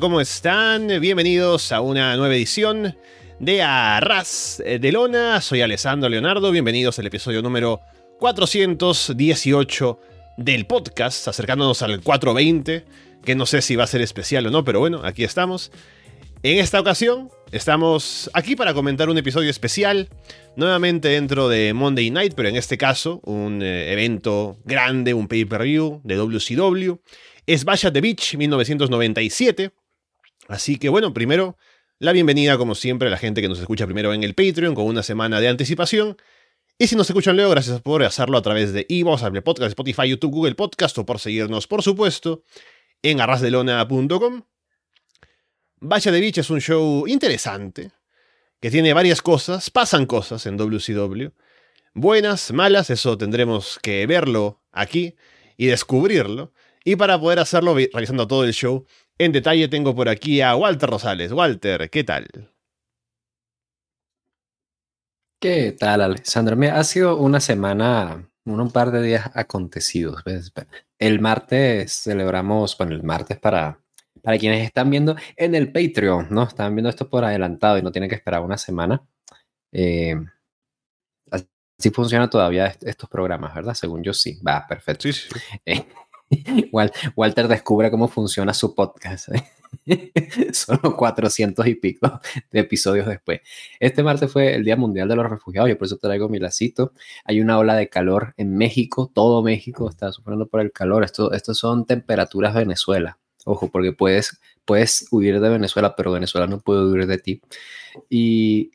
[0.00, 0.88] ¿cómo están?
[1.00, 2.96] Bienvenidos a una nueva edición
[3.38, 5.40] de Arras de Lona.
[5.40, 7.80] Soy Alessandro Leonardo, bienvenidos al episodio número
[8.18, 10.00] 418
[10.36, 12.84] del podcast, acercándonos al 420,
[13.24, 15.70] que no sé si va a ser especial o no, pero bueno, aquí estamos.
[16.42, 20.08] En esta ocasión estamos aquí para comentar un episodio especial,
[20.56, 26.00] nuevamente dentro de Monday Night, pero en este caso un eh, evento grande, un pay-per-view
[26.02, 26.94] de WCW.
[27.46, 29.70] Es Bash at the Beach 1997.
[30.48, 31.56] Así que bueno, primero
[31.98, 34.86] la bienvenida como siempre a la gente que nos escucha primero en el Patreon con
[34.86, 36.16] una semana de anticipación.
[36.76, 40.08] Y si nos escuchan luego, gracias por hacerlo a través de Evox, Apple Podcast, Spotify,
[40.08, 42.42] YouTube, Google Podcast o por seguirnos, por supuesto,
[43.02, 44.42] en arrasdelona.com.
[45.80, 47.92] Vaya de Beach es un show interesante,
[48.60, 51.28] que tiene varias cosas, pasan cosas en WCW.
[51.94, 55.14] Buenas, malas, eso tendremos que verlo aquí
[55.56, 56.52] y descubrirlo.
[56.84, 58.84] Y para poder hacerlo, revisando todo el show
[59.18, 61.32] en detalle, tengo por aquí a Walter Rosales.
[61.32, 62.26] Walter, ¿qué tal?
[65.40, 66.56] ¿Qué tal, Alessandro?
[66.56, 70.22] Me ha sido una semana, un par de días acontecidos.
[70.98, 73.78] El martes celebramos, bueno, el martes para
[74.24, 76.44] para quienes están viendo en el Patreon, ¿no?
[76.44, 79.06] Están viendo esto por adelantado y no tienen que esperar una semana.
[79.70, 80.16] Eh,
[81.30, 83.74] así funciona todavía estos programas, ¿verdad?
[83.74, 84.40] Según yo sí.
[84.40, 85.12] Va, perfecto.
[85.12, 85.28] Sí,
[85.66, 85.84] eh,
[87.16, 89.28] Walter descubre cómo funciona su podcast.
[89.28, 89.44] ¿eh?
[90.52, 92.20] Solo 400 y pico
[92.50, 93.40] de episodios después.
[93.80, 96.92] Este martes fue el Día Mundial de los Refugiados, yo por eso traigo mi lacito.
[97.24, 101.04] Hay una ola de calor en México, todo México está sufriendo por el calor.
[101.04, 103.18] Esto, esto son temperaturas Venezuela.
[103.44, 107.42] Ojo, porque puedes, puedes huir de Venezuela, pero Venezuela no puede huir de ti.
[108.08, 108.72] Y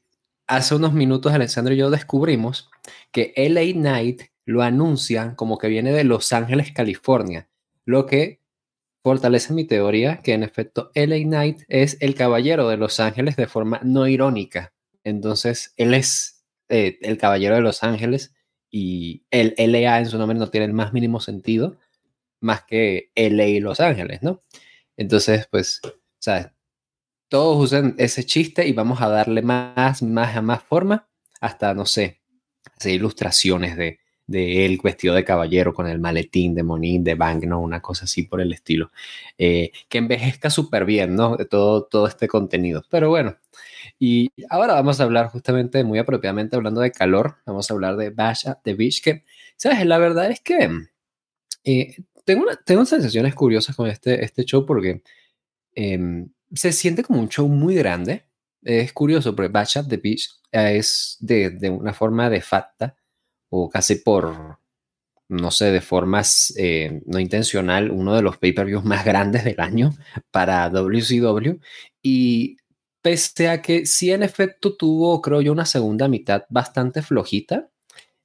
[0.48, 2.70] hace unos minutos Alessandro y yo descubrimos
[3.12, 7.48] que LA Night lo anuncian como que viene de Los Ángeles, California,
[7.86, 8.42] lo que
[9.04, 13.46] fortalece mi teoría que en efecto LA Knight es el caballero de Los Ángeles de
[13.46, 14.74] forma no irónica.
[15.04, 18.34] Entonces, él es eh, el caballero de Los Ángeles
[18.72, 21.78] y el LA en su nombre no tiene el más mínimo sentido
[22.42, 24.42] más que LA y Los Ángeles, ¿no?
[24.98, 25.80] Entonces, pues,
[26.18, 26.48] ¿sabes?
[27.28, 31.08] Todos usan ese chiste y vamos a darle más, más, más forma
[31.40, 32.22] hasta, no sé,
[32.76, 34.00] hacer ilustraciones de,
[34.30, 37.60] de él vestido de caballero con el maletín de Monín, de Bang, ¿no?
[37.60, 38.92] Una cosa así por el estilo.
[39.38, 41.36] Eh, que envejezca súper bien, ¿no?
[41.36, 42.84] De todo, todo este contenido.
[42.90, 43.38] Pero bueno,
[43.98, 48.12] y ahora vamos a hablar justamente, muy apropiadamente, hablando de calor, vamos a hablar de
[48.12, 49.24] Bash at the Beach, que,
[49.58, 49.86] ¿sabes?
[49.86, 50.70] La verdad es que
[51.64, 55.02] eh, tengo, tengo sensaciones curiosas con este, este show porque
[55.76, 58.26] em, se siente como un show muy grande.
[58.62, 62.96] Es curioso porque Bash at the Beach es de, de una forma de facta
[63.50, 64.60] o casi por,
[65.30, 69.92] no sé, de formas eh, no intencional, uno de los pay-per-views más grandes del año
[70.32, 71.60] para WCW.
[72.02, 72.58] Y
[73.02, 77.70] pese a que sí en efecto tuvo, creo yo, una segunda mitad bastante flojita,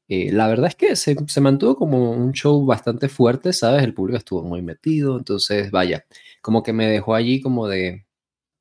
[0.08, 3.82] eh, la verdad es que se, se, mantuvo como un show bastante fuerte, ¿sabes?
[3.82, 6.04] El público estuvo muy metido, entonces, vaya,
[6.42, 8.06] como que me dejó allí como de,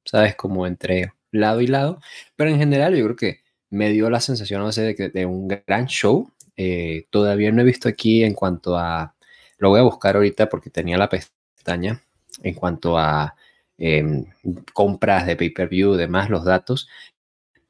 [0.05, 0.35] ¿sabes?
[0.35, 1.99] Como entre lado y lado,
[2.35, 5.47] pero en general yo creo que me dio la sensación, no sé, de, de un
[5.47, 6.31] gran show.
[6.57, 9.15] Eh, todavía no he visto aquí en cuanto a,
[9.57, 12.03] lo voy a buscar ahorita porque tenía la pestaña,
[12.43, 13.35] en cuanto a
[13.77, 14.25] eh,
[14.73, 16.87] compras de pay-per-view, demás, los datos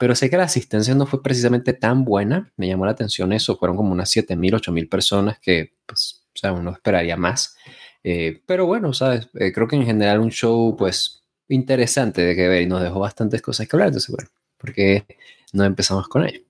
[0.03, 2.51] pero sé que la asistencia no fue precisamente tan buena.
[2.57, 3.55] Me llamó la atención eso.
[3.55, 7.55] Fueron como unas 7.000, 8.000 personas que, pues, o sea, uno esperaría más.
[8.03, 9.29] Eh, pero bueno, ¿sabes?
[9.35, 12.99] Eh, creo que en general un show, pues, interesante de que ver y nos dejó
[12.99, 13.87] bastantes cosas que hablar.
[13.87, 15.05] Entonces, bueno, porque
[15.53, 16.41] no empezamos con ello.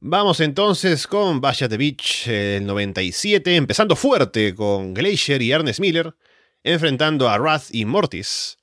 [0.00, 6.14] Vamos entonces con Vaya the Beach el 97, empezando fuerte con Glacier y Ernest Miller,
[6.62, 8.58] enfrentando a Wrath y Mortis.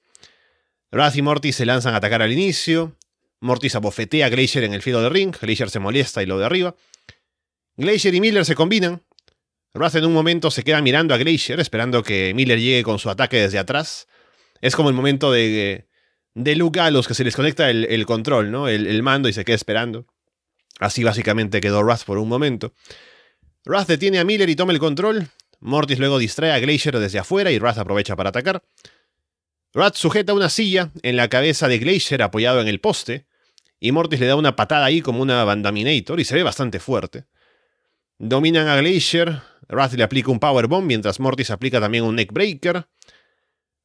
[0.91, 2.95] Wrath y Mortis se lanzan a atacar al inicio.
[3.39, 5.35] Mortis abofetea a Glacier en el filo de ring.
[5.35, 6.75] Glacier se molesta y lo derriba.
[7.77, 9.01] Glacier y Miller se combinan.
[9.73, 13.09] Wrath en un momento se queda mirando a Glacier, esperando que Miller llegue con su
[13.09, 14.07] ataque desde atrás.
[14.61, 15.87] Es como el momento de,
[16.35, 18.67] de Luke los que se les conecta el, control, ¿no?
[18.67, 20.05] El, mando y se queda esperando.
[20.79, 22.73] Así básicamente quedó Wrath por un momento.
[23.65, 25.27] Wrath detiene a Miller y toma el control.
[25.59, 28.63] Mortis luego distrae a Glacier desde afuera y Wrath aprovecha para atacar.
[29.73, 33.25] Rat sujeta una silla en la cabeza de Glacier apoyado en el poste,
[33.79, 37.25] y Mortis le da una patada ahí como una Bandaminator y se ve bastante fuerte.
[38.19, 42.87] Dominan a Glacier, Rat le aplica un Powerbomb mientras Mortis aplica también un Neckbreaker.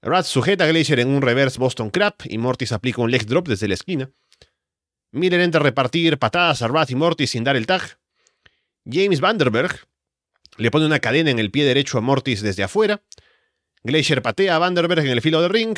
[0.03, 3.49] Rat sujeta a Glacier en un reverse Boston Crab y Mortis aplica un Leg Drop
[3.49, 4.11] desde la esquina.
[5.11, 7.99] Miller entra a repartir patadas a Rat y Mortis sin dar el tag.
[8.85, 9.87] James Vanderberg
[10.57, 13.03] le pone una cadena en el pie derecho a Mortis desde afuera
[13.83, 15.77] Glacier patea a Vanderberg en el filo del ring.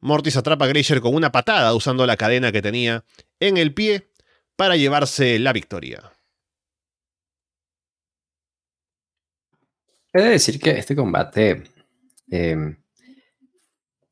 [0.00, 3.04] Mortis atrapa a Glacier con una patada usando la cadena que tenía
[3.40, 4.08] en el pie
[4.56, 6.12] para llevarse la victoria.
[10.12, 11.64] He de decir que este combate
[12.30, 12.76] em,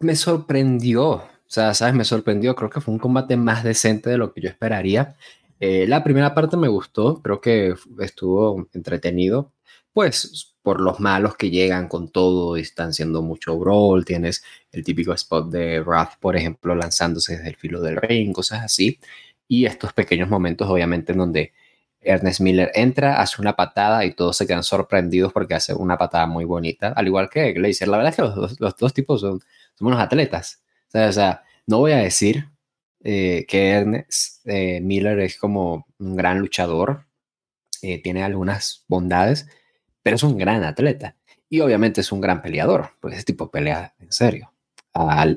[0.00, 1.28] me sorprendió.
[1.52, 1.94] O sea, ¿sabes?
[1.94, 2.56] Me sorprendió.
[2.56, 5.16] Creo que fue un combate más decente de lo que yo esperaría.
[5.60, 7.20] Eh, la primera parte me gustó.
[7.20, 9.52] Creo que estuvo entretenido.
[9.93, 14.06] Pues por los malos que llegan con todo y están haciendo mucho brawl.
[14.06, 18.62] Tienes el típico spot de Wrath, por ejemplo, lanzándose desde el filo del ring, cosas
[18.62, 18.99] así.
[19.46, 21.52] Y estos pequeños momentos, obviamente, en donde
[22.00, 26.26] Ernest Miller entra, hace una patada y todos se quedan sorprendidos porque hace una patada
[26.26, 27.88] muy bonita, al igual que Glacier.
[27.90, 29.40] La verdad es que los, dos tipos son,
[29.81, 30.62] unos atletas.
[30.94, 32.48] O sea, no voy a decir
[33.02, 37.06] eh, que Ernest eh, Miller es como un gran luchador,
[37.82, 39.48] eh, tiene algunas bondades,
[40.02, 41.16] pero es un gran atleta.
[41.48, 44.52] Y obviamente es un gran peleador, porque ese tipo pelea en serio.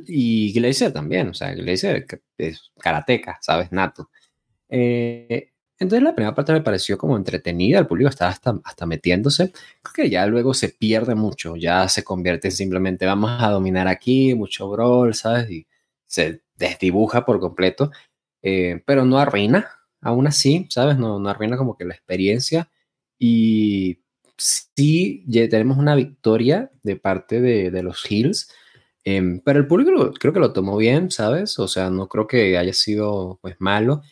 [0.07, 2.05] y Glacier también, o sea, Glacier
[2.37, 3.71] es karateca, ¿sabes?
[3.71, 4.09] Nato.
[4.69, 9.51] Eh, entonces la primera parte me pareció como entretenida, el público estaba hasta, metiéndose.
[9.81, 13.87] Creo que ya luego se pierde mucho, ya se convierte en simplemente vamos a dominar
[13.87, 15.49] aquí, mucho brawl, ¿sabes?
[15.51, 15.67] Y
[16.05, 17.91] se desdibuja por completo,
[18.41, 19.69] eh, pero no arruina,
[20.01, 20.97] aún así, ¿sabes?
[20.97, 22.69] No, no arruina como que la experiencia.
[23.19, 23.99] Y
[24.37, 28.49] sí ya tenemos una victoria de parte de, los Hills,
[29.03, 31.59] em, pero el público creo que lo tomó bien, ¿sabes?
[31.59, 34.03] O sea, no creo que haya sido pues malo.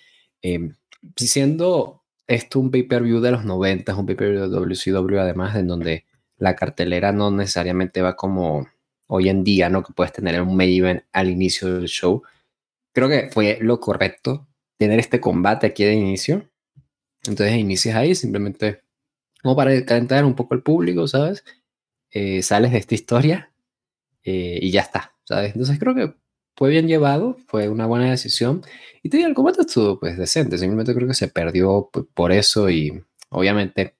[0.41, 0.71] Eh,
[1.15, 6.05] siendo esto un pay-per-view de los 90, un pay-per-view de WCW además, en donde
[6.37, 8.67] la cartelera no necesariamente va como
[9.07, 9.83] hoy en día, ¿no?
[9.83, 12.23] Que puedes tener un main event al inicio del show.
[12.93, 14.47] Creo que fue lo correcto
[14.77, 16.49] tener este combate aquí de inicio.
[17.25, 18.81] Entonces inicias ahí simplemente
[19.41, 21.43] como para calentar un poco el público, ¿sabes?
[22.11, 23.51] Eh, sales de esta historia
[24.23, 25.53] eh, y ya está, ¿sabes?
[25.53, 26.13] Entonces creo que
[26.55, 28.63] fue bien llevado, fue una buena decisión.
[29.01, 32.69] Y te digo, el combate estuvo pues decente, simplemente creo que se perdió por eso
[32.69, 33.95] y obviamente,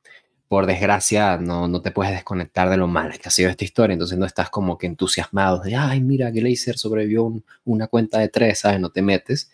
[0.48, 3.94] por desgracia, no, no te puedes desconectar de lo mal que ha sido esta historia,
[3.94, 8.60] entonces no estás como que entusiasmado de, ay, mira, Glazer sobrevivió una cuenta de tres,
[8.60, 8.80] ¿sabes?
[8.80, 9.52] No te metes.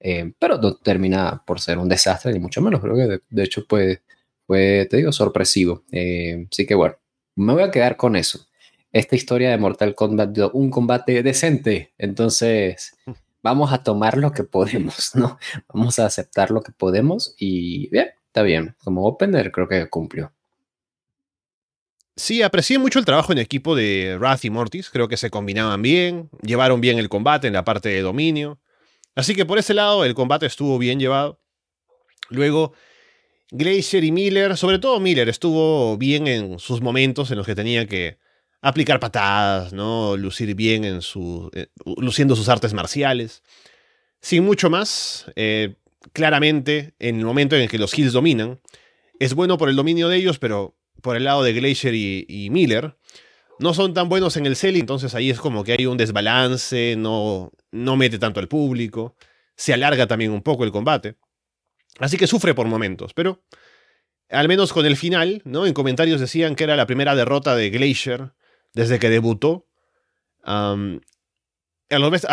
[0.00, 2.80] Eh, pero termina por ser un desastre, ni mucho menos.
[2.80, 4.02] Creo que de, hecho fue,
[4.46, 5.84] fue, te digo, sorpresivo.
[5.92, 6.96] Eh, así que bueno,
[7.36, 8.47] me voy a quedar con eso
[8.92, 11.92] esta historia de Mortal Kombat un combate decente.
[11.98, 12.96] Entonces,
[13.42, 15.38] vamos a tomar lo que podemos, ¿no?
[15.72, 18.76] Vamos a aceptar lo que podemos y bien, está bien.
[18.82, 20.32] Como opener creo que cumplió.
[22.16, 24.90] Sí, aprecié mucho el trabajo en equipo de Wrath y Mortis.
[24.90, 28.58] Creo que se combinaban bien, llevaron bien el combate en la parte de dominio.
[29.14, 31.40] Así que por ese lado el combate estuvo bien llevado.
[32.28, 32.72] Luego,
[33.50, 37.86] Glacier y Miller, sobre todo Miller, estuvo bien en sus momentos en los que tenía
[37.86, 38.18] que
[38.60, 40.16] aplicar patadas, ¿no?
[40.16, 41.50] Lucir bien en su.
[41.54, 43.42] Eh, luciendo sus artes marciales.
[44.20, 45.76] Sin mucho más, eh,
[46.12, 48.60] claramente, en el momento en el que los Hills dominan,
[49.20, 52.96] es bueno por el dominio de ellos, pero por el lado de Glacier y, Miller,
[53.60, 56.96] no son tan buenos en el selling, entonces ahí es como que hay un desbalance,
[56.96, 59.16] no, no mete tanto al público,
[59.56, 61.16] se alarga también un poco el combate.
[61.98, 63.42] Así que sufre por momentos, pero
[64.28, 65.66] al menos con el final, ¿no?
[65.66, 68.32] En comentarios decían que era la primera derrota de Glacier
[68.74, 69.66] desde que debutó.
[70.44, 70.76] a,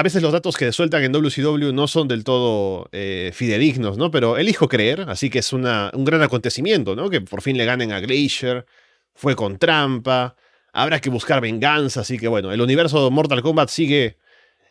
[0.04, 4.12] veces los datos que sueltan en WCW no son del todo eh, fidedignos, ¿no?
[4.12, 7.10] Pero elijo creer, así que es un gran acontecimiento, ¿no?
[7.10, 8.66] Que por fin le ganen a Glacier,
[9.14, 10.36] fue con trampa,
[10.76, 14.18] habrá que buscar venganza, así que bueno, el universo de Mortal Kombat sigue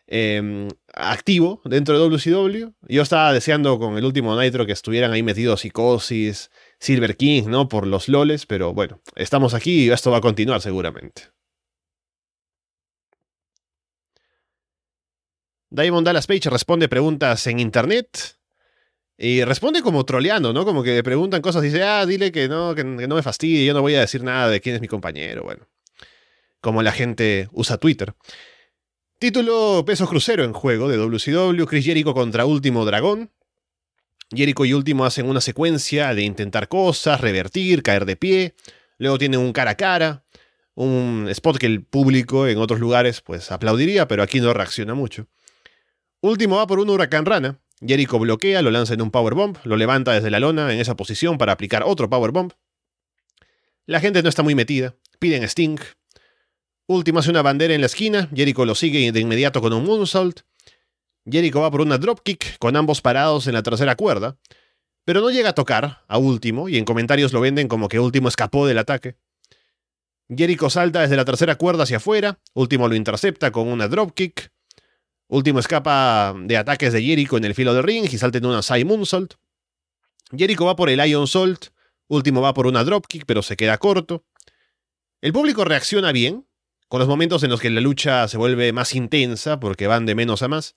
[0.07, 2.73] em, activo dentro de WCW.
[2.89, 7.69] Yo estaba deseando con el último Nitro que estuvieran ahí metidos Psicosis, Silver King, ¿no?
[7.69, 11.35] Por los loles, pero bueno, estamos aquí y esto va a continuar seguramente.
[15.71, 18.37] Diamond Dallas Page responde preguntas en internet.
[19.17, 20.65] Y responde como troleando, ¿no?
[20.65, 23.73] Como que le preguntan cosas dice, ah, dile que no, que, no me fastidie, yo
[23.73, 25.45] no voy a decir nada de quién es mi compañero.
[25.45, 25.69] Bueno,
[26.61, 28.15] como la gente usa Twitter.
[29.19, 33.31] Título Peso Crucero en juego de WCW, Chris Jericho contra Último Dragón.
[34.31, 38.55] Jericho y Último hacen una secuencia de intentar cosas, revertir, caer de pie.
[38.99, 40.25] Luego tienen un cara a cara,
[40.75, 45.29] un spot que el público en otros lugares pues aplaudiría, pero aquí no reacciona mucho.
[46.25, 47.61] Último va por un huracán rana.
[47.87, 51.37] Jericho bloquea, lo lanza en un powerbomb, lo levanta desde la lona en esa posición
[51.37, 52.51] para aplicar otro powerbomb.
[53.85, 55.79] La gente no está muy metida, piden Sting.
[56.87, 60.41] Último hace una bandera en la esquina, Jericho lo sigue de inmediato con un moonsault.
[61.31, 64.39] Jericho va por una dropkick con ambos parados en la tercera cuerda,
[65.05, 68.29] pero no llega a tocar a Último y en comentarios lo venden como que Último
[68.29, 69.19] escapó del ataque.
[70.35, 74.54] Jericho salta desde la tercera cuerda hacia afuera, último lo intercepta con una dropkick,
[75.29, 78.63] último escapa de ataques de Jericho en el filo del ring y salta en una
[78.63, 79.35] side moonsault.
[80.37, 81.67] Jericho va por el Iron Salt,
[82.09, 84.25] último va por una dropkick pero se queda corto.
[85.21, 86.47] El público reacciona bien,
[86.89, 90.15] con los momentos en los que la lucha se vuelve más intensa porque van de
[90.15, 90.77] menos a más.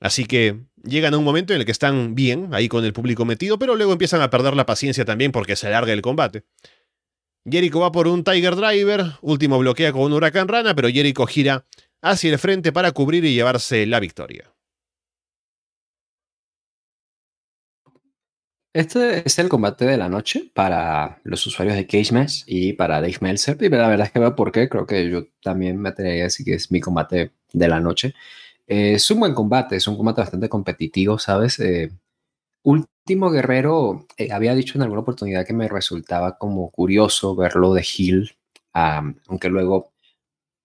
[0.00, 3.24] Así que llegan a un momento en el que están bien, ahí con el público
[3.24, 6.44] metido, pero luego empiezan a perder la paciencia también porque se alarga el combate.
[7.48, 11.64] Jericho va por un Tiger Driver, último bloquea con un Huracán Rana, pero Jericho gira
[12.10, 14.52] hacia el frente para cubrir y llevarse la victoria.
[18.72, 23.00] Este es el combate de la noche para los usuarios de Cage Match y para
[23.00, 23.56] Dave Meltzer.
[23.58, 24.68] Y la verdad es que veo por qué.
[24.68, 28.14] Creo que yo también me atrevería a decir que es mi combate de la noche.
[28.66, 31.58] Eh, es un buen combate, es un combate bastante competitivo, ¿sabes?
[31.60, 31.90] Eh,
[32.66, 37.86] Último Guerrero eh, había dicho en alguna oportunidad que me resultaba como curioso verlo de
[37.96, 38.36] Hill,
[38.72, 39.92] aunque luego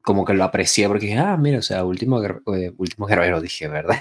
[0.01, 2.22] como que lo aprecié porque dije, ah, mira, o sea, Último,
[2.77, 4.00] último Guerrero, dije, ¿verdad?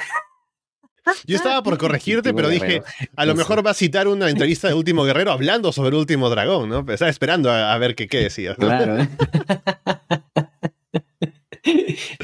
[1.27, 2.83] Yo estaba por corregirte, pero dije,
[3.17, 6.69] a lo mejor va a citar una entrevista de Último Guerrero hablando sobre Último Dragón,
[6.69, 6.85] ¿no?
[6.89, 8.57] estaba esperando a, ver qué, qué decías.
[8.57, 9.07] Claro.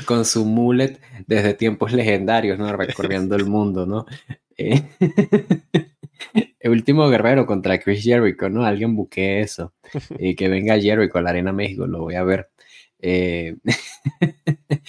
[0.07, 2.73] Con su mullet desde tiempos legendarios, ¿no?
[2.73, 4.07] Recorriendo el mundo, ¿no?
[4.57, 4.83] Eh,
[6.61, 8.65] el último guerrero contra Chris Jericho, ¿no?
[8.65, 9.75] Alguien busque eso.
[10.19, 12.51] Y que venga Jericho a la Arena México, lo voy a ver.
[13.01, 13.57] Eh,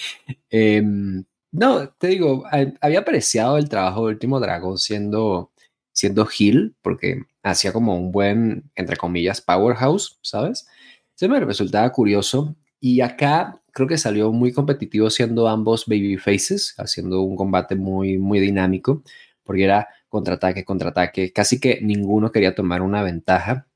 [0.50, 2.44] em, no, te digo,
[2.80, 5.52] había apreciado el trabajo de Último Dragón siendo,
[5.92, 10.66] siendo Hill, porque hacía como un buen, entre comillas, powerhouse, ¿sabes?
[11.14, 12.56] Se me resultaba curioso.
[12.80, 18.18] Y acá creo que salió muy competitivo siendo ambos baby faces, haciendo un combate muy,
[18.18, 19.02] muy dinámico
[19.48, 23.66] porque era contraataque, contraataque, casi que ninguno quería tomar una ventaja,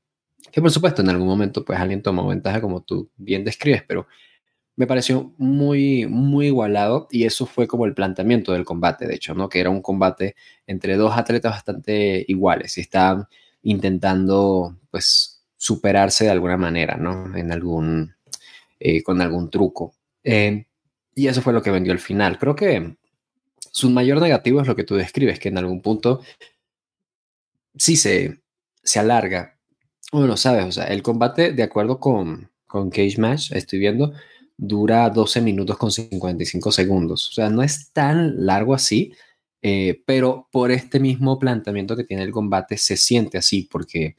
[0.51, 4.07] que por supuesto en algún momento pues alguien tomó ventaja como tú bien describes, pero
[4.75, 9.35] me pareció muy, muy igualado y eso fue como el planteamiento del combate, de hecho,
[9.35, 9.47] ¿no?
[9.49, 10.35] Que era un combate
[10.65, 13.27] entre dos atletas bastante iguales y estaban
[13.61, 17.35] intentando pues superarse de alguna manera, ¿no?
[17.37, 18.15] En algún,
[18.79, 19.93] eh, con algún truco.
[20.23, 20.65] Eh,
[21.15, 22.39] y eso fue lo que vendió el final.
[22.39, 22.97] Creo que
[23.71, 26.21] su mayor negativo es lo que tú describes, que en algún punto
[27.75, 28.41] sí se,
[28.83, 29.52] se alarga.
[30.13, 34.13] Bueno, sabes, o sea, el combate, de acuerdo con, con Cage Match, estoy viendo,
[34.55, 37.29] dura 12 minutos con 55 segundos.
[37.29, 39.11] O sea, no es tan largo así,
[39.63, 44.15] eh, pero por este mismo planteamiento que tiene el combate se siente así, porque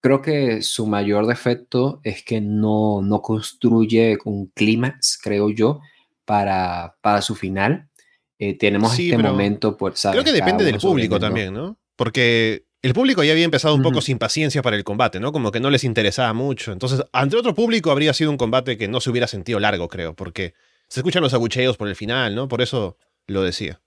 [0.00, 5.82] creo que su mayor defecto es que no, no construye un clímax, creo yo,
[6.24, 7.90] para, para su final.
[8.38, 11.76] Eh, tenemos este momento, por Creo que depende del público también, ¿no?
[11.96, 15.32] Porque el público ya había empezado un poco sin paciencia para el combate, ¿no?
[15.32, 16.72] Como que no les interesaba mucho.
[16.72, 20.14] Entonces, ante otro público habría sido un combate que no se hubiera sentido largo, creo,
[20.14, 20.54] porque
[20.88, 22.48] se escuchan los abucheos por el final, ¿no?
[22.48, 23.80] Por eso lo decía.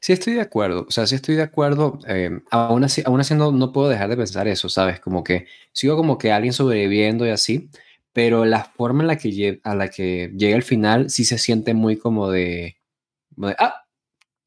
[0.00, 0.86] Sí, estoy de acuerdo.
[0.88, 1.98] O sea, sí estoy de acuerdo.
[2.08, 5.00] Eh, aún así, aún así no, no, puedo dejar de pensar eso, ¿sabes?
[5.00, 7.70] Como que sigo como que alguien sobreviviendo y así
[8.18, 11.72] pero la forma en la que, a la que llega el final sí se siente
[11.72, 12.76] muy como de,
[13.58, 13.86] ah,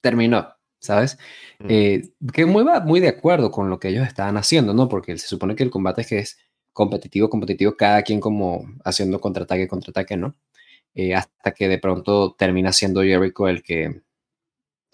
[0.01, 1.17] terminó, ¿sabes?
[1.63, 1.67] Mm.
[1.69, 2.01] Eh,
[2.33, 4.89] que muy, va muy de acuerdo con lo que ellos estaban haciendo, ¿no?
[4.89, 6.37] Porque se supone que el combate es que es
[6.73, 10.35] competitivo, competitivo, cada quien como haciendo contraataque, contraataque, ¿no?
[10.95, 14.01] Eh, hasta que de pronto termina siendo Jericho el que,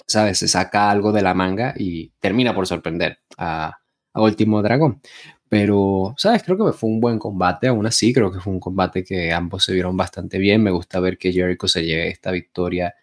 [0.07, 0.39] ¿sabes?
[0.39, 3.79] Se saca algo de la manga y termina por sorprender a,
[4.13, 5.01] a Último Dragón.
[5.49, 6.43] Pero, ¿sabes?
[6.43, 9.63] Creo que fue un buen combate, aún así creo que fue un combate que ambos
[9.63, 10.63] se vieron bastante bien.
[10.63, 12.93] Me gusta ver que Jericho se lleve esta victoria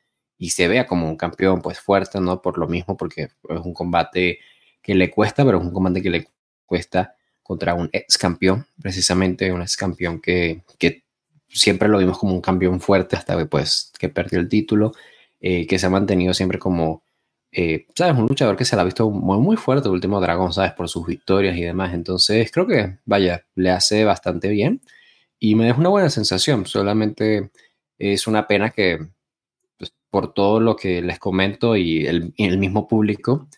[0.44, 2.42] y se vea como un campeón pues fuerte, ¿no?
[2.42, 4.40] Por lo mismo, porque es un combate
[4.82, 6.28] que le cuesta, pero es un combate que le
[6.66, 11.04] cuesta contra un ex campeón, precisamente un ex campeón que, que
[11.48, 14.92] siempre lo vimos como un campeón fuerte hasta que, pues, que perdió el título,
[15.40, 17.04] eh, que se ha mantenido siempre como
[17.50, 18.18] eh, ¿sabes?
[18.18, 20.72] Un luchador que se la ha visto muy, muy fuerte el último dragón, ¿sabes?
[20.72, 21.94] Por sus victorias y demás.
[21.94, 24.82] Entonces, creo que, vaya, le hace bastante bien
[25.38, 26.66] y me deja una buena sensación.
[26.66, 27.50] Solamente
[27.98, 28.98] es una pena que,
[30.14, 33.48] por todo lo que les comento y el, mismo público,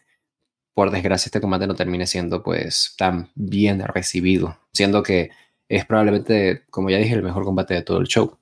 [0.72, 5.28] por desgracia, este combate no termine siendo, pues, tan bien recibido, siendo que
[5.68, 8.38] es probablemente, como ya dije, el mejor combate de todo el show.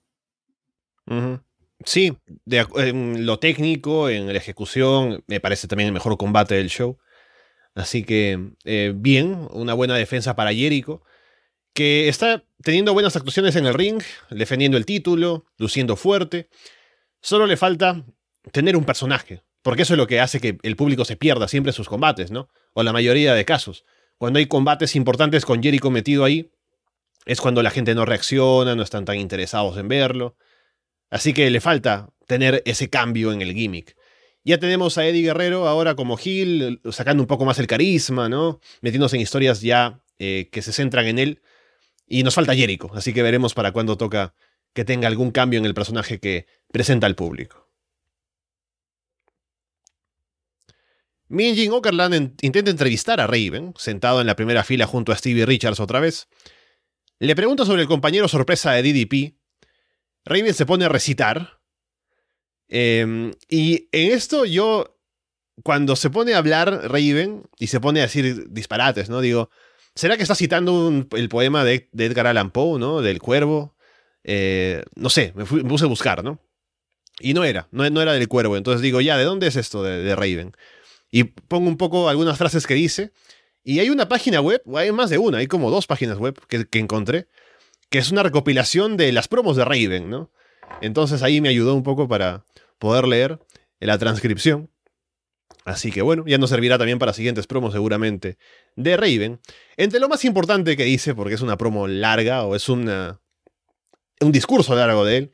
[1.85, 2.17] Sí,
[2.47, 6.99] en lo técnico, en la ejecución, me parece también el mejor combate del show.
[7.75, 11.03] Así que, eh, bien, una buena defensa para Jericho,
[11.73, 16.49] que está teniendo buenas actuaciones en el ring, defendiendo el título, luciendo fuerte.
[17.25, 18.05] Solo le falta
[18.53, 21.73] tener un personaje, porque eso es lo que hace que el público se pierda siempre
[21.73, 22.51] sus combates, ¿no?
[22.75, 23.87] O la mayoría de casos.
[24.19, 26.51] Cuando hay combates importantes con Jericho metido ahí,
[27.25, 30.37] es cuando la gente no reacciona, no están tan interesados en verlo.
[31.09, 33.97] Así que le falta tener ese cambio en el gimmick.
[34.45, 38.61] Ya tenemos a Eddie Guerrero ahora como Gil, sacando un poco más el carisma, ¿no?
[38.83, 41.41] Metiéndose en historias ya eh, que se centran en él.
[42.07, 44.35] Y nos falta Jericho, así que veremos para cuándo toca
[44.75, 47.65] que tenga algún cambio en el personaje que presenta al público.
[51.29, 55.81] Minjin Okerland intenta entrevistar a Raven, sentado en la primera fila junto a Stevie Richards
[55.81, 56.29] otra vez.
[57.19, 59.35] Le pregunta sobre el compañero sorpresa de DDP.
[60.25, 61.61] Raven se pone a recitar.
[62.69, 64.99] Em, y en esto yo,
[65.63, 69.21] cuando se pone a hablar Raven y se pone a decir disparates, ¿no?
[69.21, 69.51] Digo,
[69.95, 73.01] ¿será que está citando el poema de, Edgar Allan Poe, ¿no?
[73.01, 73.77] Del cuervo.
[74.25, 76.41] Eh, no sé, me, puse a buscar, ¿no?
[77.21, 78.57] Y no era, no, era del cuervo.
[78.57, 80.53] Entonces digo, ya, ¿de dónde es esto de, Raven?
[81.11, 83.13] Y pongo un poco algunas frases que dice.
[83.63, 86.67] Y hay una página web, hay más de una, hay como dos páginas web que,
[86.79, 87.29] encontré,
[87.89, 90.31] que es una recopilación de las promos de Raven, ¿no?
[90.81, 92.45] Entonces ahí me ayudó un poco para
[92.79, 93.39] poder leer
[93.79, 94.71] la transcripción.
[95.65, 98.37] Así que bueno, ya nos servirá también para siguientes promos seguramente
[98.77, 99.41] de Raven.
[99.77, 103.23] Entre lo más importante que dice, porque es una promo larga o es una,
[104.25, 105.33] un discurso largo de él,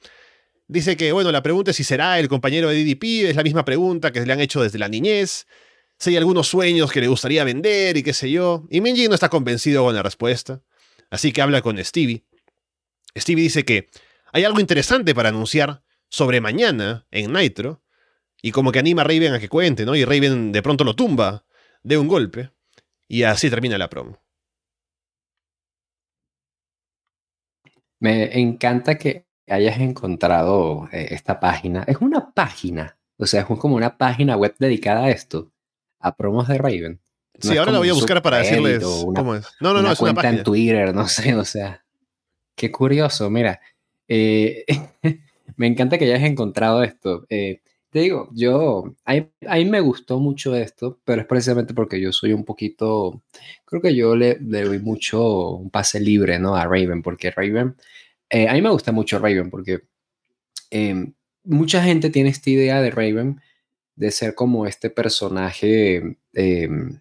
[0.68, 3.64] dice que, bueno, la pregunta es si será el compañero de DDP, es la misma
[3.64, 5.46] pregunta que le han hecho desde la niñez
[6.00, 8.66] si hay algunos sueños que le gustaría vender y qué sé yo.
[8.70, 10.62] Y Minji no está convencido con la respuesta,
[11.10, 12.24] así que habla con Stevie.
[13.14, 13.90] Stevie dice que
[14.32, 17.82] hay algo interesante para anunciar sobre mañana en Nitro,
[18.42, 19.94] y como que anima a Raven a que cuente, ¿no?
[19.94, 21.44] Y Raven de pronto lo tumba
[21.82, 22.50] de un golpe,
[23.06, 24.18] y así termina la promo.
[28.00, 31.84] Me encanta que hayas encontrado eh, esta página.
[31.86, 35.52] Es una página, o sea, es como una página web dedicada a esto
[35.98, 37.00] a promos de Raven.
[37.38, 39.46] sí, ahora la voy a buscar para decirles cómo es.
[39.60, 41.84] No, no, no, es cuenta una en Twitter, no sé, o sea.
[42.56, 43.60] Qué curioso, mira.
[44.08, 44.64] Eh,
[45.56, 47.26] me encanta que hayas encontrado esto.
[47.28, 47.60] Eh,
[47.90, 52.32] te digo, yo, a, mí me gustó mucho esto, pero es precisamente porque yo soy
[52.32, 53.22] un poquito,
[53.64, 56.54] creo que yo le, doy mucho un pase libre, ¿no?
[56.56, 57.76] A Raven, porque Raven,
[58.30, 59.80] eh, a mí me gusta mucho Raven, porque
[61.44, 63.40] mucha gente tiene esta idea de Raven
[63.96, 67.00] de ser como este personaje em,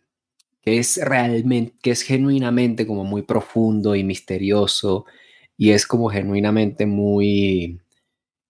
[0.62, 5.06] que es realmente, que es genuinamente como muy profundo y misterioso
[5.58, 7.80] y es como genuinamente muy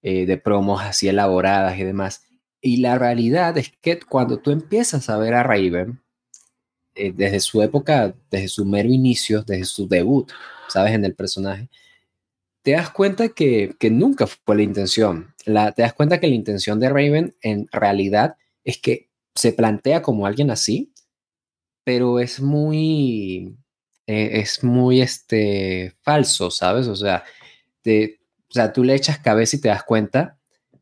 [0.01, 2.28] eh, de promos así elaboradas y demás.
[2.61, 6.01] Y la realidad es que cuando tú empiezas a ver a Raven,
[6.95, 10.31] eh, desde su época, desde su mero inicio, desde su debut,
[10.67, 10.93] ¿sabes?
[10.93, 11.69] En el personaje,
[12.61, 15.33] te das cuenta que, que nunca fue la intención.
[15.45, 20.01] La, te das cuenta que la intención de Raven en realidad es que se plantea
[20.01, 20.93] como alguien así,
[21.83, 23.57] pero es muy,
[24.07, 26.87] eh, es muy este, falso, ¿sabes?
[26.87, 27.23] O sea,
[27.85, 30.38] o sea, tú le echas cabeza y te das cuenta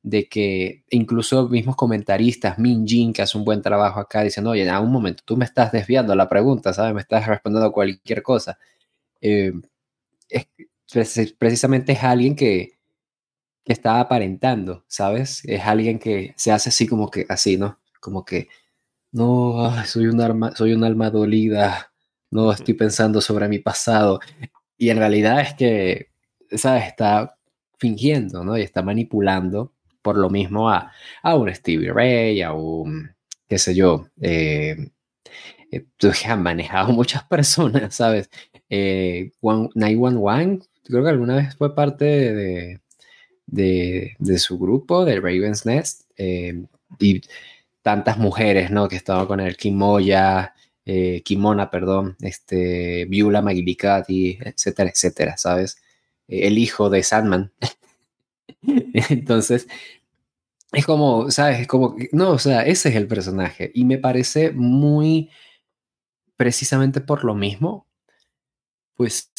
[0.10, 4.70] de que incluso mismos comentaristas, Min Jin, que hace un buen trabajo acá, diciendo, oye,
[4.70, 6.94] a un momento, tú me estás desviando la pregunta, ¿sabes?
[6.94, 8.58] Me estás respondiendo cualquier cosa.
[9.22, 9.52] Eh,
[11.38, 12.80] precisamente es alguien que,
[13.66, 15.44] que está aparentando, ¿sabes?
[15.46, 17.80] Es alguien que se hace así como que, así, ¿no?
[18.00, 18.48] Como que,
[19.12, 21.94] no, soy un, alma, soy un alma dolida,
[22.32, 24.20] no estoy pensando sobre mi pasado.
[24.78, 26.12] Y en realidad es que,
[26.56, 26.88] ¿sabes?
[26.88, 27.38] Está
[27.78, 28.58] fingiendo, ¿no?
[28.58, 29.74] Y está manipulando
[30.08, 33.12] por lo mismo a, a un Stevie Ray, a un,
[33.46, 34.78] qué sé yo, eh,
[35.70, 35.86] eh,
[36.26, 38.30] han manejado muchas personas, ¿sabes?
[38.70, 42.80] Eh, 911, creo que alguna vez fue parte de,
[43.48, 46.64] de, su grupo, de Raven's Nest, eh,
[47.00, 47.22] y
[47.82, 48.88] tantas mujeres, ¿no?
[48.88, 50.54] Que estaban con el Kimoya,
[50.86, 55.78] eh, Kimona, perdón, este, Viula Maglicati, etcétera, etcétera, ¿sabes?
[56.30, 57.52] Eh, el hijo de Sandman.
[59.10, 59.68] Entonces,
[60.74, 61.62] es como, ¿sabes?
[61.62, 63.72] Es como, no, o sea, ese es el personaje.
[63.74, 65.30] Y me parece muy,
[66.36, 67.88] precisamente por lo mismo,
[68.96, 69.32] pues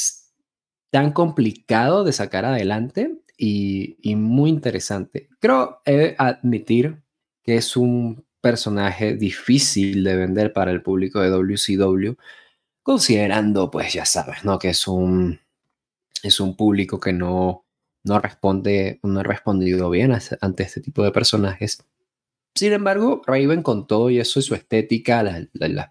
[0.91, 5.29] tan complicado de sacar adelante y, muy interesante.
[5.41, 5.83] Creo
[6.19, 7.03] admitir
[7.43, 12.15] que es un personaje difícil de vender para el público de WCW,
[12.83, 14.59] considerando, pues ya sabes, ¿no?
[14.59, 15.41] Que es un,
[16.23, 17.67] es un público que no,
[18.09, 21.85] no responde, no ha respondido bien ante este tipo de personajes.
[22.55, 25.89] Sin embargo, Raven con todo y eso y su estética, las, las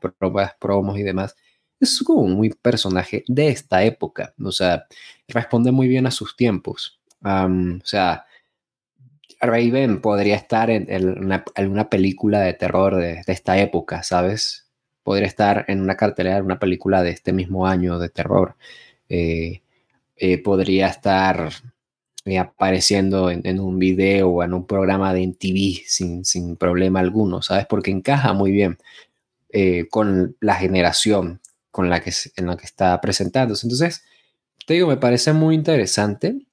[0.59, 1.35] promos y demás,
[1.79, 4.33] es como un muy personaje de esta época.
[4.43, 4.85] O sea,
[5.27, 8.25] responde muy bien a sus tiempos o sea,
[9.39, 10.87] Raven podría estar en,
[11.57, 14.69] una, película de terror de, esta época, ¿sabes?
[15.03, 18.55] Podría estar en una cartelera de una película de este mismo año de terror.
[19.09, 19.61] Eh,
[20.17, 21.51] eh, podría estar
[22.27, 27.41] eh, apareciendo en, un video o en un programa de MTV sin, sin problema alguno,
[27.41, 27.65] ¿sabes?
[27.65, 28.77] Porque encaja muy bien
[29.89, 33.65] con la generación con la que, en la que está presentándose.
[33.65, 34.03] Entonces,
[34.67, 36.45] te digo, me parece muy interesante.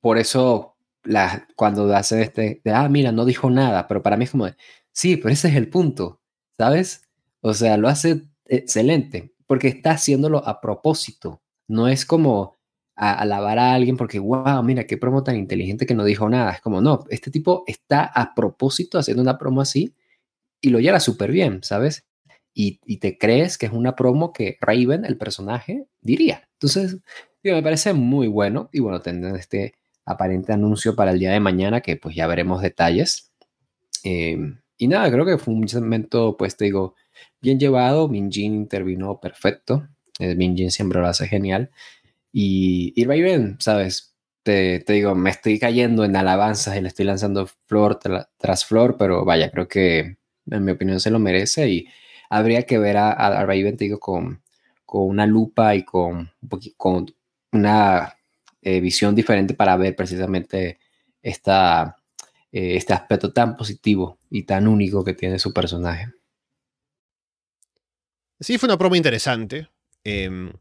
[0.00, 4.24] por eso la, cuando hacen este, de, ah, mira, no dijo nada, pero para mí
[4.24, 4.56] es como, de,
[4.92, 6.20] sí, pero ese es el punto,
[6.58, 7.02] ¿sabes?
[7.40, 12.55] O sea, lo hace excelente, porque está haciéndolo a propósito, no es como
[12.96, 16.60] alabar a alguien porque, wow, mira, qué promo tan inteligente que no dijo nada, es
[16.60, 19.94] como, no, este tipo está a propósito haciendo una promo así
[20.60, 22.06] y lo lleva súper bien, ¿sabes?
[22.54, 26.48] Y, y, te crees que es una promo que Raven, el personaje, diría.
[26.54, 26.96] Entonces,
[27.52, 31.80] me parece muy bueno y bueno, tendrán este aparente anuncio para el día de mañana,
[31.80, 33.32] que pues ya veremos detalles.
[34.04, 36.94] Em, y nada, creo que fue un segmento, pues te digo,
[37.40, 38.08] bien llevado.
[38.08, 39.88] Minjin intervino perfecto.
[40.18, 41.70] Eh, Minjin siempre lo hace genial.
[42.38, 44.14] Y, y bien, ¿sabes?
[44.42, 47.98] Te, te, digo, me estoy cayendo en alabanzas y le estoy lanzando flor
[48.36, 50.18] tras flor, pero vaya, creo que
[50.50, 51.88] en mi opinión se lo merece y
[52.28, 54.42] habría que ver a, a, Raven, te digo, con,
[54.84, 56.30] con una lupa y con,
[56.76, 57.06] con
[57.52, 58.14] una
[58.60, 60.78] eh, visión diferente para ver precisamente
[61.22, 61.96] esta,
[62.52, 66.12] eh, este aspecto tan positivo y tan único que tiene su personaje.
[68.38, 69.70] Sí, fue una promo interesante.
[70.04, 70.52] Em,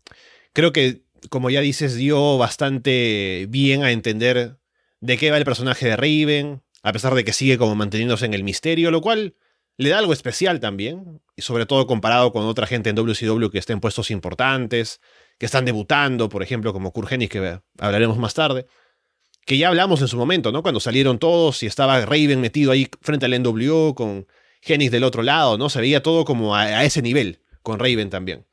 [0.54, 4.58] creo que, como ya dices, dio bastante bien a entender
[5.02, 8.34] de qué va el personaje de Raven, a pesar de que sigue como manteniéndose en
[8.34, 9.36] el misterio, lo cual
[9.78, 13.60] le da algo especial también, y sobre todo comparado con otra gente en WCW que
[13.60, 15.02] está en puestos importantes,
[15.38, 18.66] que están debutando, por ejemplo, como Kurgenis, que hablaremos más tarde,
[19.46, 20.64] que ya hablamos en su momento, ¿no?
[20.64, 24.28] Cuando salieron todos y estaba Raven metido ahí frente al NWO con
[24.62, 25.70] Genis del otro lado, ¿no?
[25.70, 28.46] Se veía todo como a, ese nivel, con Raven también.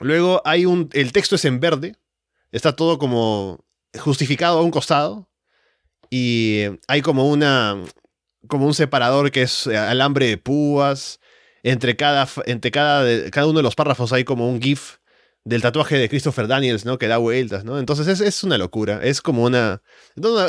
[0.00, 0.88] Luego hay un.
[0.92, 1.96] El texto es en verde.
[2.52, 3.64] Está todo como
[3.98, 5.28] justificado a un costado.
[6.10, 7.76] Y hay como una.
[8.48, 11.20] como un separador que es eh, alambre de púas.
[11.62, 12.28] Entre cada.
[12.46, 14.98] Entre cada, cada uno de los párrafos hay como un GIF
[15.44, 16.98] del tatuaje de Christopher Daniels, ¿no?
[16.98, 17.78] Que da vueltas, ¿no?
[17.78, 19.00] Entonces es, es una locura.
[19.02, 19.82] Es como una.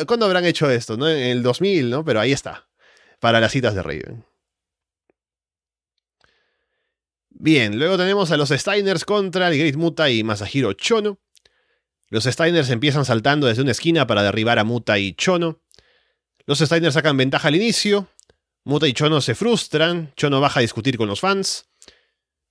[0.08, 0.98] ¿Cuándo habrán hecho esto?
[0.98, 1.10] ¿no?
[1.10, 2.06] En el 2000, ¿no?
[2.06, 2.68] Pero ahí está.
[3.20, 4.26] Para las citas de Raven.
[7.30, 11.20] Bien, luego tenemos a los Steiners contra el Great Muta y Masahiro Chono.
[12.10, 15.62] Los Steiners empiezan saltando desde una esquina para derribar a Muta y Chono.
[16.46, 18.08] Los Steiners sacan ventaja al inicio.
[18.64, 20.14] Muta y Chono se frustran.
[20.16, 21.66] Chono baja a discutir con los fans.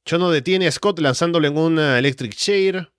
[0.04, 2.92] Chono detiene a Scott lanzándolo en una Electric Chair.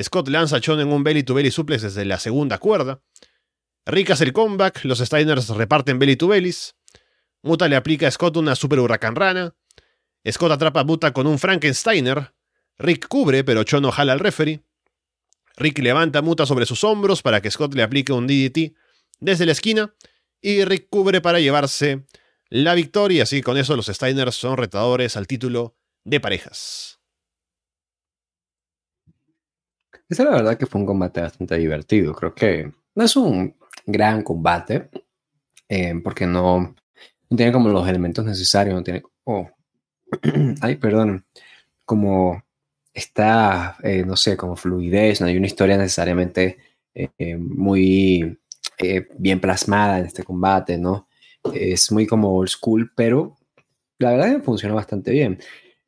[0.00, 3.02] Scott lanza a Chono en un belly to belly suplex desde la segunda cuerda.
[3.84, 4.84] Rick hace el comeback.
[4.84, 6.76] Los Steiners reparten belly to bellies.
[7.42, 9.56] Muta le aplica a Scott una super huracán rana.
[10.30, 12.32] Scott atrapa a Muta con un Frankensteiner.
[12.78, 14.62] Rick cubre, pero Chono jala al referee.
[15.56, 18.72] Rick levanta a Muta sobre sus hombros para que Scott le aplique un DDT
[19.18, 19.94] desde la esquina.
[20.40, 22.06] Y Rick cubre para llevarse
[22.50, 23.24] la victoria.
[23.24, 25.75] Así con eso los Steiners son retadores al título
[26.06, 27.00] de parejas.
[30.08, 32.14] Esa la verdad que fue un combate bastante divertido.
[32.14, 34.88] Creo que no es un gran combate.
[35.68, 36.60] Eh, porque no,
[37.28, 38.76] no, tiene como los elementos necesarios.
[38.76, 39.02] No tiene.
[39.24, 39.50] Oh,
[40.60, 41.26] ay, perdón,
[41.84, 42.44] como
[42.94, 46.58] está, eh, no sé, como fluidez, no hay una historia necesariamente
[46.94, 48.38] eh, muy
[49.18, 51.08] bien plasmada en este combate, ¿no?
[51.52, 53.36] Es muy como old school, pero
[53.98, 55.38] la verdad que funciona bastante bien.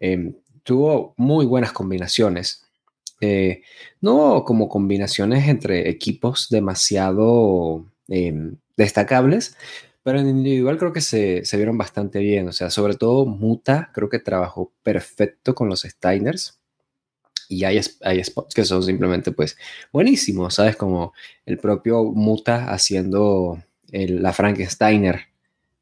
[0.00, 2.64] Em, tuvo muy buenas combinaciones.
[4.00, 9.56] no como combinaciones entre equipos demasiado em, destacables,
[10.02, 12.48] pero en individual creo que se, se, vieron bastante bien.
[12.48, 16.58] O sea, sobre todo Muta creo que trabajó perfecto con los Steiners.
[17.48, 19.56] Y hay, hay spots que son simplemente pues
[19.92, 20.76] buenísimos, ¿sabes?
[20.76, 21.14] Como
[21.46, 25.28] el propio Muta haciendo la Frankensteiner.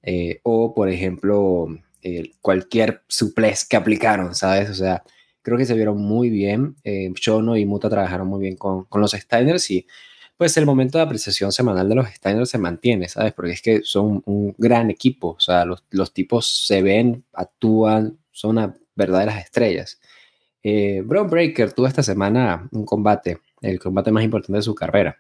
[0.03, 1.67] Eh, o por ejemplo
[2.41, 4.71] cualquier suplex que aplicaron, ¿sabes?
[4.71, 5.03] O sea,
[5.43, 6.77] creo que se vieron muy bien.
[6.85, 9.87] Eh, Shono y Muta trabajaron muy bien con, con los Steiners y
[10.37, 13.33] pues el momento de apreciación semanal de los Steiners se mantiene, ¿sabes?
[13.33, 18.19] Porque es que son un gran equipo, o sea, los, los tipos se ven, actúan,
[18.33, 20.01] son unas verdaderas estrellas.
[20.63, 25.17] Eh, Bro Breaker tuvo esta semana un combate, el combate más importante de su carrera,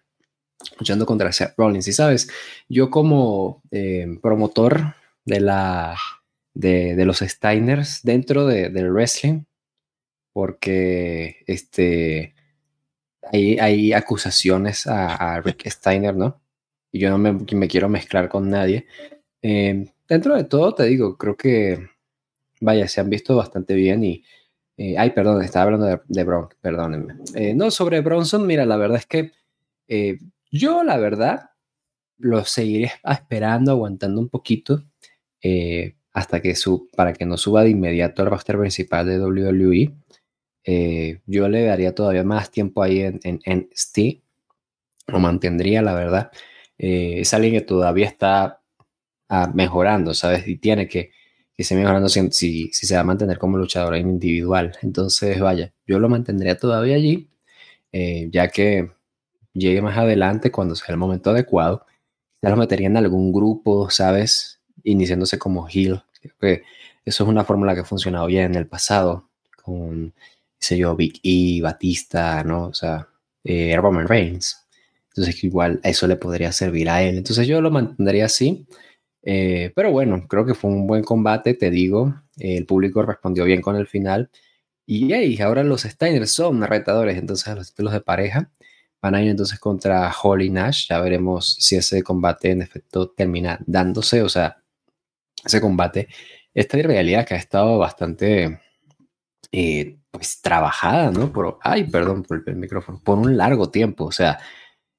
[0.79, 1.89] luchando contra Seth Rollins.
[1.89, 2.29] Y sabes,
[2.69, 4.95] yo como eh, promotor
[5.25, 5.97] de, la,
[6.57, 9.45] de, de, los Steiners dentro de, del wrestling,
[10.33, 12.35] porque este,
[13.31, 16.41] hay, hay acusaciones a, a, Rick Steiner, ¿no?
[16.91, 18.87] Y yo no me, me quiero mezclar con nadie.
[19.43, 21.91] Eh, dentro de todo, te digo, creo que,
[22.61, 24.25] vaya, se han visto bastante bien y,
[24.79, 27.17] eh, ay, perdón, estaba hablando de, de Bronx, perdónenme.
[27.35, 29.33] Eh, no, sobre Bronson, mira, la verdad es que
[29.89, 30.19] eh,
[30.51, 31.51] yo, la verdad,
[32.17, 34.85] lo seguiré esperando, aguantando un poquito,
[36.17, 39.95] hasta que su, para que no suba de inmediato al roster principal de WWE.
[40.65, 43.69] Eh, yo le daría todavía más tiempo ahí en, en, en
[45.09, 46.33] lo mantendría, la verdad.
[46.79, 48.63] Eh, es alguien que todavía está
[49.29, 50.49] ah, mejorando, ¿sabes?
[50.49, 51.11] Y tiene que,
[51.55, 54.73] que seguir mejorando si, si, si, se va a mantener como luchador individual.
[54.81, 57.29] Entonces, vaya, yo lo mantendría todavía allí,
[57.93, 58.91] eh, ya que
[59.53, 61.85] llegue más adelante, cuando sea el momento adecuado,
[62.43, 64.63] ya lo metería en algún grupo, ¿sabes?
[64.83, 66.06] Iniciándose como heel.
[66.21, 66.63] Creo que
[67.05, 69.31] eso es una fórmula que ha funcionado bien en el pasado,
[69.63, 70.15] con
[70.59, 72.67] sé yo, Big E, Batista, ¿no?
[72.67, 73.09] O sea,
[73.45, 74.67] eh, Roman Reigns.
[75.11, 77.17] Entonces, igual eso le podría servir a él.
[77.19, 78.67] Entonces, yo lo mantendría así.
[79.23, 82.15] Eh, pero bueno, creo que fue un buen combate, te digo.
[82.39, 84.31] Eh, el público respondió bien con el final.
[84.87, 88.51] Y hey, ahora los Steiners son retadores, entonces los títulos de pareja
[89.03, 90.89] van a ir entonces contra Holly Nash.
[90.89, 94.23] Ya veremos si ese combate en efecto termina dándose.
[94.23, 94.63] O sea,
[95.47, 96.09] ese combate,
[96.55, 98.61] esta realidad que ha estado bastante
[99.53, 101.33] eh, pues trabajada, ¿no?
[101.33, 104.39] Por, ay, perdón por el micrófono, por un largo tiempo, o sea,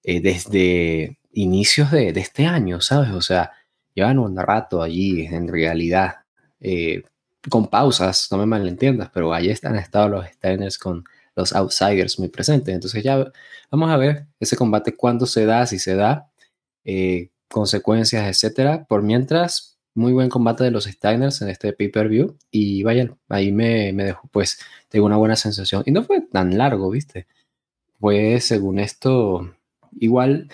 [0.03, 3.12] eh, desde inicios de, este año, ¿sabes?
[3.12, 3.51] O sea,
[3.93, 6.15] llevan un rato allí, en realidad,
[6.60, 7.03] eh,
[7.49, 11.03] con pausas, no me malentiendas, pero ahí están estado los Steiners con
[11.36, 12.73] los Outsiders muy presentes.
[12.73, 13.31] Entonces ya
[13.71, 16.29] vamos a ver ese combate cuándo se da, si se da,
[16.83, 18.86] eh, consecuencias, etcétera.
[18.86, 23.91] Por mientras, muy buen combate de los Steiners en este pay-per-view y vayan, ahí me,
[23.93, 25.83] me dejó pues, tengo una buena sensación.
[25.86, 27.27] Y no fue tan largo, ¿viste?
[27.99, 29.55] Fue, según esto,
[29.99, 30.49] igual,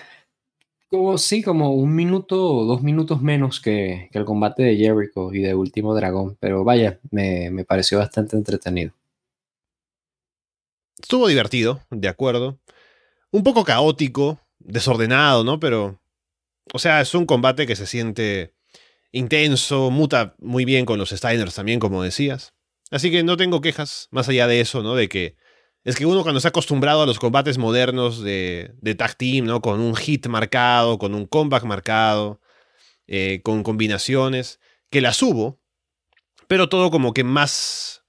[0.90, 5.32] como sí, como un minuto o dos minutos menos que, que, el combate de Jericho
[5.34, 8.92] y de Último Dragón, pero vaya, me, me pareció bastante entretenido.
[10.98, 12.58] Estuvo divertido, de acuerdo.
[13.30, 15.60] Un poco caótico, desordenado, ¿no?
[15.60, 16.00] Pero,
[16.72, 18.53] o sea, es un combate que se siente
[19.14, 22.52] intenso, muta muy bien con los Steiners también, como decías.
[22.90, 24.96] Así que no tengo quejas, más allá de eso, ¿no?
[24.96, 25.36] De que
[25.84, 29.60] es que uno cuando está acostumbrado a los combates modernos de, de tag team, ¿no?
[29.60, 32.40] Con un hit marcado, con un comeback marcado,
[33.06, 34.58] eh, con combinaciones,
[34.90, 35.60] que las hubo,
[36.48, 38.02] pero todo como que más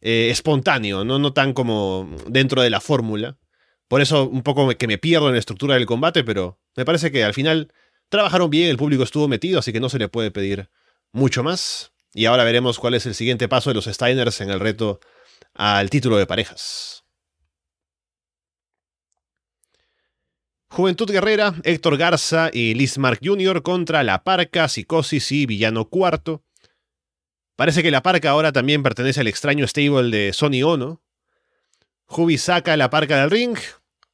[0.00, 1.20] eh, espontáneo, ¿no?
[1.20, 3.38] No tan como dentro de la fórmula.
[3.86, 7.12] Por eso un poco que me pierdo en la estructura del combate, pero me parece
[7.12, 7.72] que al final
[8.10, 10.68] trabajaron bien, el público estuvo metido, así que no se le puede pedir
[11.12, 11.92] mucho más.
[12.12, 15.00] Y ahora veremos cuál es el siguiente paso de los Steiners en el reto
[15.54, 17.04] al título de parejas.
[20.68, 23.62] Juventud Guerrera, Héctor Garza y Liz Mark Jr.
[23.62, 26.44] contra La Parca, Psicosis y Villano Cuarto.
[27.56, 31.02] Parece que La Parca ahora también pertenece al extraño stable de Sony Ono.
[32.06, 33.58] Jubi saca a La Parca del ring.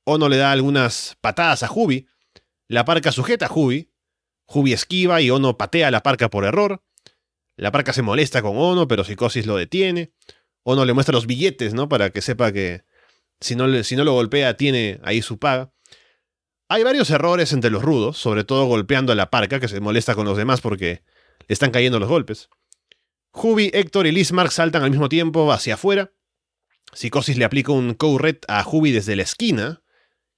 [0.04, 2.06] Ono le da algunas patadas a Jubi.
[2.68, 3.90] La Parca sujeta a Jubi.
[4.44, 6.82] Jubi esquiva y Ono patea a La Parca por error.
[7.56, 10.12] La Parca se molesta con Ono, pero Psicosis lo detiene.
[10.62, 11.88] Ono le muestra los billetes, ¿no?
[11.88, 12.84] Para que sepa que
[13.40, 15.72] si no, si no lo golpea, tiene ahí su paga.
[16.68, 20.14] Hay varios errores entre los rudos, sobre todo golpeando a la parca, que se molesta
[20.14, 21.02] con los demás porque
[21.46, 22.48] le están cayendo los golpes.
[23.30, 26.12] Jubi, Héctor y Lismark saltan al mismo tiempo hacia afuera.
[26.92, 29.82] Psicosis le aplica un co-red a Jubi desde la esquina,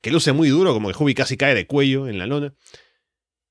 [0.00, 2.54] que luce muy duro, como que Jubi casi cae de cuello en la lona.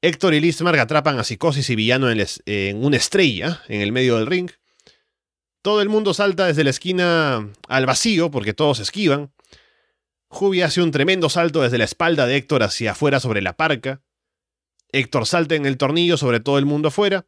[0.02, 4.28] Héctor y Lismark atrapan a Psicosis y Villano en, una estrella en el medio del
[4.28, 4.52] ring.
[5.62, 9.34] Todo el mundo salta desde la esquina al vacío porque todos esquivan.
[10.30, 14.02] Jubi hace un tremendo salto desde la espalda de Héctor hacia afuera sobre la parca.
[14.92, 17.26] Héctor salta en el tornillo sobre todo el mundo afuera.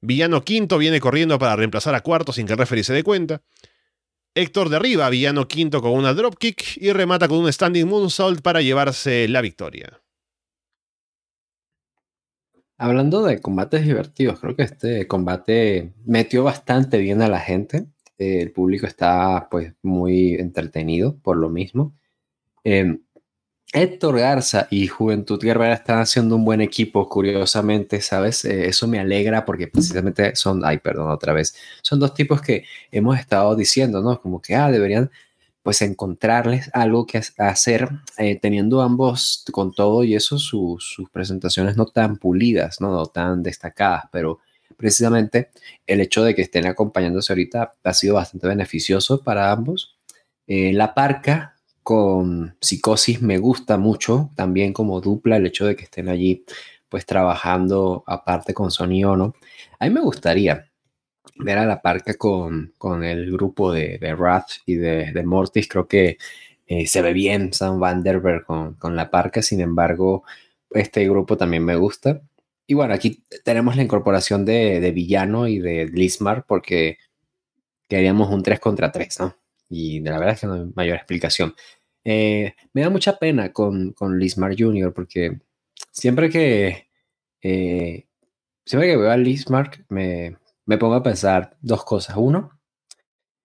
[0.00, 3.42] Villano quinto viene corriendo para reemplazar a cuarto sin que el referee se dé cuenta.
[4.34, 8.62] Héctor derriba a Villano quinto con una dropkick y remata con un standing moonsault para
[8.62, 10.00] llevarse la victoria.
[12.78, 17.86] Hablando de combates divertidos, creo que este combate metió bastante bien a la gente.
[18.16, 21.94] El público está pues muy entretenido por lo mismo.
[22.64, 23.00] Eh,
[23.72, 28.44] Héctor Garza y Juventud Guerrera están haciendo un buen equipo, curiosamente, ¿sabes?
[28.44, 32.64] Eh, eso me alegra porque precisamente son, ay, perdón, otra vez, son dos tipos que
[32.90, 34.20] hemos estado diciendo, ¿no?
[34.20, 35.10] Como que, ah, deberían
[35.62, 41.86] pues encontrarles algo que hacer, eh, teniendo ambos con todo y eso sus presentaciones no
[41.86, 43.06] tan pulidas, ¿no?
[43.06, 44.40] tan destacadas, pero
[44.76, 45.50] precisamente
[45.86, 49.96] el hecho de que estén acompañándose ahorita ha sido bastante beneficioso para ambos.
[50.46, 55.84] Eh, la parca con psicosis me gusta mucho, también como dupla, el hecho de que
[55.84, 56.44] estén allí
[56.88, 59.34] pues trabajando aparte con Sony Ono.
[59.78, 60.70] A mí me gustaría
[61.36, 65.68] ver a la parca con, con el grupo de, de Wrath y de, de, Mortis,
[65.68, 66.18] creo que
[66.66, 70.24] eh, se ve bien Sam Vanderberg con, con la parca, sin embargo,
[70.70, 72.22] este grupo también me gusta.
[72.66, 76.98] Y bueno, aquí tenemos la incorporación de, de Villano y de Lismar porque
[77.88, 79.36] queríamos un 3 contra 3, ¿no?
[79.70, 81.54] Y la verdad es que no hay mayor explicación.
[82.04, 84.92] Eh, me da mucha pena con, con Lismar Jr.
[84.92, 85.38] porque
[85.92, 86.88] siempre que,
[87.42, 88.06] eh,
[88.64, 92.16] siempre que veo a Lismar me, me pongo a pensar dos cosas.
[92.18, 92.58] Uno,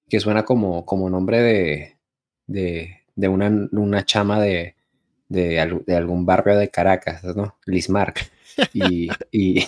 [0.09, 1.97] que suena como, como nombre de,
[2.47, 4.75] de, de una, una, chama de,
[5.29, 7.57] de, algún barrio de Caracas, ¿no?
[7.65, 8.31] Lismark.
[8.73, 9.65] Y, y,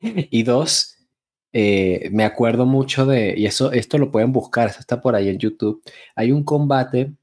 [0.00, 0.97] y dos,
[1.52, 5.28] eh, me acuerdo mucho de, y eso, esto lo pueden buscar, eso está por ahí
[5.28, 5.82] en YouTube.
[6.14, 7.14] Hay un combate,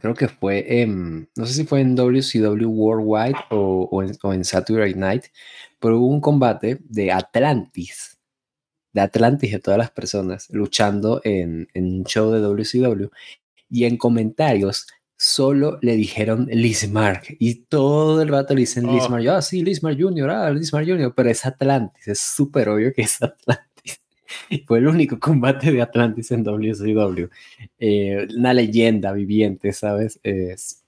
[0.00, 4.94] creo que fue en, no sé si fue en WCW Worldwide o, o, en, Saturday
[4.94, 5.26] Night,
[5.80, 8.18] pero hubo un combate de Atlantis,
[8.92, 13.10] de Atlantis de todas las personas, luchando en, en un show de WCW.
[13.68, 18.94] Y en comentarios solo le dijeron Lismark y todo el rato le dicen oh.
[18.94, 19.26] Lismark.
[19.28, 23.22] ah, sí, Lismark Jr., ah, Lismark Jr., pero es Atlantis, es súper obvio que es
[23.22, 23.66] Atlantis.
[24.66, 27.28] Fue el único combate de Atlantis en WCW.
[27.78, 30.20] Eh, una leyenda viviente, ¿sabes?
[30.22, 30.84] Es,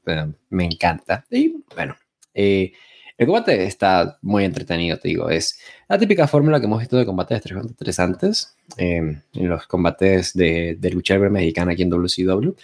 [0.51, 1.25] me encanta.
[1.31, 1.97] Y bueno,
[2.35, 2.73] eh,
[3.17, 5.31] el combate está muy entretenido, te digo.
[5.31, 8.97] Es la típica fórmula que hemos visto de combates de 3 contra 3 antes, eh,
[8.97, 12.55] en los combates de, de lucha libre mexicana aquí en WCW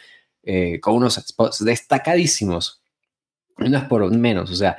[0.44, 2.82] eh, con unos spots destacadísimos.
[3.58, 4.78] Es por menos, o sea,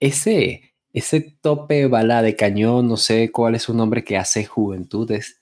[0.00, 5.10] ese, ese tope bala de cañón, no sé cuál es su nombre que hace Juventud,
[5.12, 5.40] es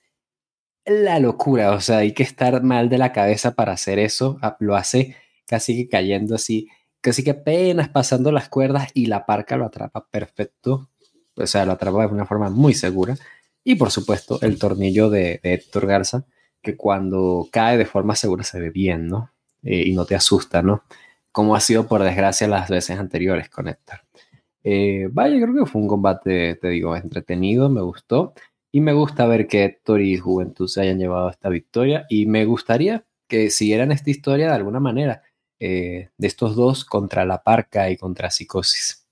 [0.85, 4.57] la locura, o sea, hay que estar mal de la cabeza para hacer eso, ah,
[4.61, 6.69] lo hace casi que cayendo así,
[7.01, 10.91] casi que apenas pasando las cuerdas y la parca lo atrapa perfecto,
[11.37, 13.17] o sea, lo atrapa de una forma muy segura.
[13.65, 16.27] Y por supuesto, el tornillo de, de Héctor Garza,
[16.63, 19.34] que cuando cae de forma segura se ve bien, ¿no?
[19.65, 20.85] Eh, y no te asusta, ¿no?
[21.33, 24.01] Como ha sido por desgracia las veces anteriores con Héctor.
[24.63, 28.35] Eh, vaya, creo que fue un combate, te digo, entretenido, me gustó.
[28.73, 32.07] Y me gusta ver que Héctor y Juventud se hayan llevado esta victoria.
[32.09, 35.23] Y me gustaría que siguieran esta historia de alguna manera,
[35.61, 39.07] eh, de estos dos contra la parca y contra psicosis.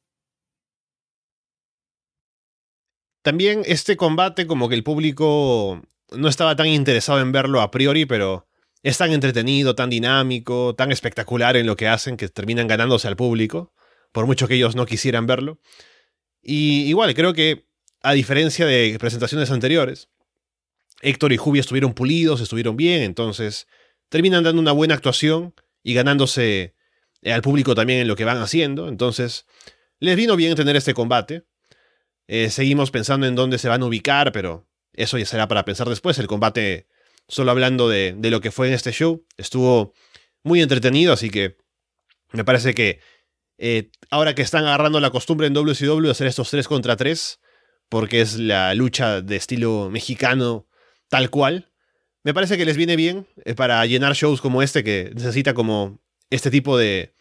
[3.23, 8.05] También este combate, como que el público no estaba tan interesado en verlo a priori,
[8.05, 8.47] pero
[8.83, 13.17] es tan entretenido, tan dinámico, tan espectacular en lo que hacen que terminan ganándose al
[13.17, 13.73] público,
[14.11, 15.61] por mucho que ellos no quisieran verlo.
[16.43, 17.67] Y igual, creo que,
[18.03, 20.09] a diferencia de presentaciones anteriores,
[21.01, 23.69] Héctor y Jubi estuvieron pulidos, estuvieron bien, entonces
[24.09, 26.75] terminan dando una buena actuación y ganándose
[27.25, 28.89] al público también en lo que van haciendo.
[28.89, 29.47] Entonces,
[29.99, 31.45] les vino bien tener este combate.
[32.27, 35.89] Eh, seguimos pensando en dónde se van a ubicar, pero eso ya será para pensar
[35.89, 36.19] después.
[36.19, 36.89] El combate
[37.29, 39.25] solo hablando de, lo que fue en este show.
[39.37, 39.95] Estuvo
[40.43, 41.57] muy entretenido, así que
[42.33, 43.01] me parece que
[43.59, 47.41] eh, ahora que están agarrando la costumbre en WCW de hacer estos 3 contra 3,
[47.89, 50.67] porque es la lucha de estilo mexicano
[51.09, 51.71] tal cual,
[52.25, 56.01] me parece que les viene bien eh, para llenar shows como este que necesita como
[56.31, 57.15] este tipo de,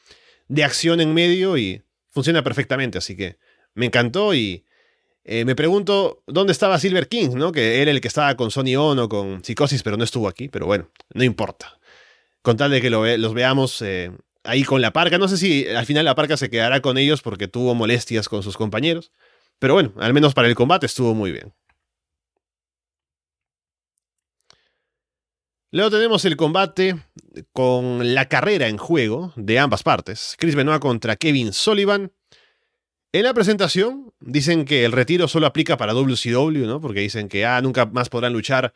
[0.47, 3.37] de acción en medio y funciona perfectamente, así que
[3.73, 4.65] me encantó y
[5.23, 7.51] eh, me pregunto dónde estaba Silver King, ¿no?
[7.51, 10.47] Que era el que estaba con Sony Ono, con Psicosis, pero no estuvo aquí.
[10.47, 11.79] Pero bueno, no importa.
[12.41, 14.11] Con tal de que los veamos eh,
[14.43, 15.17] ahí con la parca.
[15.17, 18.41] No sé si al final la parca se quedará con ellos porque tuvo molestias con
[18.41, 19.11] sus compañeros.
[19.59, 21.53] Pero bueno, al menos para el combate estuvo muy bien.
[25.73, 26.97] Luego tenemos el combate
[27.53, 30.35] con la carrera en juego de ambas partes.
[30.37, 32.11] Chris Benoit contra Kevin Sullivan.
[33.13, 36.79] En la presentación dicen que el retiro solo aplica para WCW, ¿no?
[36.79, 38.73] Porque dicen que ah, nunca más podrán luchar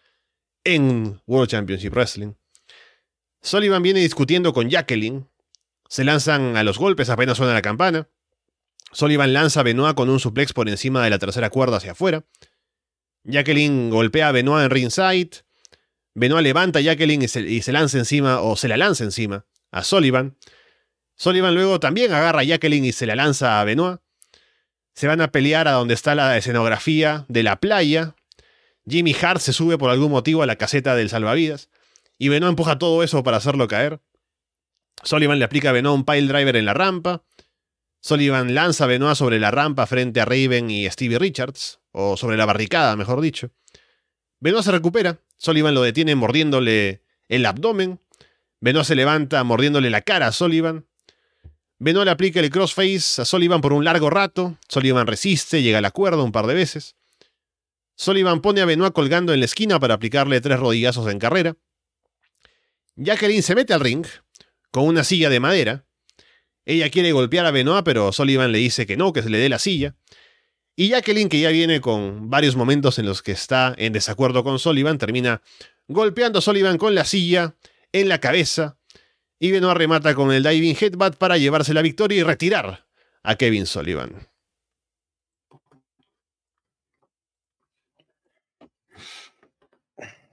[0.66, 2.34] en World Championship Wrestling.
[3.42, 5.30] Sullivan viene discutiendo con Jacqueline.
[5.88, 8.10] Se lanzan a los golpes apenas suena la campana.
[8.92, 12.26] Sullivan lanza a Benoit con un suplex por encima de la tercera cuerda hacia afuera.
[13.24, 15.46] Jacqueline golpea a Benoit en ringside.
[16.14, 19.46] Benoit levanta a Jacqueline y se, y se lanza encima, o se la lanza encima,
[19.72, 20.38] a Sullivan.
[21.16, 24.00] Sullivan luego también agarra a Jacqueline y se la lanza a Benoit.
[24.96, 28.16] Se van a pelear a donde está la escenografía de la playa.
[28.88, 31.70] Jimmy Hart se sube por algún motivo a la caseta del salvavidas.
[32.18, 34.00] Y Benoit empuja todo eso para hacerlo caer.
[35.04, 37.24] Sullivan le aplica a Benoit un pile driver en la rampa.
[38.00, 42.38] Sullivan lanza a Benoit sobre la rampa frente a Raven y Stevie Richards, o sobre
[42.38, 43.52] la barricada, mejor dicho.
[44.40, 48.00] Benoit se recupera, Sullivan lo detiene mordiéndole el abdomen,
[48.62, 50.86] Benoit se levanta mordiéndole la cara a Sullivan.
[51.78, 55.92] Benoit aplica el crossface a Sullivan por un largo rato, Sullivan resiste, llega a la
[55.92, 56.96] cuerda un par de veces.
[57.96, 61.56] Sullivan pone a Benoit colgando en la esquina para aplicarle tres rodillazos en carrera.
[62.96, 64.06] Jacqueline se mete al ring
[64.72, 65.86] con una silla de madera
[66.66, 69.50] ella quiere golpear a Benoit, pero Sullivan le dice que no, que se le dé
[69.50, 69.96] la silla.
[70.76, 74.60] Y Jacqueline, que ya viene con varios momentos en los que está en desacuerdo con
[74.60, 75.42] Sullivan, termina
[75.88, 77.56] golpeando a Sullivan con la silla
[77.92, 78.78] en la cabeza.
[79.40, 82.86] Y Benoit remata con el diving headbutt para llevarse la victoria y retirar
[83.24, 84.28] a Kevin Sullivan.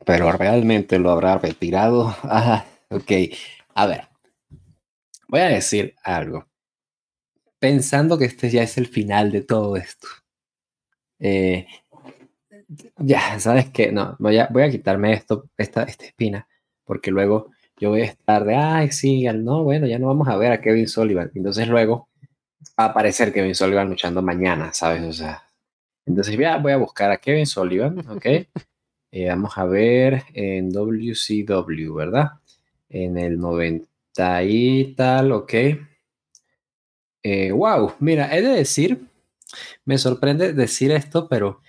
[0.05, 2.09] Pero realmente lo habrá retirado.
[2.23, 3.13] Ajá, ok.
[3.75, 4.09] A ver,
[5.33, 6.47] Voy a decir algo.
[7.59, 10.07] Pensando que este ya es el final de todo esto.
[11.19, 11.67] Eh,
[12.99, 13.91] ya, ¿sabes qué?
[13.93, 16.47] No, voy a, voy a quitarme esto, esta, esta espina,
[16.85, 17.51] porque luego
[17.83, 20.61] yo voy a estar de, ay, sí, no, bueno, ya no vamos a ver a
[20.61, 21.33] Kevin Sullivan.
[21.35, 22.09] Entonces luego
[22.79, 25.03] va a aparecer Kevin Sullivan luchando mañana, ¿sabes?
[25.03, 25.43] O sea,
[26.07, 28.27] entonces ya voy a buscar a Kevin Sullivan, ¿ok?
[29.15, 32.31] Eh, vamos a ver en WCW, ¿verdad?
[32.89, 35.53] En el 90 ahí tal, ok.
[37.53, 39.07] wow, eh, mira, he de decir,
[39.85, 41.61] me sorprende decir esto, pero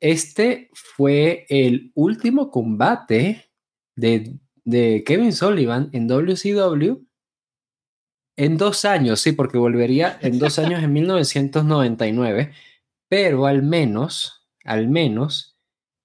[0.00, 3.52] este fue el último combate
[3.94, 4.34] de,
[4.70, 7.04] de Kevin Sullivan en WCW
[8.36, 12.52] en dos años, sí, porque volvería en dos años en 1999,
[13.08, 15.58] pero al menos, al menos,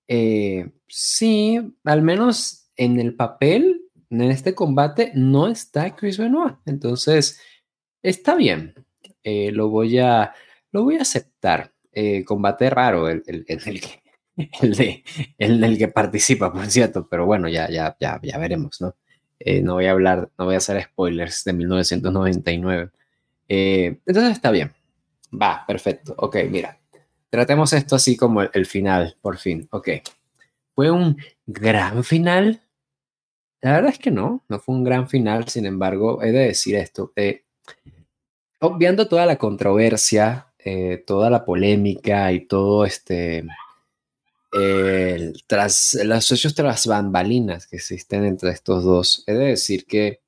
[0.07, 6.55] eh, sí, al menos en el papel en este combate no está Chris Benoit.
[6.65, 7.39] Entonces,
[8.03, 8.73] está bien.
[9.23, 10.33] Eh, lo, voy a,
[10.71, 11.73] lo voy a aceptar.
[11.91, 13.81] Eh, combate raro el, el, el, el,
[14.61, 15.03] de,
[15.37, 17.07] el, el que participa, por cierto.
[17.09, 18.95] Pero bueno, ya, ya, ya, ya veremos, ¿no?
[19.39, 22.91] Eh, no voy a hablar, no voy a hacer spoilers de 1999.
[23.47, 24.71] entonces está bien.
[25.33, 26.15] Va, perfecto.
[26.17, 26.79] Ok, mira.
[27.29, 29.67] Tratemos esto así como el final, por fin.
[29.71, 29.89] Ok.
[30.73, 32.61] Fue un gran final
[33.65, 36.75] la verdad es que no, no fue un gran final, sin embargo, he de decir
[36.75, 37.11] esto.
[37.15, 37.45] Eh,
[38.59, 43.43] obviando toda la controversia, eh, toda la polémica y todo este,
[45.47, 50.21] tras los hechos tras bambalinas que existen entre estos dos, he de decir que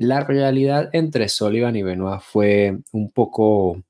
[0.00, 3.82] la realidad entre Sullivan y Benoit fue un poco,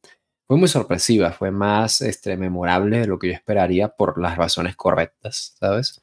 [0.47, 4.75] fue muy sorpresiva, fue más este, memorable de lo que yo esperaría por las razones
[4.75, 6.03] correctas, ¿sabes?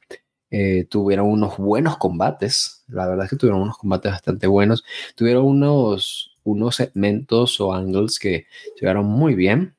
[0.50, 4.86] Eh, tuvieron unos buenos combates, la verdad es que tuvieron unos combates bastante buenos,
[5.16, 8.48] tuvieron unos, unos segmentos o angles que
[8.80, 9.76] llegaron muy bien.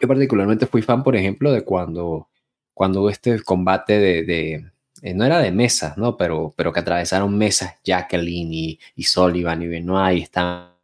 [0.00, 2.28] Yo particularmente fui fan, por ejemplo, de cuando,
[2.74, 4.70] cuando este combate de, de
[5.02, 6.16] eh, no era de mesas, ¿no?
[6.16, 10.74] Pero, pero que atravesaron mesas Jacqueline y, y Sullivan y Benoit y están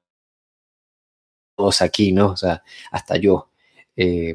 [1.56, 2.32] todos aquí, ¿no?
[2.32, 3.50] O sea, hasta yo.
[3.96, 4.34] Eh,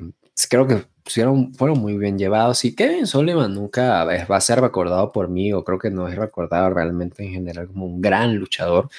[0.50, 5.30] creo que fueron muy bien llevados y Kevin Sullivan nunca va a ser recordado por
[5.30, 8.90] mí o creo que no es recordado realmente en general como un gran luchador,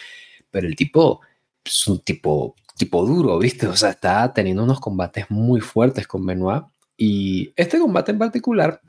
[0.50, 1.20] pero el tipo
[1.64, 3.66] es un tipo, tipo duro, ¿viste?
[3.66, 6.64] O sea, está teniendo unos combates muy fuertes con Benoit
[6.96, 8.80] y este combate en particular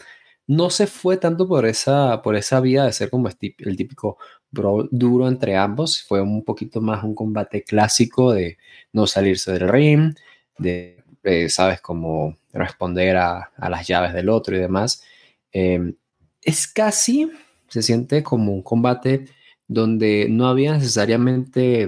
[0.48, 4.18] no se fue tanto por esa, por esa vía de ser como el típico
[4.50, 8.58] brawl duro entre ambos, fue un poquito más un combate clásico de
[8.94, 10.16] no salirse del ring,
[10.58, 15.04] de, eh, sabes, como responder a, las llaves del otro y demás.
[15.52, 15.96] Em,
[16.42, 17.30] es casi,
[17.68, 19.26] se siente como un combate
[19.68, 21.88] donde no había necesariamente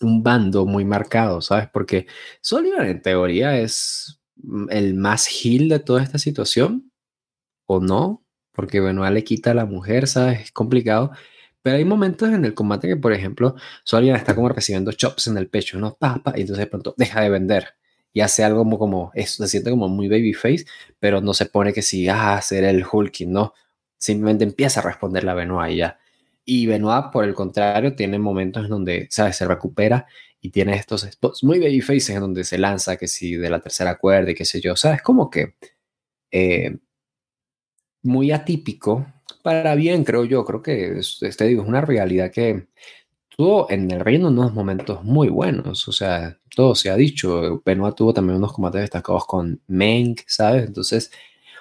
[0.00, 1.68] un bando muy marcado, ¿sabes?
[1.72, 2.06] Porque
[2.40, 4.20] Sullivan en teoría es
[4.70, 6.90] el más heel de toda esta situación,
[7.66, 10.40] o no, porque Benoit le quita a la mujer, ¿sabes?
[10.42, 11.12] Es complicado.
[11.62, 15.38] Pero hay momentos en el combate que, por ejemplo, Sullivan está como recibiendo chops en
[15.38, 15.96] el pecho, ¿no?
[15.96, 17.66] Pa, y entonces de pronto deja de vender
[18.12, 20.64] y hace algo como, como eso, se siente como muy babyface,
[20.98, 23.52] pero no se pone que si, ah, ser el Hulking, no.
[23.98, 25.98] Simplemente empieza a responderle a Benoit y ya.
[26.44, 29.36] Y Benoit, por el contrario, tiene momentos en donde, ¿sabes?
[29.36, 30.06] Se recupera
[30.46, 33.98] y tiene estos spots muy babyfaces en donde se lanza, que si de la tercera
[33.98, 34.76] cuerda y qué sé yo.
[34.76, 35.02] ¿Sabes?
[35.02, 35.54] Como que
[36.30, 36.76] eh,
[38.02, 39.06] muy atípico
[39.42, 40.44] para bien, creo yo.
[40.44, 42.68] Creo que, este, digo, es una realidad que
[43.28, 47.62] tuvo en el reino unos momentos muy buenos, o sea, todo se ha dicho.
[47.64, 50.66] Benoit tuvo también unos combates destacados con Meng, ¿sabes?
[50.66, 51.10] Entonces,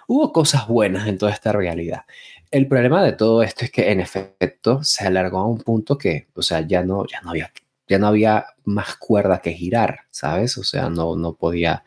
[0.08, 2.04] hubo cosas buenas en toda esta realidad.
[2.52, 6.28] El problema de todo esto es que en efecto se alargó a un punto que,
[6.36, 7.52] o sea, ya no, ya no había,
[7.88, 10.58] ya no había más cuerda que girar, ¿sabes?
[10.58, 11.84] O sea, no, no podía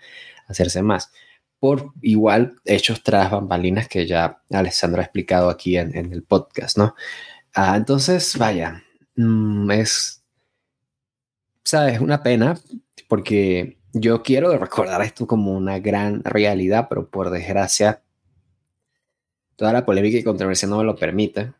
[0.46, 1.12] hacerse más.
[1.58, 6.78] Por igual hechos tras bambalinas que ya Alessandro ha explicado aquí en, en el podcast,
[6.78, 6.94] ¿no?
[7.54, 8.84] Ah, entonces, vaya,
[9.16, 10.22] mm, es,
[11.64, 12.00] ¿sabes?
[12.00, 12.58] Una pena
[13.08, 18.02] porque yo quiero recordar esto como una gran realidad, pero por desgracia,
[19.56, 21.52] toda la polémica y controversia no me lo permite.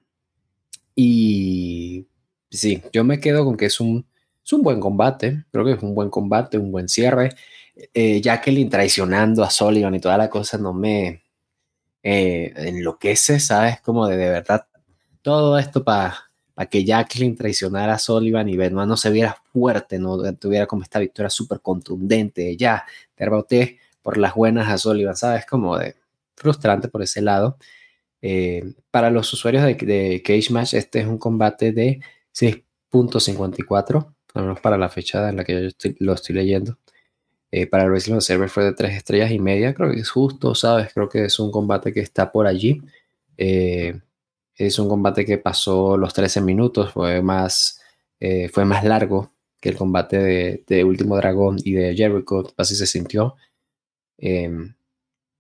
[0.95, 2.07] Y
[2.51, 4.07] sí, yo me quedo con que es un,
[4.49, 7.35] es un buen combate, creo que es un buen combate, un buen cierre.
[7.95, 11.23] Eh, Jacqueline traicionando a Sullivan y toda la cosa no me
[12.03, 13.81] eh, enloquece, ¿sabes?
[13.83, 14.67] Como de, de verdad
[15.23, 16.17] todo esto para
[16.71, 20.99] que Jacqueline traicionara a Sullivan y Benoit no se viera fuerte, no tuviera como esta
[20.99, 22.87] victoria súper contundente, ya,
[23.17, 25.45] derroté por las buenas a Sullivan, ¿sabes?
[25.45, 25.97] Como de
[26.35, 27.59] frustrante por ese lado.
[28.23, 32.01] Eh, para los usuarios de, Cage Match, este es un combate de
[32.35, 36.79] 6.54, al menos para la fecha en la que yo lo estoy leyendo.
[37.51, 40.55] Eh, para el Wrestling Observer fue de 3 estrellas y media, creo que es justo,
[40.55, 40.93] ¿sabes?
[40.93, 42.83] Creo que es un combate que está por allí.
[43.39, 44.01] Eh,
[44.57, 47.81] es un combate que pasó los 13 minutos, fue más,
[48.21, 52.87] eh, fue más largo que el combate de, Último Dragón y de Jericho, así se
[52.87, 53.37] sintió.
[54.19, 54.75] Em,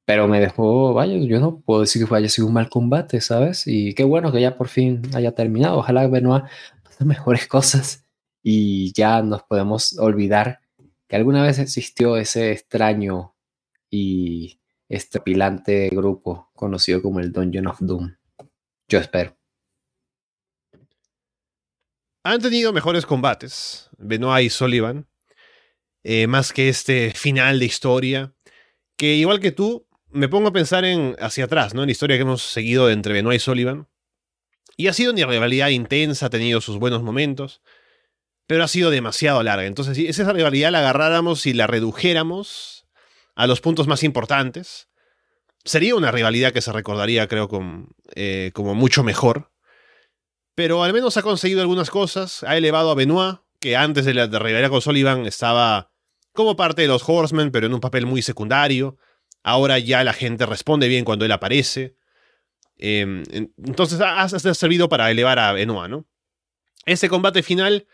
[0.04, 3.66] pero me dejó, vaya, yo no puedo decir que haya sido un mal combate, ¿sabes?
[3.66, 5.78] Y qué bueno que ya por fin haya terminado.
[5.78, 6.44] Ojalá Benoit
[6.84, 8.07] pase mejores cosas
[8.42, 10.60] y ya nos podemos olvidar
[11.06, 13.34] que alguna vez existió ese extraño
[13.90, 18.16] y estrepilante grupo conocido como el Dungeon of Doom.
[18.88, 19.36] Yo espero.
[22.24, 25.06] Han tenido mejores combates, Benoit y Sullivan,
[26.04, 28.34] eh, más que este final de historia,
[28.96, 31.82] que igual que tú, me pongo a pensar en hacia atrás, ¿no?
[31.82, 33.88] En la historia que hemos seguido entre Benoit y Sullivan.
[34.76, 37.62] Y ha sido una rivalidad intensa, ha tenido sus buenos momentos,
[38.48, 39.66] pero ha sido demasiado larga.
[39.66, 42.86] Entonces, si esa rivalidad la agarráramos y la redujéramos
[43.36, 44.88] a los puntos más importantes,
[45.66, 47.50] sería una rivalidad que se recordaría, creo,
[48.14, 49.52] eh, como mucho mejor.
[50.54, 52.42] Pero al menos ha conseguido algunas cosas.
[52.42, 55.92] Ha elevado a Benoit, que antes de la rivalidad con Sullivan estaba
[56.32, 58.96] como parte de los Horsemen, pero en un papel muy secundario.
[59.42, 61.96] Ahora ya la gente responde bien cuando él aparece.
[62.78, 66.06] Em, entonces ha, servido para elevar a Benoit, ¿no?
[66.86, 67.86] Ese combate final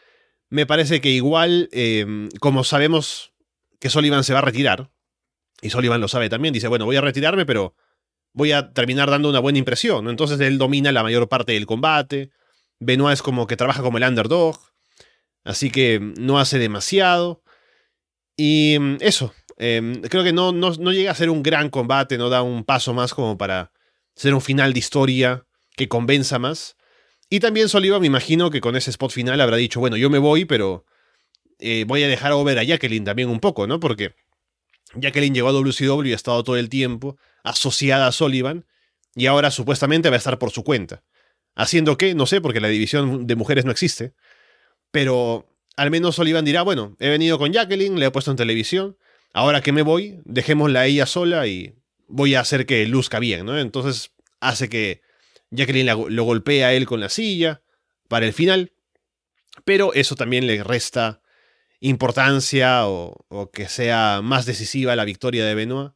[0.54, 3.32] me parece que igual, em, como sabemos
[3.80, 4.88] que Sullivan se va a retirar,
[5.60, 7.74] y Sullivan lo sabe también, dice, bueno, voy a retirarme, pero
[8.32, 10.08] voy a terminar dando una buena impresión.
[10.08, 12.30] Entonces él domina la mayor parte del combate.
[12.78, 14.56] Benoit es como que trabaja como el underdog.
[15.42, 17.42] Así que no hace demasiado.
[18.36, 22.16] Y mm, eso, em, creo que no, no, no, llega a ser un gran combate,
[22.16, 23.72] no da un paso más como para
[24.14, 25.46] ser un final de historia
[25.76, 26.76] que convenza más.
[27.30, 30.18] Y también Sullivan me imagino que con ese spot final habrá dicho, bueno, yo me
[30.18, 30.84] voy, pero
[31.58, 33.80] eh, voy a dejar over a Jacqueline también un poco, ¿no?
[33.80, 34.14] Porque
[34.94, 38.66] Jacqueline llegó a WCW y ha estado todo el tiempo asociada a Sullivan
[39.14, 41.02] y ahora supuestamente va a estar por su cuenta.
[41.54, 44.12] Haciendo que, no sé, porque la división de mujeres no existe,
[44.90, 45.46] pero
[45.76, 48.96] al menos Sullivan dirá, bueno, he venido con Jacqueline, le he puesto en televisión,
[49.32, 51.74] ahora que me voy, dejémosla a ella sola y
[52.08, 53.58] voy a hacer que luzca bien, ¿no?
[53.58, 55.02] Entonces hace que
[55.54, 57.62] Jacqueline lo golpee a él con la silla
[58.08, 58.72] para el final,
[59.64, 61.20] pero eso también le resta
[61.80, 65.92] importancia o, que sea más decisiva la victoria de Benoit.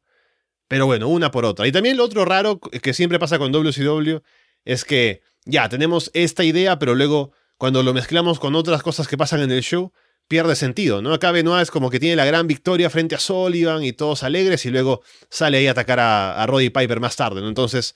[0.69, 1.67] Pero bueno, una por otra.
[1.67, 4.19] Y también lo otro raro que siempre pasa con WCW
[4.67, 9.17] es que ya tenemos esta idea, pero luego cuando lo mezclamos con otras cosas que
[9.17, 9.93] pasan en el show,
[10.29, 11.15] pierde sentido, ¿no?
[11.15, 14.67] Acá Benoit es como que tiene la gran victoria frente a Sullivan y todos alegres
[14.67, 17.41] y luego sale ahí a atacar a, a Roddy Piper más tarde.
[17.49, 17.95] Entonces,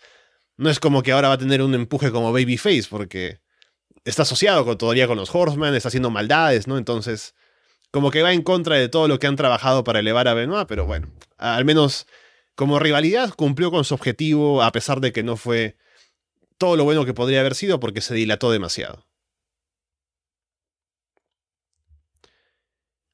[0.57, 3.41] no es como que ahora va a tener un empuje como Babyface, porque
[4.05, 6.79] está asociado todavía con los Horsemen, está haciendo maldades, ¿no?
[6.79, 7.35] Entonces,
[7.91, 10.67] como que va en contra de todo lo que han trabajado para elevar a Benoit,
[10.67, 12.07] pero bueno, al menos
[12.55, 15.77] como rivalidad cumplió con su objetivo a pesar de que no fue
[16.59, 19.07] todo lo bueno que podría haber sido porque se dilató demasiado.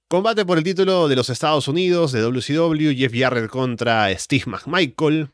[0.08, 5.30] Combate por el título de los Estados Unidos de WCW, Jeff Jarrett contra Steve McMichael.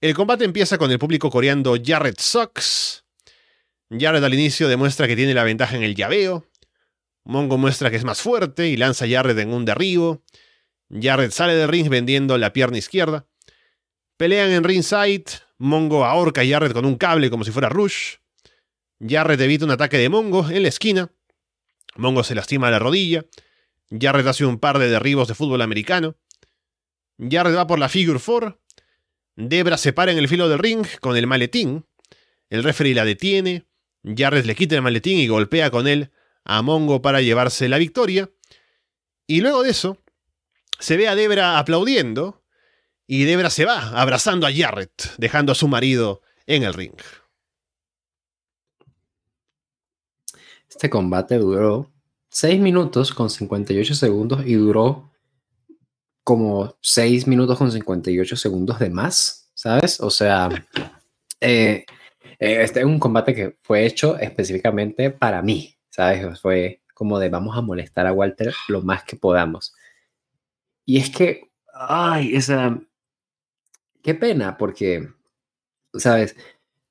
[0.00, 3.04] El combate empieza con el público coreando Jarrett sucks.
[3.90, 6.46] Jarrett al inicio demuestra que tiene la ventaja en el llaveo,
[7.28, 10.22] Mongo muestra que es más fuerte y lanza a Jarrett en un derribo.
[10.88, 13.26] Jarrett sale del ring vendiendo la pierna izquierda.
[14.16, 15.24] Pelean en ringside.
[15.58, 18.14] Mongo ahorca a Jarrett con un cable como si fuera Rush.
[19.06, 21.12] Jarrett evita un ataque de Mongo en la esquina
[21.96, 23.26] Mongo se lastima la rodilla.
[23.90, 26.16] Jarrett hace un par de derribos de fútbol americano.
[27.18, 28.58] Jarrett va por la figure 4.
[29.40, 31.86] Debra se para en el filo del ring con el maletín.
[32.50, 33.68] El referee la detiene.
[34.02, 36.10] Jarrett le quita el maletín y golpea con él
[36.42, 38.28] a Mongo para llevarse la victoria.
[39.28, 39.98] Y luego de eso,
[40.80, 42.42] se ve a Debra aplaudiendo.
[43.06, 46.96] Y Debra se va abrazando a Jarrett, dejando a su marido en el ring.
[50.68, 51.92] Este combate duró
[52.30, 55.07] 6 minutos con 58 segundos y duró
[56.28, 59.98] como 6 minutos con 58 segundos de más, ¿sabes?
[59.98, 60.50] O sea,
[61.40, 61.86] eh,
[62.38, 66.38] eh, este es un combate que fue hecho específicamente para mí, ¿sabes?
[66.38, 69.74] Fue como de vamos a molestar a Walter lo más que podamos.
[70.84, 72.78] Y es que, ay, esa,
[74.02, 75.08] qué pena, porque,
[75.94, 76.36] ¿sabes?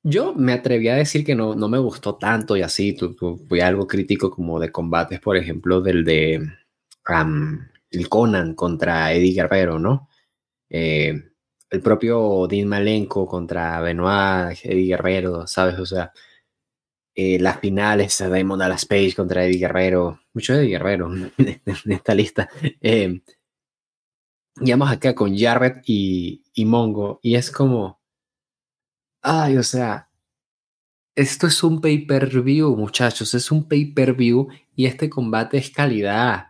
[0.02, 3.16] Yo me atreví a decir que no, no me gustó tanto y así, tu,
[3.48, 6.42] fui algo crítico como de combates, por ejemplo, del de
[7.98, 10.10] el Conan contra Eddie Guerrero, ¿no?
[10.70, 11.14] Eh,
[11.70, 15.80] el propio Dean Malenko contra Benoit, Eddie Guerrero, ¿sabes?
[15.80, 16.12] O sea,
[17.16, 22.50] eh, las finales, Diamond Dallas Page contra Eddie Guerrero, mucho Eddie Guerrero en esta lista.
[22.82, 23.22] Eh,
[24.60, 27.98] y vamos acá con Jarrett y, y Mongo, y es como,
[29.22, 30.10] Ay, o sea,
[31.16, 36.50] esto es un pay-per-view, muchachos, es un pay-per-view y este combate es calidad.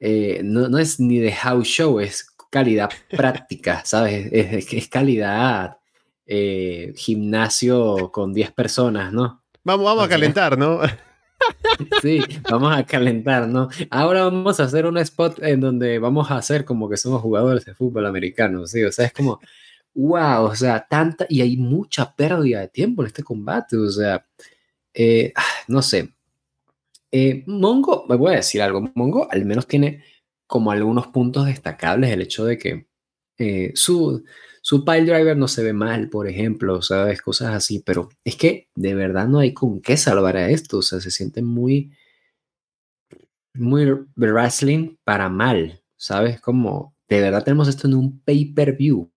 [0.00, 4.28] Eh, no, es ni de house show, es calidad práctica, ¿sabes?
[4.32, 5.78] Es, calidad
[6.26, 9.42] eh, gimnasio con 10 personas, ¿no?
[9.64, 10.80] Vamos, vamos a calentar, ¿no?
[12.00, 12.20] Sí,
[12.50, 13.68] vamos a calentar, ¿no?
[13.90, 17.64] Ahora vamos a hacer un spot en donde vamos a hacer como que somos jugadores
[17.64, 18.82] de fútbol americano, ¿sí?
[18.84, 19.40] O sea, es como,
[19.94, 24.24] wow, o sea, tanta, y hay mucha pérdida de tiempo en este combate, o sea,
[24.94, 26.15] eh, ah, no sé.
[27.12, 30.04] Eh, Mongo, me voy a decir algo, Mongo al menos tiene
[30.46, 32.88] como algunos puntos destacables el hecho de que
[33.38, 34.24] eh, su,
[34.62, 38.68] su pile driver no se ve mal, por ejemplo, sabes, cosas así, pero es que
[38.74, 41.92] de verdad no hay con qué salvar a esto, o sea, se siente muy,
[43.54, 43.86] muy
[44.16, 46.40] wrestling para mal, ¿sabes?
[46.40, 49.10] Como de verdad tenemos esto en un pay-per-view,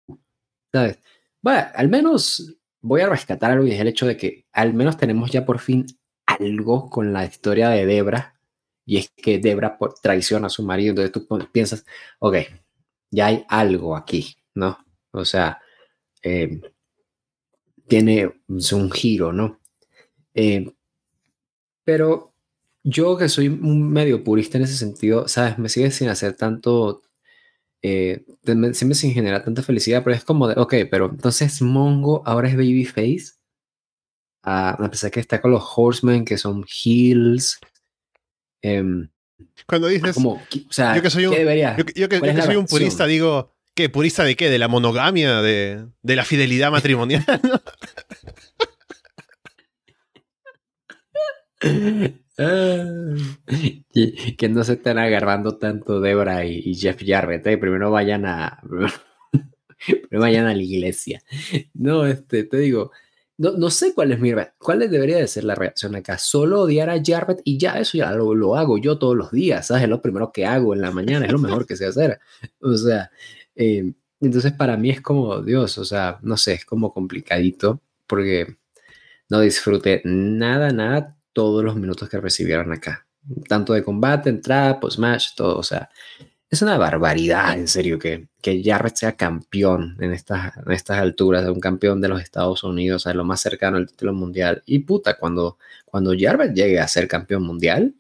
[0.73, 0.99] ¿sabes?
[1.41, 4.97] Bueno, al menos voy a rescatar algo y es el hecho de que al menos
[4.97, 5.85] tenemos ya por fin
[6.27, 8.39] algo con la historia de Debra
[8.85, 11.85] y es que Debra traiciona a su marido, entonces tú piensas,
[12.19, 12.37] ok,
[13.11, 14.77] ya hay algo aquí, ¿no?
[15.11, 15.59] O sea,
[16.23, 16.61] eh,
[17.87, 19.59] tiene un giro, ¿no?
[20.33, 20.71] Eh,
[21.83, 22.33] pero
[22.83, 25.57] yo que soy un medio purista en ese sentido, ¿sabes?
[25.57, 27.01] Me sigue sin hacer tanto
[27.81, 28.25] eh,
[28.73, 32.55] siempre sin generar tanta felicidad, pero es como de, ok, pero entonces Mongo ahora es
[32.55, 33.36] Babyface.
[34.45, 37.59] Uh, a pesar que está con los Horsemen, que son Heels.
[38.61, 39.09] Em,
[39.67, 43.53] Cuando dices, como, o sea, yo que soy un, yo, que, soy un purista, digo,
[43.75, 43.89] ¿qué?
[43.89, 44.49] ¿Purista de qué?
[44.49, 45.41] ¿De la monogamia?
[45.41, 47.25] ¿De, de la fidelidad matrimonial?
[54.37, 57.45] que no se estén agarrando tanto Debra y, Jeff Jarrett.
[57.47, 57.57] ¿eh?
[57.57, 58.61] Primero vayan a.
[59.85, 61.21] Primero vayan a la iglesia.
[61.73, 62.91] No, este, te digo.
[63.37, 66.17] No, no sé cuál es mi cuál debería de ser la reacción acá.
[66.17, 69.67] Solo odiar a Jarrett y ya eso ya lo, lo, hago yo todos los días,
[69.67, 69.83] ¿sabes?
[69.83, 72.19] Es lo primero que hago en la mañana, es lo mejor que sé hacer.
[72.61, 73.11] O sea,
[73.55, 78.57] eh, entonces para mí es como, Dios, o sea, no sé, es como complicadito porque
[79.29, 83.07] no disfruté nada, nada todos los minutos que recibieron acá.
[83.47, 85.57] Tanto de combate, entrada, post-match, todo.
[85.57, 85.89] O sea,
[86.49, 91.47] es una barbaridad, en serio, que, que Jarrett sea campeón en estas, en estas alturas,
[91.49, 94.63] un campeón de los Estados Unidos, a lo más cercano al título mundial.
[94.65, 97.93] Y puta, cuando, cuando Jarrett llegue a ser campeón mundial,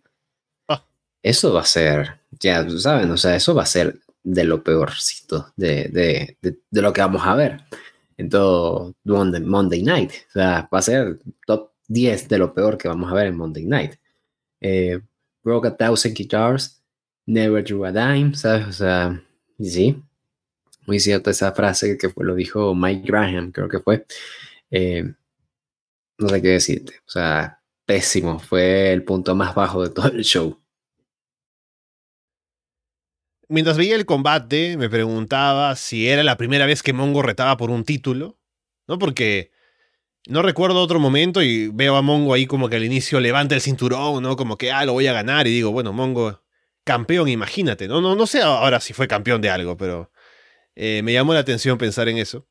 [0.69, 0.85] ah.
[1.21, 5.53] eso va a ser, ya saben, o sea, eso va a ser de lo peorcito
[5.55, 7.63] de, de, de, de lo que vamos a ver
[8.17, 10.11] en todo Monday, Monday Night.
[10.29, 13.37] O sea, va a ser top 10 de lo peor que vamos a ver en
[13.37, 13.95] Monday Night.
[14.59, 14.99] Eh,
[15.43, 16.76] broke a thousand guitars,
[17.27, 18.67] never drew a dime, ¿sabes?
[18.67, 19.21] O sea,
[19.59, 20.01] sí,
[20.87, 24.05] muy cierta esa frase que fue, lo dijo Mike Graham, creo que fue.
[24.71, 25.13] Eh,
[26.17, 30.23] no sé qué decirte, o sea, pésimo, fue el punto más bajo de todo el
[30.23, 30.59] show.
[33.49, 37.69] Mientras veía el combate, me preguntaba si era la primera vez que Mongo retaba por
[37.69, 38.37] un título,
[38.87, 38.99] ¿no?
[38.99, 39.51] Porque
[40.27, 43.61] no recuerdo otro momento y veo a Mongo ahí como que al inicio levanta el
[43.61, 44.35] cinturón, ¿no?
[44.35, 46.41] Como que, ah, lo voy a ganar y digo, bueno, Mongo,
[46.87, 47.99] campeón, imagínate, ¿no?
[48.01, 50.09] No, no sé ahora si fue campeón de algo, pero
[50.75, 52.47] eh, me llamó la atención pensar en eso.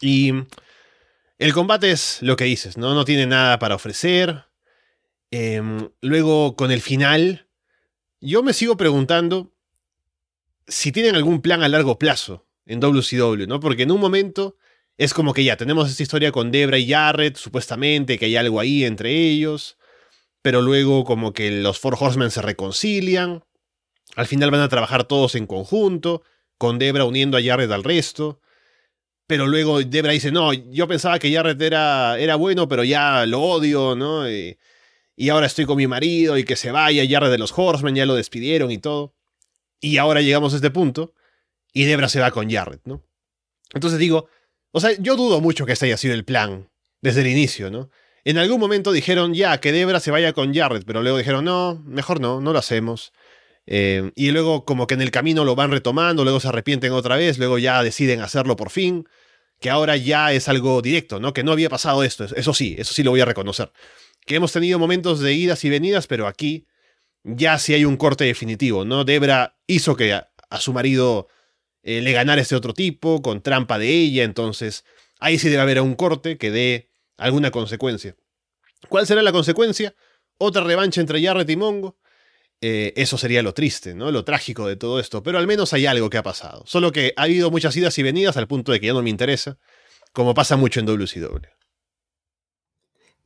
[0.00, 0.32] Y
[1.38, 2.94] el combate es lo que dices, ¿no?
[2.94, 4.44] No tiene nada para ofrecer.
[5.30, 7.48] Em, luego, con el final,
[8.20, 9.54] yo me sigo preguntando
[10.66, 13.60] si tienen algún plan a largo plazo en WCW, ¿no?
[13.60, 14.56] Porque en un momento
[14.96, 18.58] es como que ya tenemos esta historia con Debra y Jarrett, supuestamente que hay algo
[18.58, 19.77] ahí entre ellos,
[20.48, 23.44] pero luego como que los Four Horsemen se reconcilian,
[24.16, 26.22] al final van a trabajar todos en conjunto,
[26.56, 28.40] con Debra uniendo a Jarrett al resto,
[29.26, 33.42] pero luego Debra dice, no, yo pensaba que Jarrett era, era bueno, pero ya lo
[33.42, 34.26] odio, ¿no?
[34.30, 34.58] Y,
[35.16, 38.06] y ahora estoy con mi marido y que se vaya Jarrett de los Horsemen, ya
[38.06, 39.14] lo despidieron y todo.
[39.82, 41.12] Y ahora llegamos a este punto
[41.74, 43.04] y Debra se va con Jarrett, ¿no?
[43.74, 44.30] Entonces digo,
[44.70, 46.70] o sea, yo dudo mucho que este haya sido el plan
[47.02, 47.90] desde el inicio, ¿no?
[48.28, 51.82] En algún momento dijeron ya que Debra se vaya con Jarrett, pero luego dijeron no,
[51.86, 53.14] mejor no, no lo hacemos.
[53.64, 57.16] Eh, y luego como que en el camino lo van retomando, luego se arrepienten otra
[57.16, 59.08] vez, luego ya deciden hacerlo por fin,
[59.60, 61.32] que ahora ya es algo directo, ¿no?
[61.32, 63.72] Que no había pasado esto, eso sí, eso sí lo voy a reconocer.
[64.26, 66.66] Que hemos tenido momentos de idas y venidas, pero aquí
[67.24, 69.04] ya sí hay un corte definitivo, ¿no?
[69.06, 71.28] Debra hizo que a su marido
[71.82, 74.84] eh, le ganar a este otro tipo, con trampa de ella, entonces
[75.18, 76.87] ahí sí debe haber un corte que dé
[77.18, 78.16] alguna consecuencia.
[78.88, 79.94] ¿Cuál será la consecuencia?
[80.38, 81.98] Otra revancha entre Jarrett y Mongo.
[82.60, 84.10] Eh, eso sería lo triste, ¿no?
[84.10, 85.22] Lo trágico de todo esto.
[85.22, 86.62] Pero al menos hay algo que ha pasado.
[86.66, 89.10] Solo que ha habido muchas idas y venidas al punto de que ya no me
[89.10, 89.58] interesa,
[90.12, 91.46] como pasa mucho en WCW.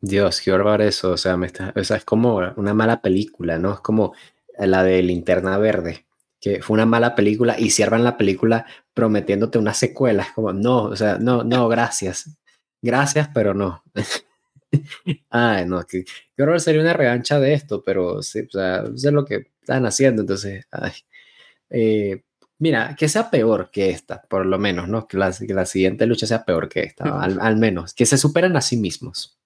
[0.01, 1.13] Dios, qué horror eso.
[1.13, 3.75] O sea, me está, o sea, es como una mala película, ¿no?
[3.75, 4.15] Es como
[4.59, 6.07] la de Linterna Verde
[6.43, 10.25] que fue una mala película y cierran la película prometiéndote una secuela.
[10.25, 12.37] Es como, no, o sea, no, no, gracias.
[12.83, 13.83] Gracias, pero no.
[15.31, 16.05] Ay, no, qué
[16.39, 20.23] horror sería una revancha de esto, pero sí, o sea, es lo que están haciendo,
[20.23, 20.93] entonces, ay.
[21.71, 22.25] Eh,
[22.59, 25.07] mira, que sea peor que esta, por lo menos, ¿no?
[25.07, 28.19] Que la, que la siguiente lucha sea peor que esta, al, al, menos, que se
[28.19, 29.39] superen a sí mismos.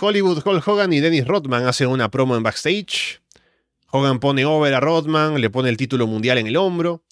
[0.00, 3.20] Hollywood Hulk Hogan y Dennis Rodman hacen una promo en backstage
[3.90, 7.04] Hogan pone over a Rodman, le pone el título mundial en el hombro.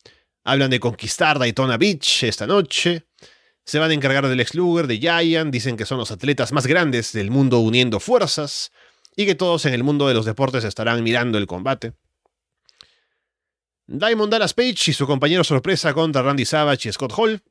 [0.48, 3.04] Hablan de conquistar Daytona Beach esta noche.
[3.64, 6.68] Se van a encargar del ex Luger, de Giant, dicen que son los atletas más
[6.68, 8.70] grandes del mundo uniendo fuerzas
[9.16, 11.94] y que todos en el mundo de los deportes estarán mirando el combate.
[13.88, 17.42] Diamond Dallas Page y su compañero sorpresa contra Randy Savage y Scott Hall.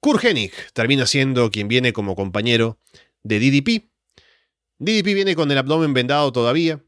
[0.00, 2.78] Kurt Hennig termina siendo quien viene como compañero
[3.22, 3.90] de DDP.
[4.78, 6.82] DDP viene con el abdomen vendado todavía.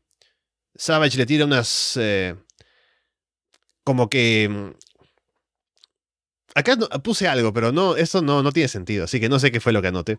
[0.75, 1.99] Savage le tira unas...
[2.01, 2.35] Eh,
[3.85, 4.75] como que...
[6.57, 9.61] Acá puse algo, pero no, eso no, no tiene sentido, así que no sé qué
[9.61, 10.19] fue lo que anoté.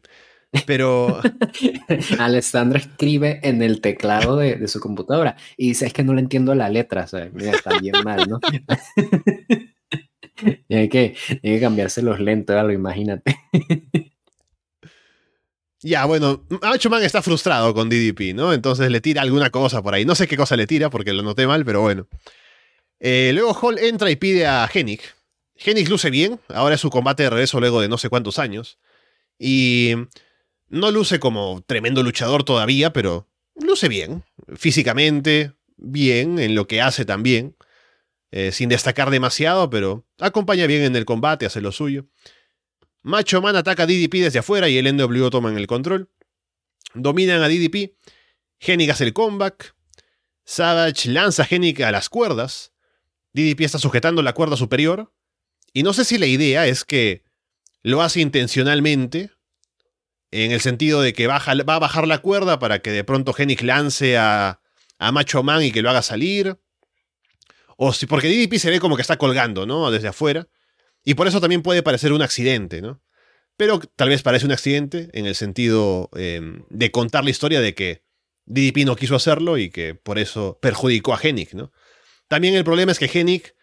[0.68, 1.20] Pero.
[2.20, 6.22] Alessandro escribe en el teclado de, de, su computadora y dice: Es que no le
[6.22, 7.06] entiendo la letra.
[7.06, 8.40] O sea, mira, está bien mal, ¿no?
[10.70, 13.36] y hay que, hay que cambiarse los lentes, algo, imagínate.
[15.84, 18.52] Ya, bueno, Macho Man está frustrado con DDP, ¿no?
[18.52, 20.06] Entonces le tira alguna cosa por ahí.
[20.06, 22.08] No sé qué cosa le tira porque lo noté mal, pero bueno.
[23.00, 25.02] Eh, luego Hall entra y pide a Hennig.
[25.58, 28.78] Hennig luce bien, ahora es su combate de regreso luego de no sé cuántos años.
[29.40, 29.94] Y
[30.70, 34.24] no luce como tremendo luchador todavía, pero luce bien.
[34.56, 37.56] Físicamente, bien, en lo que hace también.
[38.32, 42.08] Eh, sin destacar demasiado, pero acompaña bien en el combate, hace lo suyo.
[43.02, 46.10] Macho Man ataca a DDP desde afuera y el NWO toman el control.
[46.94, 47.96] Dominan a DDP.
[48.60, 49.76] Hennig hace el comeback.
[50.44, 52.74] Savage lanza a Hennig a las cuerdas.
[53.34, 55.14] DDP está sujetando la cuerda superior.
[55.74, 57.24] Y no sé si la idea es que
[57.84, 59.32] lo hace intencionalmente.
[60.30, 63.34] En el sentido de que baja, va a bajar la cuerda para que de pronto
[63.38, 64.60] Hennig lance a,
[65.00, 66.58] a Macho Man y que lo haga salir.
[67.78, 69.90] O si, porque DDP se ve como que está colgando, ¿no?
[69.90, 70.48] Desde afuera.
[71.06, 73.02] Y por eso también puede parecer un accidente, ¿no?
[73.56, 77.74] Pero tal vez parece un accidente en el sentido eh, de contar la historia de
[77.74, 78.04] que
[78.46, 81.72] DDP no quiso hacerlo y que por eso perjudicó a Hennig, ¿no?
[82.28, 83.56] También el problema es que Hennig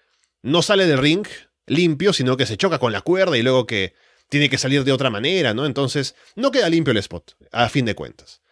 [0.42, 1.26] no sale del ring
[1.66, 3.94] limpio, sino que se choca con la cuerda y luego que
[4.28, 5.66] tiene que salir de otra manera, ¿no?
[5.66, 8.42] Entonces, no queda limpio el spot, a fin de cuentas.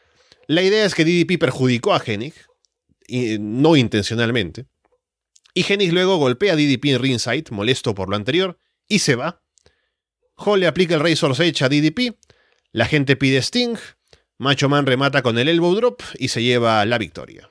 [0.46, 2.34] La idea es que DDP perjudicó a Hennig,
[3.06, 4.66] y no intencionalmente,
[5.54, 8.58] y Hennig luego golpea a DDP en ringside, molesto por lo anterior,
[8.88, 9.42] y se va.
[10.36, 12.16] Hall le aplica el Razor's Edge a DDP,
[12.72, 13.76] la gente pide Sting,
[14.38, 17.50] Macho Man remata con el Elbow Drop y se lleva la victoria.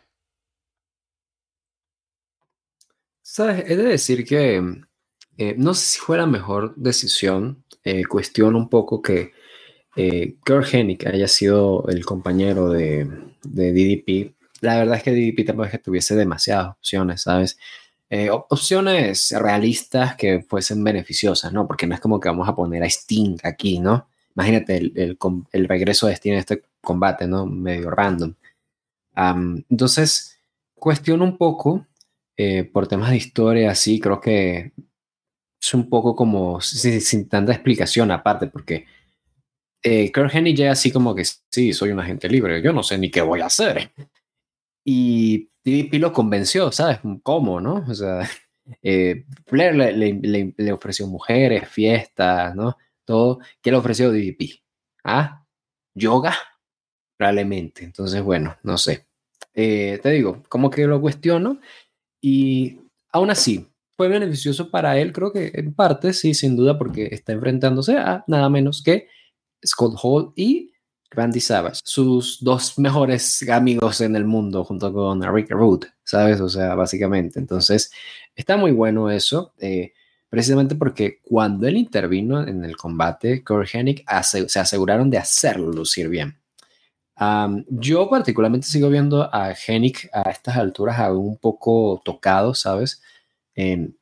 [3.22, 3.64] ¿Sabes?
[3.70, 4.82] He de decir que
[5.38, 7.64] eh, no sé si fue la mejor decisión.
[7.84, 9.32] Eh, cuestiono un poco que
[9.96, 13.10] eh, Kurt Hennig haya sido el compañero de,
[13.44, 14.36] de DDP.
[14.62, 17.58] La verdad es que DDP tampoco es que tuviese demasiadas opciones, ¿sabes?
[18.10, 21.66] Eh, opciones realistas que fuesen beneficiosas, ¿no?
[21.68, 24.08] Porque no es como que vamos a poner a Sting aquí, ¿no?
[24.36, 25.18] imagínate el,
[25.52, 27.46] el, regreso de Steve en este combate, ¿no?
[27.46, 28.34] Medio random.
[29.70, 30.40] entonces,
[30.74, 31.86] cuestiono un poco
[32.38, 34.74] eh, por temas de historia, así, creo que
[35.62, 38.88] es un poco como sin, tanta explicación aparte, porque
[39.84, 42.98] eh, Kurt Hennig ya así como que sí, soy un agente libre, yo no sé
[42.98, 43.92] ni qué voy a hacer.
[44.84, 47.00] Y DDP lo convenció, ¿sabes?
[47.22, 47.86] ¿Cómo, no?
[47.88, 48.28] O sea,
[48.82, 52.78] eh, Flair le, le, ofreció mujeres, fiestas, ¿no?
[53.06, 53.40] Todo.
[53.62, 54.62] ¿Qué le ofreció DDP?
[55.04, 55.46] ¿Ah?
[55.94, 56.36] ¿Yoga?
[57.18, 57.84] Probablemente.
[57.84, 59.08] Entonces, bueno, no sé.
[59.54, 61.60] Eh, te digo, como que lo cuestiono
[62.22, 62.80] y
[63.12, 63.71] aún así,
[64.02, 68.24] fue beneficioso para él, creo que en parte, sí, sin duda, porque está enfrentándose a
[68.26, 69.10] nada menos que
[69.64, 70.74] Scott Hall y
[71.12, 76.42] Randy Savage, sus dos mejores amigos en el mundo, junto con Rick Root, ¿sabes?
[76.42, 77.38] O sea, básicamente.
[77.38, 77.92] Entonces,
[78.36, 79.94] está muy bueno eso, eh,
[80.30, 86.10] precisamente porque cuando él intervino en el combate, Kurt Hennig se aseguraron de hacerlo lucir
[86.10, 86.42] bien
[87.70, 93.02] yo particularmente sigo viendo a Hennig a estas alturas aún un poco tocado, ¿sabes?
[93.56, 93.98] En,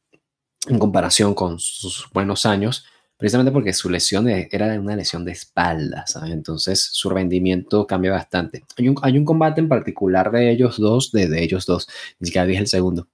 [0.78, 2.86] comparación con sus buenos años,
[3.18, 6.32] precisamente porque su lesión era una lesión de espalda, ¿sabes?
[6.32, 8.64] Entonces su rendimiento cambia bastante.
[8.78, 11.88] Hay un, hay un combate en particular de ellos dos, de, de ellos dos,
[12.20, 13.08] ni siquiera dije el segundo,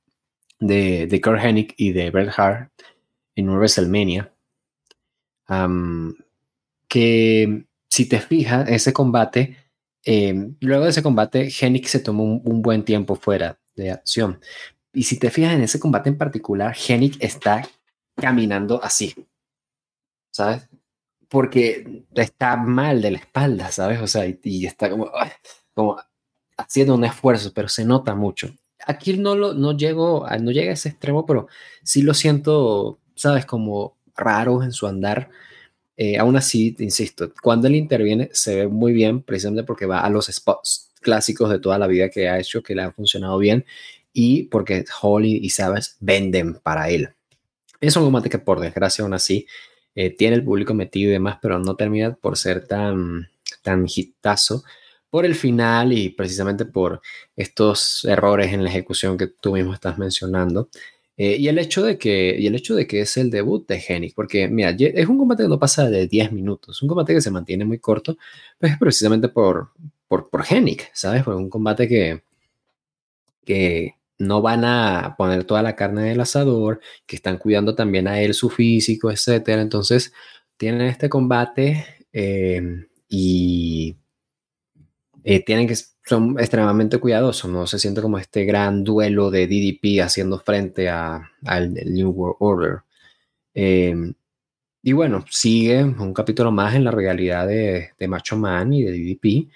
[0.59, 2.71] de, de Kurt Hennig y de Bret Hart
[3.36, 4.33] en un WrestleMania,
[6.88, 9.55] que si te fijas, ese combate
[10.05, 14.39] Em, luego de ese combate, Hennig se tomó un, buen tiempo fuera de acción.
[14.95, 17.67] Y si te fijas en ese combate en particular, Hennig está
[18.15, 19.13] caminando así,
[20.31, 20.67] ¿sabes?
[21.29, 24.01] Porque está mal de la espalda, ¿sabes?
[24.01, 25.11] O sea, y, está como,
[25.73, 25.97] como
[26.57, 28.49] haciendo un esfuerzo, pero se nota mucho.
[28.87, 31.47] Aquí no, lo, no, llego no llega a ese extremo, pero
[31.83, 33.45] sí lo siento, ¿sabes?
[33.45, 35.29] Como raro en su andar
[35.97, 40.09] eh, aún así, insisto, cuando él interviene se ve muy bien, precisamente porque va a
[40.09, 43.65] los spots clásicos de toda la vida que ha hecho, que le han funcionado bien,
[44.16, 47.09] y porque Holly y Savage venden para él.
[47.82, 49.45] Es un combate que por desgracia aún así
[49.93, 53.30] eh, tiene el público metido y demás, pero no termina por ser tan,
[53.61, 54.63] tan hitazo
[55.09, 57.01] por el final y precisamente por
[57.36, 60.70] estos errores en la ejecución que tú mismo estás mencionando.
[61.18, 63.84] Eh, y, el hecho de que, y el hecho de que es el debut de
[63.86, 67.22] Hennig, porque mira, es un combate que no pasa de 10 minutos, un combate que
[67.22, 68.18] se mantiene muy corto,
[68.59, 69.72] pues es precisamente por,
[70.07, 71.24] por, por Hennig, ¿sabes?
[71.24, 72.22] Fue un combate que,
[73.45, 78.22] que no van a poner toda la carne del asador, que están cuidando también a
[78.22, 79.61] él su físico, etcétera.
[79.61, 80.13] Entonces,
[80.57, 83.97] tienen este combate eh, y
[85.24, 90.01] eh, tienen que son extremadamente cuidadosos, no se siente como este gran duelo de DDP
[90.03, 92.80] haciendo frente al New World Order.
[93.53, 94.13] Em,
[94.84, 99.49] y bueno, sigue un capítulo más en la realidad de, Macho Man y de DDP.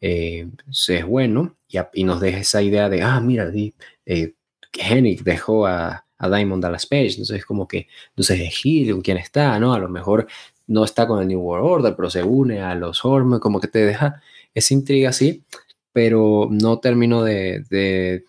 [0.00, 1.56] Eh, es bueno
[1.94, 3.50] y, nos deja esa idea de, ah, mira,
[4.06, 4.34] eh,
[4.72, 9.00] Hennig dejó a, a, Diamond a las Page, entonces es como que, entonces es Hill,
[9.02, 9.74] quién está, ¿no?
[9.74, 10.26] A lo mejor
[10.66, 13.68] no está con el New World Order, pero se une a los Hormone, como que
[13.68, 14.20] te deja
[14.54, 15.44] esa intriga así
[15.96, 18.22] pero no termino de,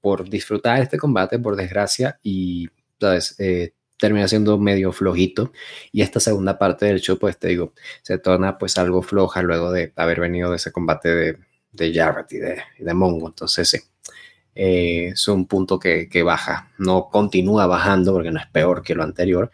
[0.00, 2.66] por disfrutar este combate, por desgracia, y,
[2.98, 3.38] ¿sabes?
[3.38, 5.52] Eh, termina siendo medio flojito.
[5.92, 9.72] Y esta segunda parte del show pues te digo se torna pues algo floja luego
[9.72, 11.38] de haber venido de ese combate de,
[11.72, 13.28] de Jarrett y de, de Mongo.
[13.28, 13.78] Entonces sí
[14.54, 16.72] eh, es un punto que, que, baja.
[16.78, 19.50] No continúa bajando porque no es peor que lo anterior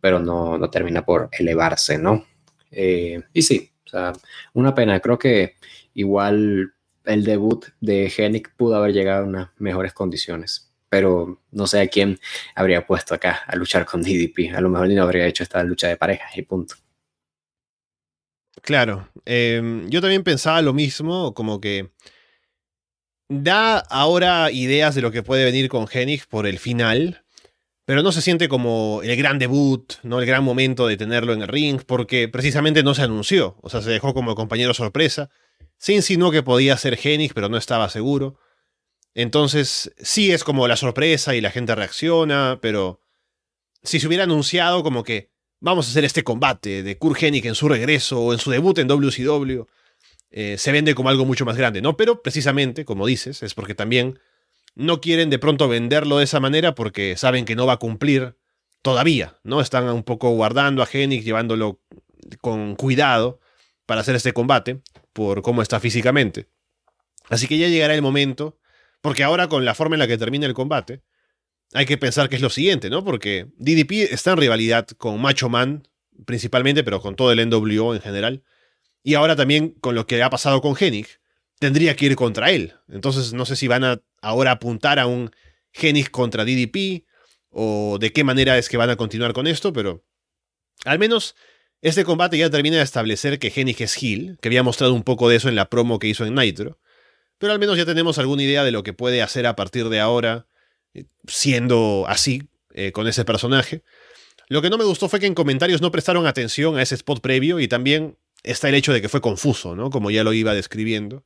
[0.00, 2.24] pero no, no termina por elevarse no
[2.70, 4.12] eh, y sí o sea
[4.54, 5.00] una pena.
[5.00, 5.56] Creo que
[5.94, 6.72] igual
[7.04, 10.69] el debut de Hennig pudo haber llegado a unas mejores condiciones.
[10.90, 12.18] Pero no sé a quién
[12.54, 14.54] habría puesto acá a luchar con DDP.
[14.54, 16.74] A lo mejor ni no habría hecho esta lucha de parejas y punto.
[18.62, 19.08] Claro.
[19.24, 21.90] Em, yo también pensaba lo mismo, como que
[23.28, 27.22] da ahora ideas de lo que puede venir con Hennig por el final,
[27.84, 31.42] pero no se siente como el gran debut, no el gran momento de tenerlo en
[31.42, 35.30] el ring, porque precisamente no se anunció, o sea, se dejó como compañero sorpresa.
[35.78, 38.38] Se insinuó que podía ser Genix, pero no estaba seguro.
[39.14, 43.00] Entonces, sí es como la sorpresa y la gente reacciona, pero
[43.82, 45.30] si se hubiera anunciado como que
[45.60, 48.78] vamos a hacer este combate de Kurt Hennig en su regreso o en su debut
[48.78, 49.66] en WCW,
[50.30, 51.96] eh, se vende como algo mucho más grande, ¿no?
[51.96, 54.20] Pero precisamente, como dices, es porque también
[54.74, 58.36] no quieren de pronto venderlo de esa manera porque saben que no va a cumplir
[58.82, 59.60] todavía, ¿no?
[59.60, 61.80] Están un poco guardando a Hennig, llevándolo
[62.40, 63.40] con cuidado
[63.86, 64.82] para hacer este combate
[65.12, 66.48] por cómo está físicamente.
[67.28, 68.58] Así que ya llegará el momento,
[69.00, 71.02] porque ahora con la forma en la que termina el combate,
[71.72, 73.04] hay que pensar que es lo siguiente, ¿no?
[73.04, 75.88] Porque DDP está en rivalidad con Macho Man
[76.26, 78.42] principalmente, pero con todo el NWO en general.
[79.02, 81.06] Y ahora también con lo que ha pasado con Hennig,
[81.58, 82.74] tendría que ir contra él.
[82.88, 85.30] Entonces no sé si van a ahora apuntar a un
[85.72, 87.04] Hennig contra DDP
[87.50, 90.04] o de qué manera es que van a continuar con esto, pero
[90.84, 91.36] al menos
[91.80, 95.28] este combate ya termina de establecer que Hennig es heel, que había mostrado un poco
[95.28, 96.78] de eso en la promo que hizo en Nitro,
[97.40, 99.98] pero al menos ya tenemos alguna idea de lo que puede hacer a partir de
[99.98, 100.46] ahora,
[100.92, 102.42] eh, siendo así,
[102.74, 103.82] eh, con ese personaje.
[104.48, 107.20] Lo que no me gustó fue que en comentarios no prestaron atención a ese spot
[107.20, 109.88] previo y también está el hecho de que fue confuso, ¿no?
[109.88, 111.24] Como ya lo iba describiendo.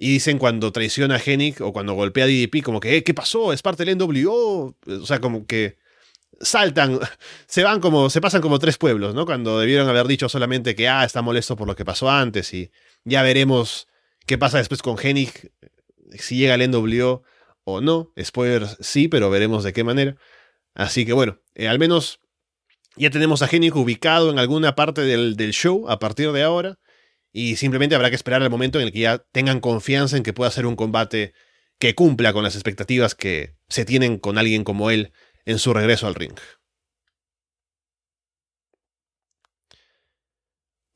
[0.00, 3.14] Y dicen cuando traiciona a Hennig o cuando golpea a DDP, como que, eh, ¿qué
[3.14, 3.52] pasó?
[3.52, 4.74] Es parte del NWO.
[4.84, 5.78] O sea, como que
[6.40, 6.98] saltan,
[7.46, 9.26] se van como, se pasan como tres pueblos, ¿no?
[9.26, 12.72] Cuando debieron haber dicho solamente que, ah, está molesto por lo que pasó antes y
[13.04, 13.86] ya veremos
[14.26, 15.52] qué pasa después con Hennig,
[16.12, 17.22] si llega al NWO
[17.64, 18.12] o no.
[18.20, 20.16] Spoilers sí, pero veremos de qué manera.
[20.74, 22.20] Así que bueno, eh, al menos
[22.96, 26.78] ya tenemos a Hennig ubicado en alguna parte del, show a partir de ahora.
[27.32, 30.32] Y simplemente habrá que esperar el momento en el que ya tengan confianza en que
[30.32, 31.34] pueda ser un combate
[31.78, 35.12] que cumpla con las expectativas que se tienen con alguien como él
[35.44, 36.32] en su regreso al ring.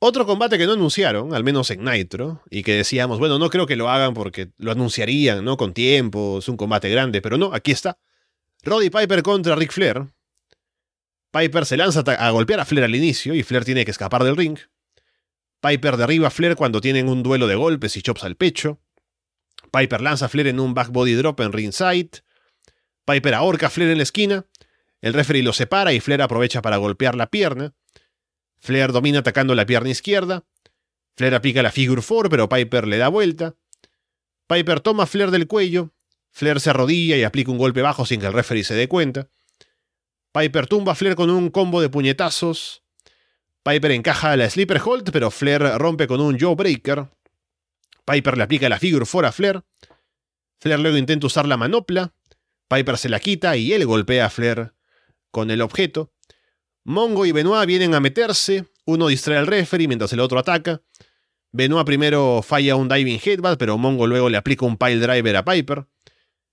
[0.03, 3.67] Otro combate que no anunciaron, al menos en Nitro, y que decíamos, bueno, no creo
[3.67, 5.57] que lo hagan porque lo anunciarían, ¿no?
[5.57, 7.99] Con tiempo, es un combate grande, pero no, aquí está.
[8.63, 10.07] Roddy Piper contra Ric Flair,
[11.31, 14.35] Piper se lanza a golpear a Flair al inicio y Flair tiene que escapar del
[14.35, 14.57] ring.
[15.61, 18.79] Piper derriba a Flair cuando tienen un duelo de golpes y chops al pecho.
[19.71, 22.23] Piper lanza a Flair en un back body drop en ringside.
[23.05, 24.45] Piper ahorca a Flair en la esquina.
[24.99, 27.73] El referee lo separa y Flair aprovecha para golpear la pierna.
[28.61, 30.45] Flair domina atacando la pierna izquierda.
[31.15, 33.55] Flair aplica la figure four, pero Piper le da vuelta.
[34.47, 35.93] Piper toma a Flair del cuello.
[36.31, 39.29] Flair se arrodilla y aplica un golpe bajo sin que el referee se dé cuenta.
[40.31, 42.83] Piper tumba a Flair con un combo de puñetazos.
[43.63, 47.09] Piper encaja la Sleeper Hold, pero Flair rompe con un Breaker.
[48.05, 49.63] Piper le aplica la Figure 4 a Flair.
[50.59, 52.13] Flair luego intenta usar la manopla.
[52.67, 54.73] Piper se la quita y él golpea a Flair
[55.31, 56.10] con el objeto.
[56.83, 58.65] Mongo y Benoit vienen a meterse.
[58.85, 60.81] Uno distrae al referee mientras el otro ataca.
[61.51, 65.45] Benoit primero falla un diving headbutt, pero Mongo luego le aplica un pile driver a
[65.45, 65.85] Piper.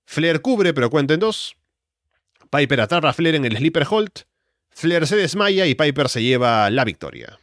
[0.04, 1.56] Flair cubre, pero cuenta en dos.
[2.50, 4.10] Piper atrapa a Flair en el Sleeper Hold.
[4.70, 7.38] Flair se desmaya y Piper se lleva la victoria.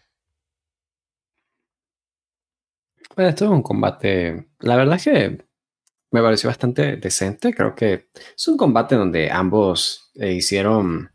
[3.16, 4.48] Bueno, esto es un combate.
[4.60, 5.46] La verdad es que
[6.12, 7.54] me pareció bastante decente.
[7.54, 11.12] Creo que es un combate donde ambos eh, hicieron.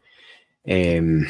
[0.64, 1.26] Em,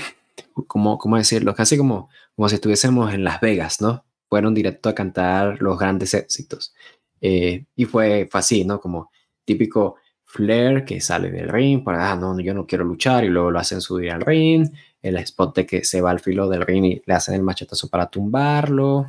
[0.67, 1.55] ¿cómo, decirlo?
[1.55, 4.05] Casi como, como si estuviésemos en Las Vegas, ¿no?
[4.29, 6.75] Fueron directo a cantar los grandes éxitos.
[7.21, 8.81] Eh, y fue, fue así, ¿no?
[8.81, 9.11] Como
[9.45, 13.51] típico Flair que sale del ring para, ah, no, yo no quiero luchar y luego
[13.51, 14.71] lo hacen subir al ring,
[15.03, 17.89] el spot de que se va al filo del ring y le hacen el machetazo
[17.89, 19.07] para tumbarlo,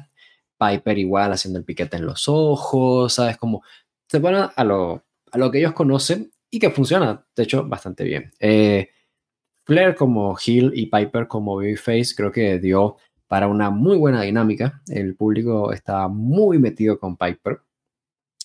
[0.58, 3.38] Piper igual haciendo el piquete en los ojos, ¿sabes?
[3.38, 3.64] Como
[4.08, 8.04] se van a lo, a lo que ellos conocen y que funciona, de hecho, bastante
[8.04, 8.32] bien.
[8.40, 8.90] Eh,
[9.72, 12.98] Flair como Hill y Piper como Babyface creo que dio
[13.30, 14.82] para una muy buena dinámica.
[14.90, 17.62] El público está muy metido con Piper.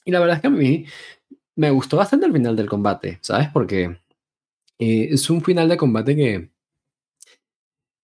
[0.04, 0.86] Y la verdad es que a mí
[1.56, 3.48] me gustó bastante el final del combate, ¿sabes?
[3.52, 3.98] Porque
[4.78, 6.34] eh, es un final de combate que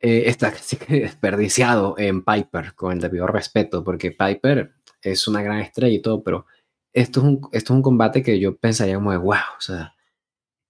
[0.00, 5.42] eh, está casi que desperdiciado en Piper, con el debido respeto, porque Piper es una
[5.42, 6.46] gran estrella y todo, pero
[6.92, 9.94] esto es un, esto es un combate que yo pensaría como de, wow, o sea,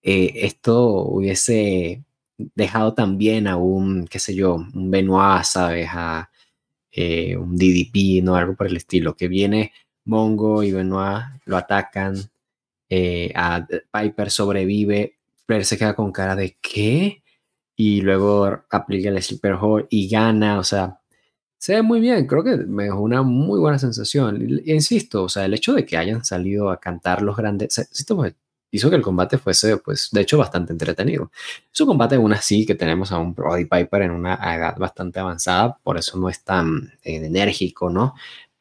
[0.03, 2.05] eh, esto hubiese
[2.37, 5.89] dejado también a un, qué sé yo, un Benoit, ¿sabes?
[5.93, 6.31] A
[7.39, 8.37] un DDP, ¿no?
[8.37, 9.73] Algo por el estilo, que viene
[10.05, 12.17] Mongo y Benoit, lo atacan,
[12.89, 15.17] eh, a Piper sobrevive,
[15.47, 17.23] Flair se queda con cara de ¿qué?
[17.77, 21.01] Y luego aplica el Sleeper Hold y gana, o sea,
[21.59, 24.61] se ve muy bien, creo que me dejó una muy buena sensación.
[24.67, 27.79] Insisto, o sea, el hecho de que hayan salido a cantar los grandes,
[28.73, 31.31] hizo que el combate fuese, pues, de hecho, bastante entretenido.
[31.73, 35.21] Es un combate aún así que tenemos a un Brody Piper en una edad bastante
[35.21, 38.15] avanzada, por eso no es tan eh, enérgico, ¿no?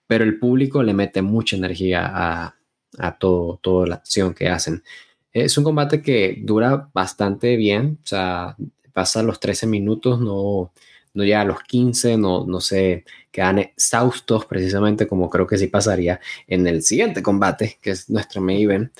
[0.06, 2.56] Pero el público le mete mucha energía a,
[3.00, 4.84] a todo, toda la acción que hacen.
[5.32, 8.58] Es un combate que dura bastante bien, o sea,
[8.94, 10.74] pasa los 13 minutos, no,
[11.14, 15.68] no llega a los 15, no, no se quedan exhaustos precisamente como creo que sí
[15.68, 18.92] pasaría en el siguiente combate, que es nuestro main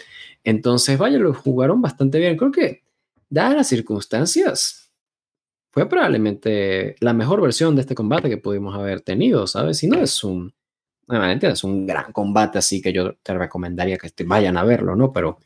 [0.44, 2.38] Entonces, vaya, lo jugaron bastante bien.
[2.38, 2.84] Creo que,
[3.30, 4.92] dadas las circunstancias,
[5.72, 9.78] fue probablemente la mejor versión de este combate que pudimos haber tenido, ¿sabes?
[9.78, 10.54] Si no es un
[11.08, 15.12] es un gran combate, así que yo te recomendaría que te vayan a verlo, ¿no?
[15.12, 15.40] Pero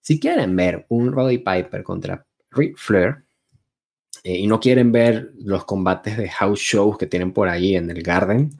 [0.00, 3.24] si quieren ver un Roddy Piper contra Ric Flair,
[4.24, 7.90] eh, y no quieren ver los combates de house shows que tienen por ahí en
[7.90, 8.50] el Garden,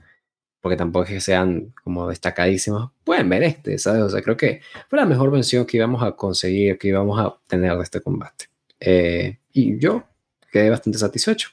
[0.61, 4.03] porque tampoco es que sean como destacadísimos, pueden ver este, ¿sabes?
[4.03, 7.37] O sea, creo que fue la mejor versión que íbamos a conseguir, que íbamos a
[7.47, 8.47] tener de este combate.
[8.79, 10.05] Eh, y yo
[10.51, 11.51] quedé bastante satisfecho.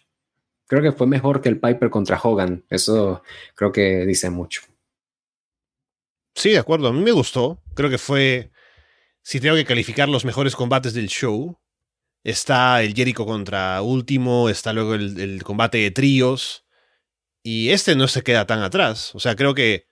[0.68, 2.64] Creo que fue mejor que el Piper contra Hogan.
[2.70, 3.24] Eso
[3.56, 4.62] creo que dice mucho.
[6.36, 6.90] Sí, de acuerdo.
[6.90, 7.60] A mí me gustó.
[7.74, 8.52] Creo que fue.
[9.24, 11.58] Si tengo que calificar los mejores combates del show,
[12.24, 16.66] está el Jericho contra Último, está luego el, combate de tríos.
[17.50, 19.16] Y este no se queda tan atrás.
[19.16, 19.88] O sea, creo que.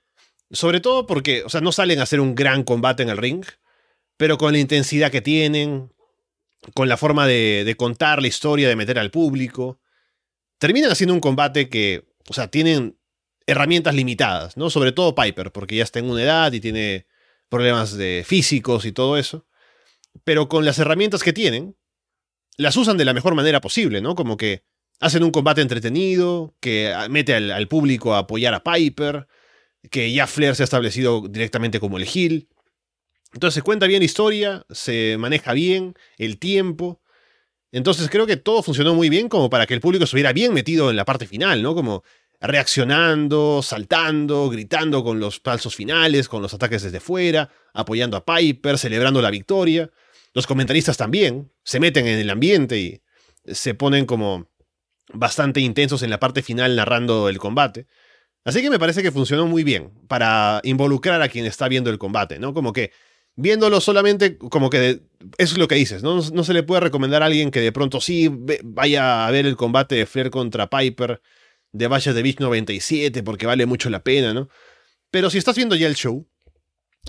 [0.52, 3.46] Sobre todo porque, o sea, no salen a hacer un gran combate en el ring,
[4.18, 5.94] pero con la intensidad que tienen,
[6.74, 9.80] con la forma de, contar la historia, de meter al público,
[10.58, 13.00] terminan haciendo un combate que, o sea, tienen
[13.48, 14.70] herramientas limitadas, ¿no?
[14.70, 17.08] Sobre todo Piper, porque ya está en una edad y tiene
[17.48, 19.48] problemas de físicos y todo eso.
[20.26, 21.78] Pero con las herramientas que tienen,
[22.58, 24.14] las usan de la mejor manera posible, ¿no?
[24.14, 24.66] Como que
[25.00, 29.28] hacen un combate entretenido, que mete al, público a apoyar a Piper,
[29.92, 32.48] que ya Flair se ha establecido directamente como el heel.
[33.34, 37.02] Entonces se cuenta bien la historia, se maneja bien el tiempo.
[37.72, 40.90] Entonces creo que todo funcionó muy bien como para que el público estuviera bien metido
[40.90, 41.76] en la parte final, ¿no?
[41.76, 42.04] Como
[42.40, 48.78] reaccionando, saltando, gritando con los falsos finales, con los ataques desde fuera, apoyando a Piper,
[48.78, 49.90] celebrando la victoria.
[50.34, 53.02] Los comentaristas también se meten en el ambiente y
[53.46, 54.50] se ponen como
[55.14, 57.88] bastante intensos en la parte final narrando el combate.
[58.44, 61.98] Así que me parece que funcionó muy bien para involucrar a quien está viendo el
[61.98, 62.54] combate, ¿no?
[62.54, 62.92] Como que
[63.36, 65.02] viéndolo solamente, como que
[65.38, 66.22] es lo que dices, ¿no?
[66.22, 66.44] ¿no?
[66.44, 68.32] se le puede recomendar a alguien que de pronto sí
[68.64, 71.22] vaya a ver el combate de Flair contra Piper
[71.72, 74.48] de Valle de Beach 97 porque vale mucho la pena, ¿no?
[75.12, 76.28] Pero si estás viendo ya el show,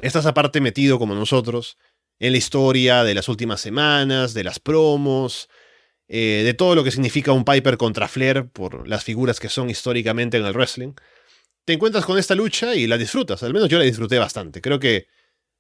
[0.03, 1.77] estás aparte metido como nosotros
[2.19, 5.49] en la historia de las últimas semanas, de las promos,
[6.09, 9.71] eh, de todo lo que significa un Piper contra Flair por las figuras que son
[9.71, 10.93] históricamente en el wrestling,
[11.65, 13.43] te encuentras con esta lucha y la disfrutas.
[13.43, 14.61] Al menos yo la disfruté bastante.
[14.61, 15.09] Creo que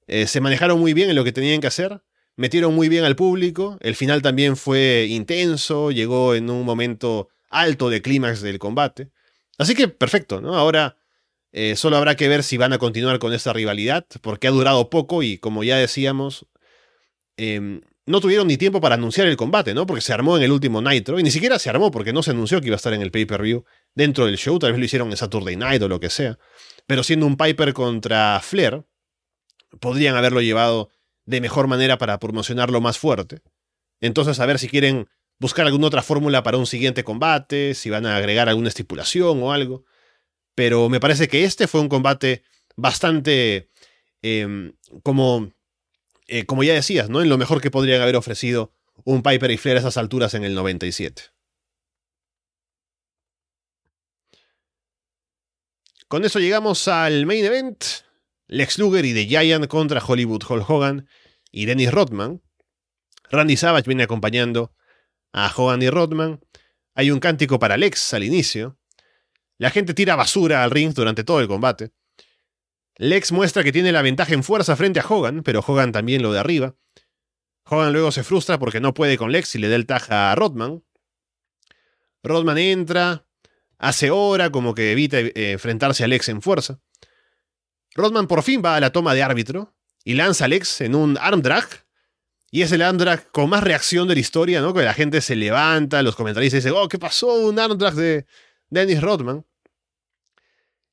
[0.07, 2.01] eh, se manejaron muy bien en lo que tenían que hacer,
[2.37, 7.91] metieron muy bien al público, el final también fue intenso, llegó en un momento alto
[7.91, 9.11] de clímax del combate.
[9.59, 10.55] Así que perfecto, ¿no?
[10.55, 10.97] Ahora
[11.53, 14.91] eh, solo habrá que ver si van a continuar con esta rivalidad, porque ha durado
[14.91, 16.47] poco y como ya decíamos,
[17.37, 19.85] em, no tuvieron ni tiempo para anunciar el combate, ¿no?
[19.87, 22.31] Porque se armó en el último Nitro, y ni siquiera se armó porque no se
[22.31, 25.11] anunció que iba a estar en el pay-per-view dentro del show, tal vez lo hicieron
[25.11, 26.39] en Saturday Night o lo que sea.
[26.87, 28.85] Pero siendo un Piper contra Flair,
[29.81, 30.91] podrían haberlo llevado
[31.25, 33.43] de mejor manera para promocionarlo más fuerte.
[34.01, 38.07] Entonces, a ver si quieren buscar alguna otra fórmula para un siguiente combate, si van
[38.07, 39.85] a agregar alguna estipulación o algo.
[40.55, 42.43] Pero me parece que este fue un combate
[42.77, 43.71] bastante
[44.23, 44.73] em,
[45.03, 45.51] como,
[46.29, 47.23] eh, como ya decías, ¿no?
[47.23, 48.73] En lo mejor que podrían haber ofrecido
[49.05, 51.23] un Piper y Flair a esas alturas en el 97.
[56.09, 57.85] Con eso llegamos al main event.
[58.49, 61.09] Lex Luger y The Giant contra Hollywood Hulk Hogan
[61.51, 62.43] y Dennis Rodman.
[63.29, 64.73] Randy Savage viene acompañando
[65.33, 66.41] a Hogan y Rodman.
[66.95, 68.79] Hay un cántico para Lex al inicio.
[69.59, 71.93] La gente tira basura al ring durante todo el combate.
[72.99, 76.33] Lex muestra que tiene la ventaja en fuerza frente a Hogan, pero Hogan también lo
[76.33, 76.75] de arriba.
[77.65, 80.35] Hogan luego se frustra porque no puede con Lex y le da el taja a
[80.35, 80.83] Rodman.
[82.23, 83.27] Rodman entra,
[83.79, 86.81] hace hora como que evita eh, enfrentarse a Lex en fuerza.
[87.95, 89.75] Rodman por fin va a la toma de árbitro
[90.05, 91.87] y lanza a Lex en un arm drag
[92.51, 94.73] y es el Andrag con más reacción de la historia, ¿no?
[94.73, 97.35] Que la gente se levanta, los comentarios dicen, oh, ¿qué pasó?
[97.35, 98.27] Un Andrag de
[98.71, 99.45] Dennis Rodman.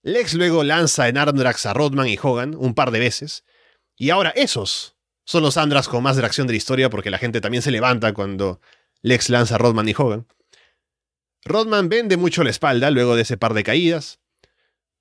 [0.04, 3.46] Lex luego lanza en Andrax a Rodman y Hogan un par de veces.
[3.96, 7.40] Y ahora esos son los Andrax con más reacción de la historia porque la gente
[7.40, 8.60] también se levanta cuando
[9.02, 10.28] Lex lanza a Rodman y Hogan.
[11.46, 14.20] Rodman vende mucho la espalda luego de ese par de caídas.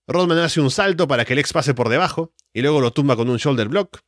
[0.07, 3.29] Rodman hace un salto para que Lex pase por debajo y luego lo tumba con
[3.29, 4.03] un shoulder block.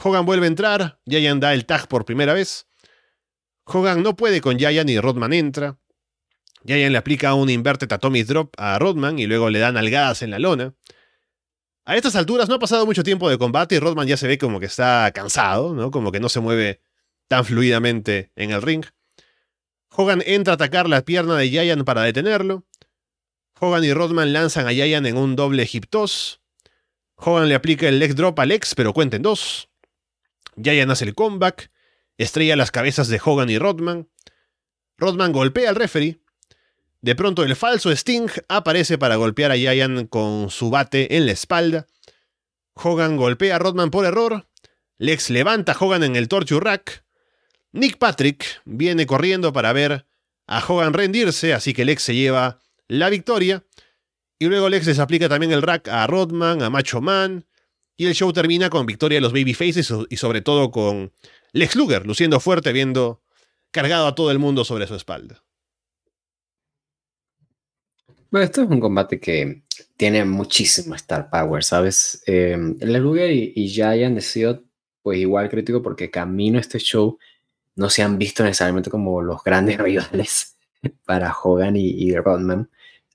[0.00, 2.68] Hogan vuelve a entrar, Giant da el tag por primera vez.
[3.64, 5.78] Hogan no puede con Giant y Rodman entra.
[6.66, 10.30] Giant le aplica un inverted atomic drop a Rodman y luego le dan algadas en
[10.30, 10.74] la lona.
[11.84, 14.38] A estas alturas no ha pasado mucho tiempo de combate y Rodman ya se ve
[14.38, 15.92] como que está cansado, ¿no?
[15.92, 16.80] Como que no se mueve
[17.28, 18.84] tan fluidamente en el ring.
[19.90, 22.66] Hogan entra a atacar la pierna de Giant para detenerlo.
[23.60, 26.42] Hogan y Rodman lanzan a Giant en un doble hip toss.
[27.14, 29.70] Hogan le aplica el leg drop a Lex, pero cuenten dos.
[30.60, 31.70] Giant hace el comeback,
[32.18, 34.08] estrella las cabezas de Hogan y Rodman.
[34.98, 36.20] Rodman golpea al referee.
[37.00, 41.32] De pronto el falso Sting aparece para golpear a Giant con su bate en la
[41.32, 41.86] espalda.
[42.74, 44.46] Hogan golpea a Rodman por error.
[44.98, 47.04] Lex levanta a Hogan en el torture rack.
[47.72, 50.06] Nick Patrick viene corriendo para ver
[50.46, 53.64] a Hogan rendirse, así que Lex se lleva la victoria.
[54.38, 57.46] Y luego Lex les aplica también el rack a Rodman, a Macho Man.
[57.96, 61.12] Y el show termina con victoria de los Babyfaces y sobre todo con
[61.52, 63.22] Lex Luger, luciendo fuerte, viendo
[63.70, 65.42] cargado a todo el mundo sobre su espalda.
[68.30, 69.62] Bueno, esto es un combate que
[69.96, 72.22] tiene muchísimo star power, ¿sabes?
[72.26, 74.64] Eh, Lex Luger y, y Giant sido
[75.02, 77.16] pues igual crítico porque camino a este show
[77.76, 80.56] no se han visto necesariamente como los grandes rivales
[81.04, 82.68] para Hogan y, Rodman.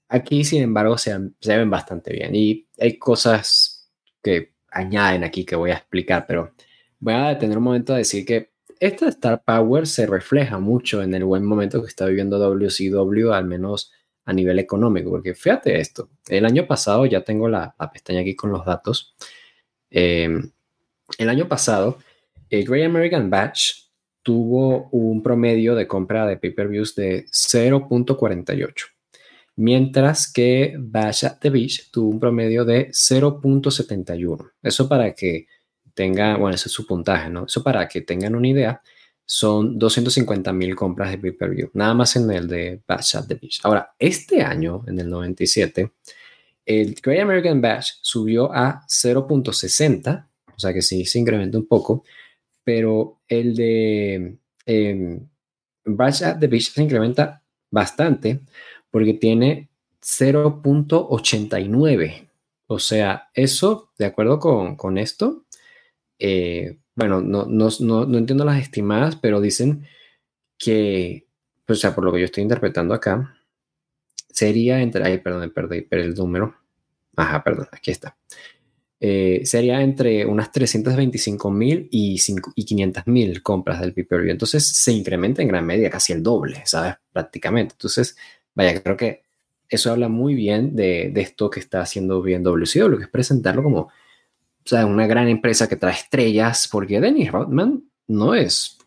[0.07, 3.89] Aquí, sin embargo, se, se, ven bastante bien y hay cosas
[4.23, 6.53] que añaden aquí que voy a explicar, pero
[6.99, 11.13] voy a detener un momento a decir que esta Star Power se refleja mucho en
[11.13, 13.91] el buen momento que está viviendo WCW, al menos
[14.31, 18.51] a nivel económico, porque fíjate esto, el año pasado, ya tengo la, pestaña aquí con
[18.51, 19.15] los datos,
[19.89, 20.29] eh,
[21.17, 21.99] el año pasado,
[22.49, 23.89] el Great American Batch
[24.23, 28.85] tuvo un promedio de compra de pay-per-views de 0.48,
[29.57, 34.51] mientras que Bash at the Beach tuvo un promedio de 0.71.
[34.61, 35.47] Eso para que
[35.93, 37.45] tengan, bueno, ese es su puntaje, ¿no?
[37.45, 38.81] Eso para que tengan una idea,
[39.31, 43.61] son 250 mil compras de pay-per-view, nada más en el de Bash at the Beach.
[43.63, 45.89] Ahora, este año, en el 97,
[46.65, 52.03] el Great American Bash subió a 0.60, o sea que sí se incrementó un poco,
[52.61, 54.35] pero el de
[54.65, 55.21] eh,
[55.85, 58.41] at the Beach se incrementa bastante
[58.89, 59.69] porque tiene
[60.01, 62.27] 0.89.
[62.67, 65.45] O sea, eso, de acuerdo con, esto,
[66.21, 69.87] eh, bueno, no, no, no, entiendo las estimadas, pero dicen
[70.57, 71.27] que,
[71.67, 73.35] o sea, por lo que yo estoy interpretando acá,
[74.29, 76.55] sería entre, ay, perdón, perdí, perdí el número.
[77.15, 78.17] Ajá, perdón, aquí está.
[78.99, 85.41] Eh, sería entre unas 325 mil y, 500 mil compras del pay Entonces se incrementa
[85.41, 86.95] en gran medida, casi el doble, ¿sabes?
[87.11, 87.73] Prácticamente.
[87.73, 88.15] Entonces,
[88.53, 89.23] vaya, creo que
[89.69, 93.89] eso habla muy bien de, esto que está haciendo bien WCW, que es presentarlo como
[94.63, 98.77] o sea, una gran empresa que trae estrellas, porque Dennis Rodman no es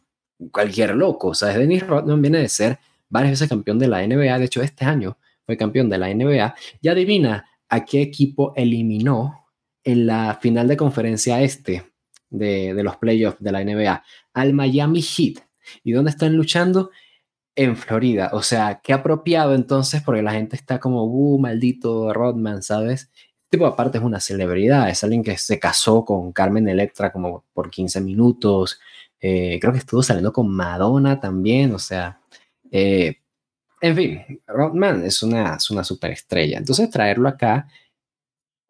[0.50, 1.56] cualquier loco, ¿sabes?
[1.56, 2.78] Dennis Rodman viene de ser
[3.08, 6.54] varias veces campeón de la NBA, de hecho este año fue campeón de la NBA,
[6.80, 9.48] y adivina a qué equipo eliminó
[9.82, 11.92] en la final de conferencia este
[12.30, 14.02] de, los playoffs de la NBA
[14.32, 15.44] al Miami Heat.
[15.82, 16.90] ¿Y dónde están luchando?
[17.56, 18.30] En Florida.
[18.32, 23.10] O sea, qué apropiado entonces, porque la gente está como, uh, maldito Rodman, ¿sabes?
[23.54, 27.70] Tipo aparte es una celebridad, es alguien que se casó con Carmen Electra como por
[27.70, 28.80] 15 minutos.
[29.20, 32.20] Eh, creo que estuvo saliendo con Madonna también, o sea,
[32.72, 33.20] eh,
[33.80, 36.58] en fin, Rodman es una, es una superestrella.
[36.58, 37.68] Entonces traerlo acá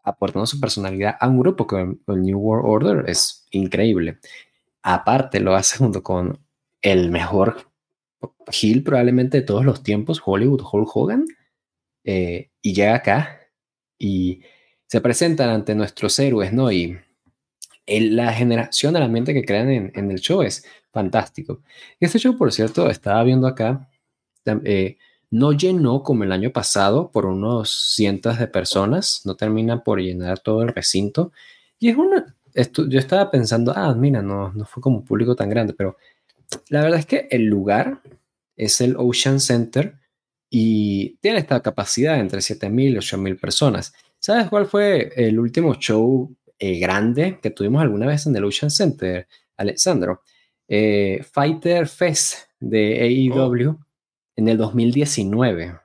[0.03, 4.19] aportando su personalidad a un grupo que el New World Order es increíble.
[4.83, 6.39] Aparte, lo hace junto con
[6.83, 7.71] el mejor
[8.49, 11.25] heel probablemente de todos los tiempos, Hollywood Hulk Hogan,
[12.05, 13.41] eh, y llega acá
[13.99, 14.43] y
[14.95, 16.71] se presentan ante nuestros héroes, ¿no?
[16.71, 16.97] Y
[17.89, 21.63] la generación de la mente que crean en, el show es fantástico.
[21.99, 23.91] Este show, por cierto, estaba viendo acá,
[24.47, 24.97] eh,
[25.33, 30.39] no llenó como el año pasado por unos cientos de personas, no termina por llenar
[30.39, 31.33] todo el recinto.
[31.81, 35.51] Y es una, yo estaba pensando, ah, mira, no, no fue como un público tan
[35.51, 35.97] grande, pero
[36.69, 38.01] la verdad es que el lugar
[38.57, 39.97] es el Ocean Center
[40.51, 43.93] y tiene esta capacidad entre 7.000 y 8.000 personas.
[44.25, 48.71] ¿Sabes cuál fue el último show eh, grande que tuvimos alguna vez en el Ocean
[48.71, 50.23] Center, Alexandro?
[50.67, 53.79] Eh, Fighter Fest de AEW
[54.35, 55.79] en el 2019.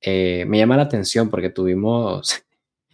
[0.00, 2.42] Eh, me llama la atención porque tuvimos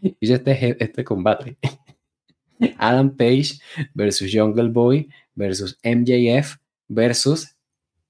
[0.21, 1.57] este, este combate.
[2.77, 3.55] Adam Page
[3.95, 6.57] versus Jungle Boy versus MJF
[6.87, 7.57] versus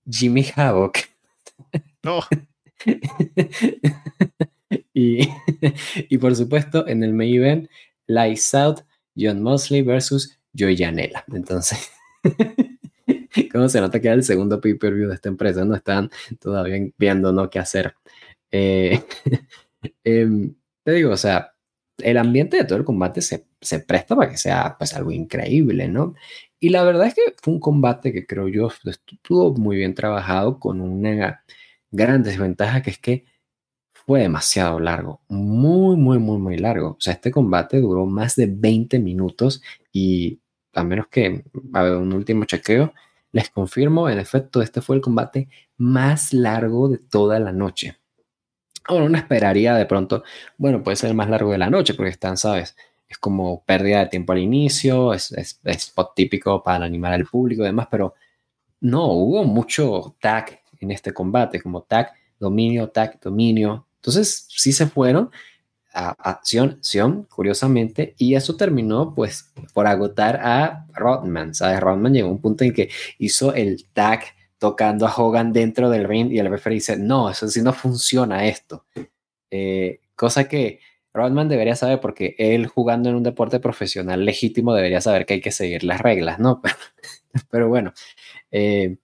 [0.04, 0.98] Jimmy Havoc.
[2.02, 2.22] No.
[4.92, 5.28] y,
[6.08, 7.70] y, por supuesto, en el main event,
[8.06, 8.80] Lights Out,
[9.16, 11.24] John Mosley versus Joey Janela.
[11.32, 11.90] Entonces,
[13.52, 15.64] ¿Cómo se nota que era el segundo pay-per-view de esta empresa?
[15.64, 16.10] No están
[16.40, 17.50] todavía viendo ¿no?
[17.50, 17.94] qué hacer.
[18.50, 19.02] Eh,
[20.04, 21.54] em, te digo, o sea,
[21.98, 25.88] el ambiente de todo el combate se, se, presta para que sea pues algo increíble,
[25.88, 26.14] ¿no?
[26.58, 30.58] Y la verdad es que fue un combate que creo yo estuvo muy bien trabajado
[30.58, 31.44] con una
[31.90, 33.24] gran desventaja que es que
[34.06, 36.90] fue demasiado largo, muy, muy, muy, muy largo.
[36.90, 39.62] O sea, este combate duró más de 20 minutos
[39.92, 40.40] y
[40.74, 42.92] a menos que haga un último chequeo,
[43.32, 47.96] les confirmo, en efecto, este fue el combate más largo de toda la noche.
[48.86, 50.24] Ahora, uno esperaría de pronto,
[50.58, 52.76] bueno, puede ser más largo de la noche, porque están, ¿sabes?
[53.08, 57.62] Es como pérdida de tiempo al inicio, es, es, spot típico para animar al público
[57.62, 58.14] y demás, pero
[58.80, 63.86] no, hubo mucho tag en este combate, como tag, dominio, tag, dominio.
[64.04, 65.30] Entonces, sí se fueron
[65.94, 71.80] a acción, acción, curiosamente, y eso terminó pues por agotar a Rodman, ¿sabes?
[71.80, 74.24] Rodman llegó a un punto en que hizo el tag
[74.58, 78.46] tocando a Hogan dentro del ring y el referee dice, no, eso sí no funciona
[78.46, 78.84] esto.
[79.50, 80.80] Eh, cosa que
[81.14, 85.40] Rodman debería saber porque él jugando en un deporte profesional legítimo debería saber que hay
[85.40, 86.60] que seguir las reglas, ¿no?
[87.50, 87.94] Pero bueno,
[88.50, 88.98] eh,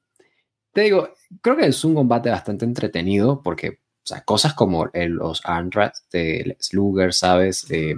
[0.72, 5.42] te digo, creo que es un combate bastante entretenido porque o sea, cosas como los
[5.44, 7.66] Armrats de Luger, ¿sabes?
[7.70, 7.94] Eh,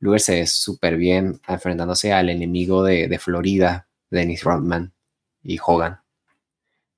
[0.00, 4.92] Luger se ve súper bien enfrentándose al enemigo de, Florida, Dennis Rodman
[5.42, 6.00] y Hogan.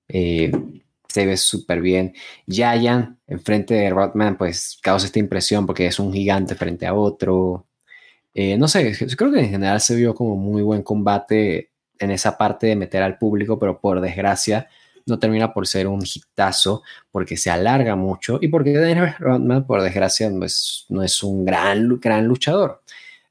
[0.08, 0.50] Eh,
[1.08, 2.14] se ve súper bien.
[2.46, 7.66] Giant, enfrente de Rodman, pues causa esta impresión porque es un gigante frente a otro.
[8.34, 12.38] Eh, no sé, creo que en general se vio como muy buen combate en esa
[12.38, 14.68] parte de meter al público, pero por desgracia
[15.08, 19.82] no termina por ser un hitazo porque se alarga mucho y porque Dennis Rodman, por
[19.82, 22.82] desgracia, no es, no es un gran, gran luchador.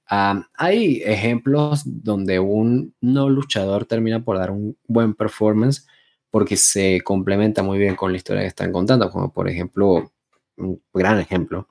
[0.07, 5.85] hay ejemplos donde un no luchador termina por dar un buen performance
[6.31, 10.11] porque se complementa muy bien con la historia que están contando, como por ejemplo,
[10.57, 11.67] un gran ejemplo,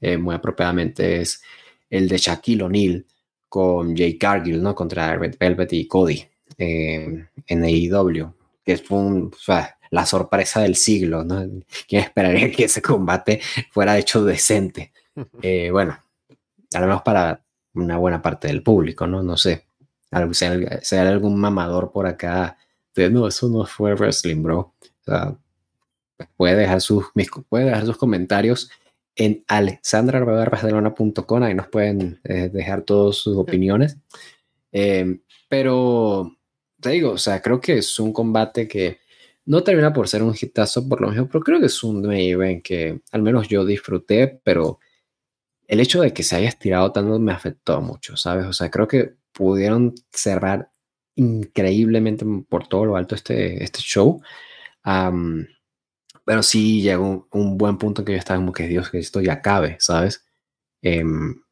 [0.00, 1.42] eh, muy apropiadamente, es
[1.90, 3.06] el de Shaquille O'Neal
[3.48, 4.74] con Jay Cargill, ¿no?
[4.74, 6.24] Contra Red Velvet y Cody
[6.58, 8.37] eh, en AEW
[8.68, 11.42] que fue la sorpresa del siglo, ¿no?
[11.88, 13.40] ¿Quién esperaría que ese combate
[13.70, 14.92] fuera hecho decente?
[15.42, 15.98] Eh, bueno,
[16.74, 17.42] al menos para
[17.74, 19.20] una buena parte del público, ¿no?
[19.20, 19.66] No sé.
[20.30, 22.56] Si hay, algún mamador por acá,
[22.94, 24.58] no, eso no fue wrestling, bro.
[24.60, 25.36] O sea,
[26.36, 27.06] puede dejar sus,
[27.48, 28.70] puede dejar sus comentarios
[29.16, 33.96] en alexandrabarcelona.com, ahí nos pueden eh, dejar todas sus opiniones.
[34.70, 35.18] Eh,
[35.48, 36.37] pero
[36.80, 39.00] te digo, o sea, creo que es un combate que
[39.46, 42.62] no termina por ser un hitazo por lo menos, pero creo que es un event
[42.62, 44.78] que al menos yo disfruté, pero
[45.66, 48.46] el hecho de que se haya estirado tanto me afectó mucho, ¿sabes?
[48.46, 50.70] O sea, creo que pudieron cerrar
[51.16, 54.20] increíblemente por todo lo alto este, este show.
[56.24, 59.20] pero sí llegó un, buen punto en que yo estaba como que Dios, que esto
[59.20, 60.26] ya acabe, ¿sabes?
[60.82, 61.42] Em,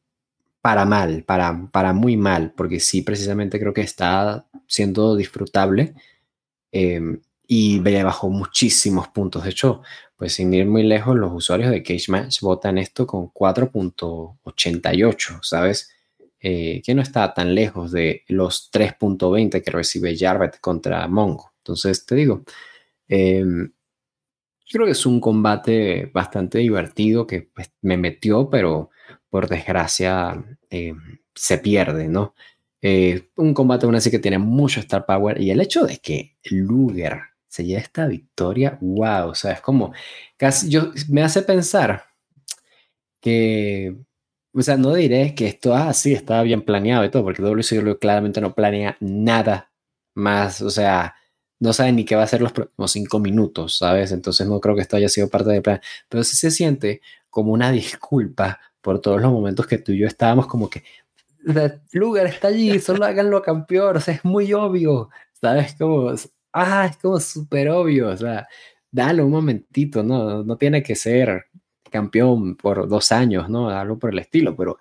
[0.61, 5.93] para mal, para, para muy mal, porque sí, precisamente creo que está siendo disfrutable
[6.71, 9.43] em, y le bajó muchísimos puntos.
[9.43, 9.81] De hecho,
[10.17, 15.91] pues sin ir muy lejos, los usuarios de Cage Match votan esto con 4.88, ¿sabes?
[16.39, 21.53] Eh, que no está tan lejos de los 3.20 que recibe Jarvet contra Mongo.
[21.59, 22.43] Entonces, te digo,
[23.07, 23.71] em,
[24.69, 28.89] creo que es un combate bastante divertido que pues, me metió, pero
[29.29, 30.93] por desgracia, eh,
[31.35, 32.33] se pierde, ¿no?
[32.81, 36.37] Eh, un combate aún así que tiene mucho star power y el hecho de que
[36.43, 39.93] Luger se lleve esta victoria, wow, o sea, es como
[40.37, 42.03] casi, yo, me hace pensar
[43.21, 43.95] que,
[44.53, 47.97] o sea, no diré que esto, ah, sí, estaba bien planeado y todo, porque WCW
[47.99, 49.71] claramente no planea nada
[50.15, 51.15] más, o sea,
[51.59, 54.11] no sabe ni qué va a ser los próximos cinco minutos, ¿sabes?
[54.11, 57.51] Entonces no creo que esto haya sido parte del plan, pero sí se siente como
[57.53, 60.83] una disculpa por todos los momentos que tú y yo estábamos como que,
[61.93, 65.75] Lugar está allí, solo háganlo campeón, o sea, es muy obvio, ¿sabes?
[65.75, 66.13] Como,
[66.53, 68.47] ah, es como súper obvio, o sea,
[68.91, 70.43] dale un momentito, ¿no?
[70.43, 71.45] No tiene que ser
[71.89, 73.69] campeón por dos años, ¿no?
[73.69, 74.77] Algo por el estilo, pero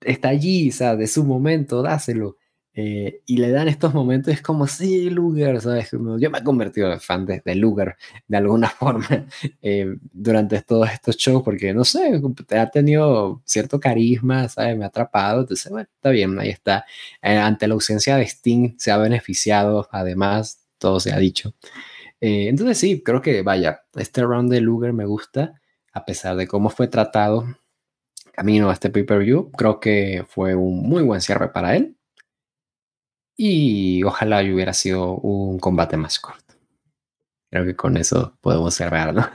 [0.00, 2.36] está allí, o sea, de su momento, dáselo.
[2.78, 5.90] Eh, y le dan estos momentos, es como, sí, Luger, ¿sabes?
[5.92, 7.96] Yo me he convertido en fan de, de Luger
[8.28, 9.26] de alguna forma
[9.62, 12.20] eh, durante todos estos shows, porque no sé,
[12.50, 14.76] ha tenido cierto carisma, ¿sabes?
[14.76, 16.84] Me ha atrapado, entonces, bueno, está bien, ahí está.
[17.22, 21.54] Eh, ante la ausencia de Sting, se ha beneficiado, además, todo se ha dicho.
[22.20, 25.60] entonces, sí, creo que, vaya, este round de Luger me gusta,
[25.92, 27.46] a pesar de cómo fue tratado
[28.32, 31.95] camino a este pay-per-view, creo que fue un muy buen cierre para él
[33.36, 36.54] y ojalá hubiera sido un combate más corto.
[37.50, 39.30] Creo que con eso podemos cerrar, ¿no?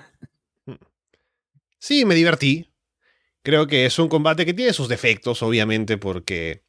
[1.80, 2.72] Sí, me divertí.
[3.44, 6.64] Creo que es un combate que tiene sus defectos, obviamente, porque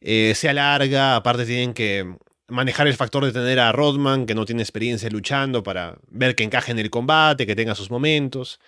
[0.00, 1.16] eh, se alarga.
[1.16, 2.16] Aparte, tienen que
[2.48, 6.44] manejar el factor de tener a Rodman, que no tiene experiencia luchando, para ver que
[6.44, 8.60] encaje en el combate, que tenga sus momentos.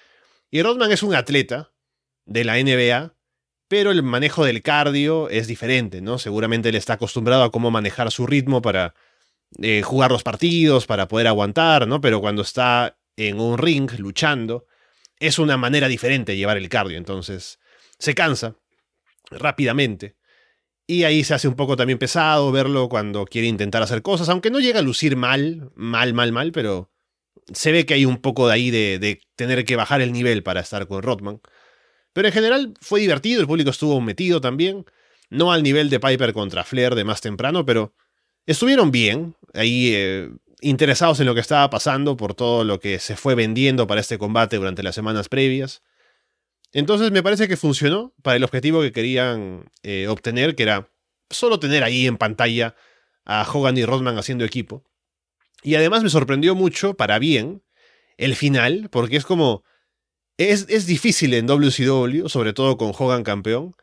[0.51, 1.73] Y Rodman es un atleta
[2.25, 3.15] de la NBA
[3.69, 6.19] pero el manejo del cardio es diferente, ¿no?
[6.19, 8.95] Seguramente él está acostumbrado a cómo manejar su ritmo para
[9.61, 12.01] eh, jugar los partidos, para poder aguantar, ¿no?
[12.01, 14.67] Pero cuando está en un ring luchando,
[15.21, 17.59] es una manera diferente de llevar el cardio, entonces
[17.99, 18.57] se cansa
[19.31, 20.17] rápidamente.
[20.87, 24.51] Y ahí se hace un poco también pesado verlo cuando quiere intentar hacer cosas, aunque
[24.51, 26.91] no llega a lucir mal, mal, mal, mal, pero
[27.53, 30.43] Se ve que hay un poco de ahí de, de tener que bajar el nivel
[30.43, 31.41] para estar con Rodman.
[32.19, 34.85] Pero en general fue divertido, el público estuvo metido también.
[35.31, 37.95] No al nivel de Piper contra Flair de más temprano, pero
[38.45, 40.29] estuvieron bien, ahí eh,
[40.61, 44.19] interesados en lo que estaba pasando por todo lo que se fue vendiendo para este
[44.19, 45.85] combate durante las semanas previas.
[46.73, 50.91] Entonces me parece que funcionó para el objetivo que querían eh, obtener, que era
[51.31, 52.75] solo tener ahí en pantalla
[53.27, 54.83] a Hogan y Rodman haciendo equipo.
[55.63, 57.63] Y además me sorprendió mucho, para bien,
[58.17, 59.63] el final, porque es como...
[60.39, 63.75] Es, es difícil en WCW, sobre todo con Hogan campeón,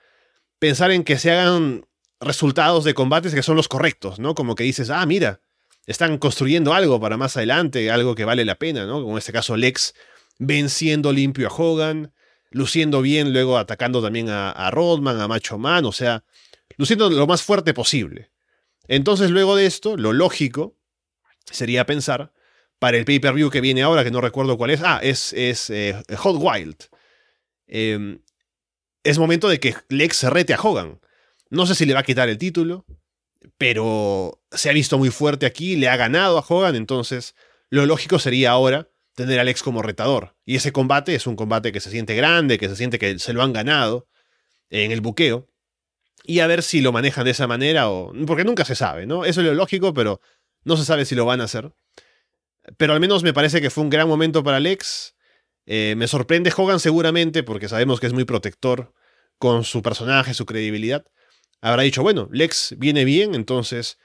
[0.58, 1.86] pensar en que se hagan
[2.20, 4.36] resultados de combates que son los correctos, ¿no?
[4.36, 5.42] Como que dices, ah, mira,
[5.86, 9.02] están construyendo algo para más adelante, algo que vale la pena, ¿no?
[9.02, 9.94] Como en este caso Lex
[10.40, 12.14] venciendo limpio a Hogan,
[12.52, 16.24] luciendo bien, luego atacando también a, Rodman, a Macho Man, o sea,
[16.78, 18.32] luciendo lo más fuerte posible.
[18.88, 20.76] Entonces, luego de esto, lo lógico
[21.52, 22.32] sería pensar,
[22.86, 26.00] para el pay-per-view que viene ahora, que no recuerdo cuál es, ah, es, es eh,
[26.18, 26.76] Hot Wild.
[27.66, 28.20] Em,
[29.04, 31.00] es momento de que Lex se rete a Hogan.
[31.50, 32.86] No sé si le va a quitar el título,
[33.58, 37.34] pero se ha visto muy fuerte aquí, le ha ganado a Hogan, entonces
[37.72, 40.36] lo lógico sería ahora tener a Alex como retador.
[40.46, 43.34] Y ese combate es un combate que se siente grande, que se siente que se
[43.34, 44.08] lo han ganado
[44.70, 45.50] en el buqueo.
[46.24, 48.14] Y a ver si lo manejan de esa manera o...
[48.28, 49.26] Porque nunca se sabe, ¿no?
[49.26, 50.22] Eso es lo lógico, pero
[50.64, 51.74] no se sabe si lo van a hacer.
[52.78, 55.16] Pero al menos me parece que fue un gran momento para Alex.
[55.66, 58.94] Eh, me sorprende Hogan seguramente, porque sabemos que es muy protector
[59.38, 61.06] con su personaje, su credibilidad.
[61.62, 63.98] Habrá dicho, bueno, Lex viene bien, entonces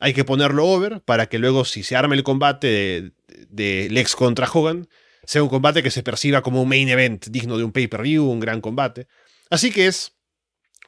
[0.00, 3.12] hay que ponerlo over para que luego si se arme el combate
[3.48, 4.88] de, Lex contra Hogan,
[5.24, 8.40] sea un combate que se perciba como un main event digno de un pay-per-view, un
[8.40, 9.08] gran combate.
[9.50, 10.12] Así que es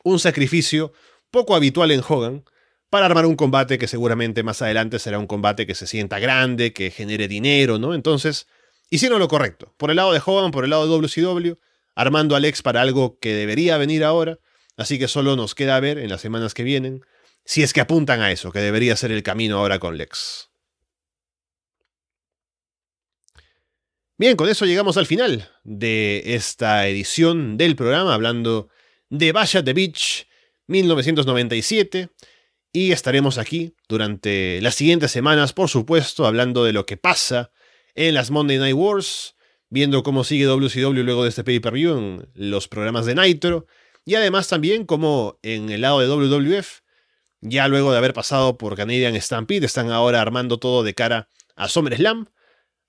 [0.04, 0.92] un sacrificio
[1.30, 2.44] poco habitual en Hogan
[2.90, 6.72] para armar un combate que seguramente más adelante será un combate que se sienta grande,
[6.72, 7.94] que genere dinero, ¿no?
[7.94, 8.48] Entonces,
[8.90, 9.72] hicieron lo correcto.
[9.76, 11.54] Por el lado de Hogan, por el lado de WCW,
[11.94, 14.40] armando a Lex para algo que debería venir ahora.
[14.76, 17.02] Así que solo nos queda ver en las semanas que vienen
[17.44, 20.50] si es que apuntan a eso, que debería ser el camino ahora con Lex.
[24.18, 28.68] Bien, con eso llegamos al final de esta edición del programa hablando
[29.08, 30.26] de Bash the Beach
[30.66, 32.10] 1997
[32.72, 37.50] y estaremos aquí durante las siguientes semanas, por supuesto, hablando de lo que pasa
[37.94, 39.36] en las Monday Night Wars,
[39.68, 43.66] viendo cómo sigue WCW luego de este pay-per-view en los programas de Nitro
[44.04, 46.80] y además también como en el lado de WWF
[47.40, 51.68] ya luego de haber pasado por Canadian Stampede, están ahora armando todo de cara a
[51.68, 52.28] SummerSlam.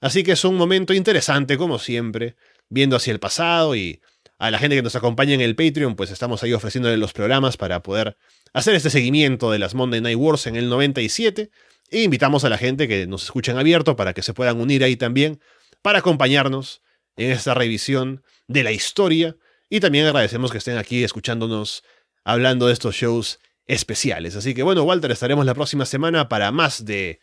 [0.01, 2.35] Así que es un momento interesante, como siempre,
[2.69, 4.01] viendo hacia el pasado y
[4.41, 7.57] a la gente que nos acompaña en el Patreon, pues estamos ahí ofreciéndole los programas
[7.57, 8.17] para poder
[8.53, 11.51] hacer este seguimiento de las Monday Night Wars en el 97.
[11.91, 14.83] E invitamos a la gente que nos escucha en abierto para que se puedan unir
[14.83, 15.39] ahí también
[15.83, 16.81] para acompañarnos
[17.17, 19.35] en esta revisión de la historia.
[19.69, 21.83] Y también agradecemos que estén aquí escuchándonos
[22.23, 23.37] hablando de estos shows
[23.67, 24.35] especiales.
[24.35, 27.19] Así que bueno, Walter, estaremos la próxima semana para más de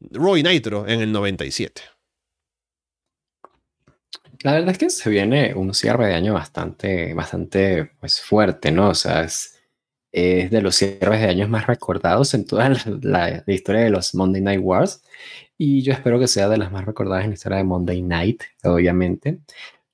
[0.00, 1.82] Roy Nitro en el 97.
[4.42, 8.88] La verdad es que se viene un cierre de año bastante, bastante pues, fuerte, ¿no?
[8.88, 9.60] O sea, es,
[10.12, 12.70] de los cierres de años más recordados en toda
[13.02, 15.02] la, historia de los Monday Night Wars.
[15.56, 18.42] Y yo espero que sea de las más recordadas en la historia de Monday Night,
[18.64, 19.40] obviamente.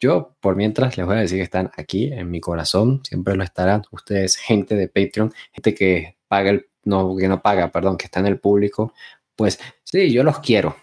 [0.00, 3.44] Yo, por mientras, les voy a decir que están aquí en mi corazón, siempre lo
[3.44, 3.82] estarán.
[3.90, 8.20] Ustedes, gente de Patreon, gente que paga el, no, que no paga, perdón, que está
[8.20, 8.94] en el público,
[9.36, 10.76] pues sí, yo los quiero,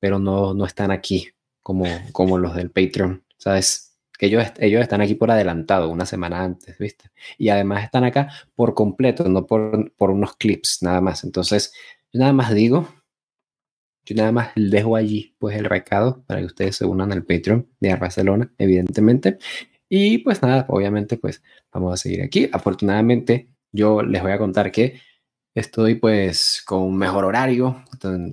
[0.00, 1.30] pero no, no están aquí
[1.68, 3.98] como, como los del Patreon, ¿sabes?
[4.18, 7.10] Que ellos, ellos están aquí por adelantado, una semana antes, ¿viste?
[7.36, 11.24] Y además están acá por completo, no por, por unos clips, nada más.
[11.24, 11.74] Entonces,
[12.10, 12.88] yo nada más digo
[14.06, 17.68] yo nada más dejo allí pues el recado para que ustedes se unan al Patreon
[17.80, 19.36] de Barcelona, evidentemente.
[19.90, 22.48] Y pues nada, obviamente pues vamos a seguir aquí.
[22.50, 25.02] Afortunadamente yo les voy a contar que
[25.58, 27.84] estoy pues con un mejor horario,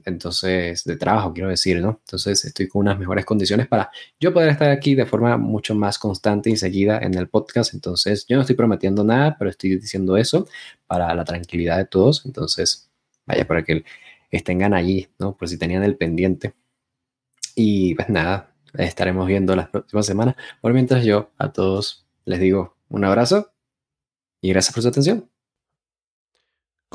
[0.05, 1.99] entonces de trabajo quiero decir, ¿no?
[2.05, 3.89] Entonces estoy con unas mejores condiciones para
[4.19, 7.73] yo poder estar aquí de forma mucho más constante y seguida en el podcast.
[7.73, 10.47] Entonces yo no estoy prometiendo nada, pero estoy diciendo eso
[10.87, 12.25] para la tranquilidad de todos.
[12.25, 12.89] Entonces
[13.25, 13.83] vaya para que
[14.43, 15.35] tengan allí, ¿no?
[15.35, 16.53] Por si tenían el pendiente.
[17.55, 20.35] Y pues nada, estaremos viendo las próximas semanas.
[20.61, 23.53] Por mientras yo a todos les digo un abrazo
[24.41, 25.34] y gracias por su atención.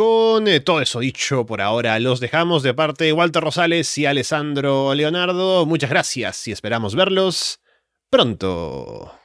[0.00, 4.06] Con eh, todo eso dicho por ahora, los dejamos de parte de Walter Rosales y
[4.06, 5.66] Alessandro Leonardo.
[5.66, 7.60] Muchas gracias y esperamos verlos
[8.08, 9.19] pronto.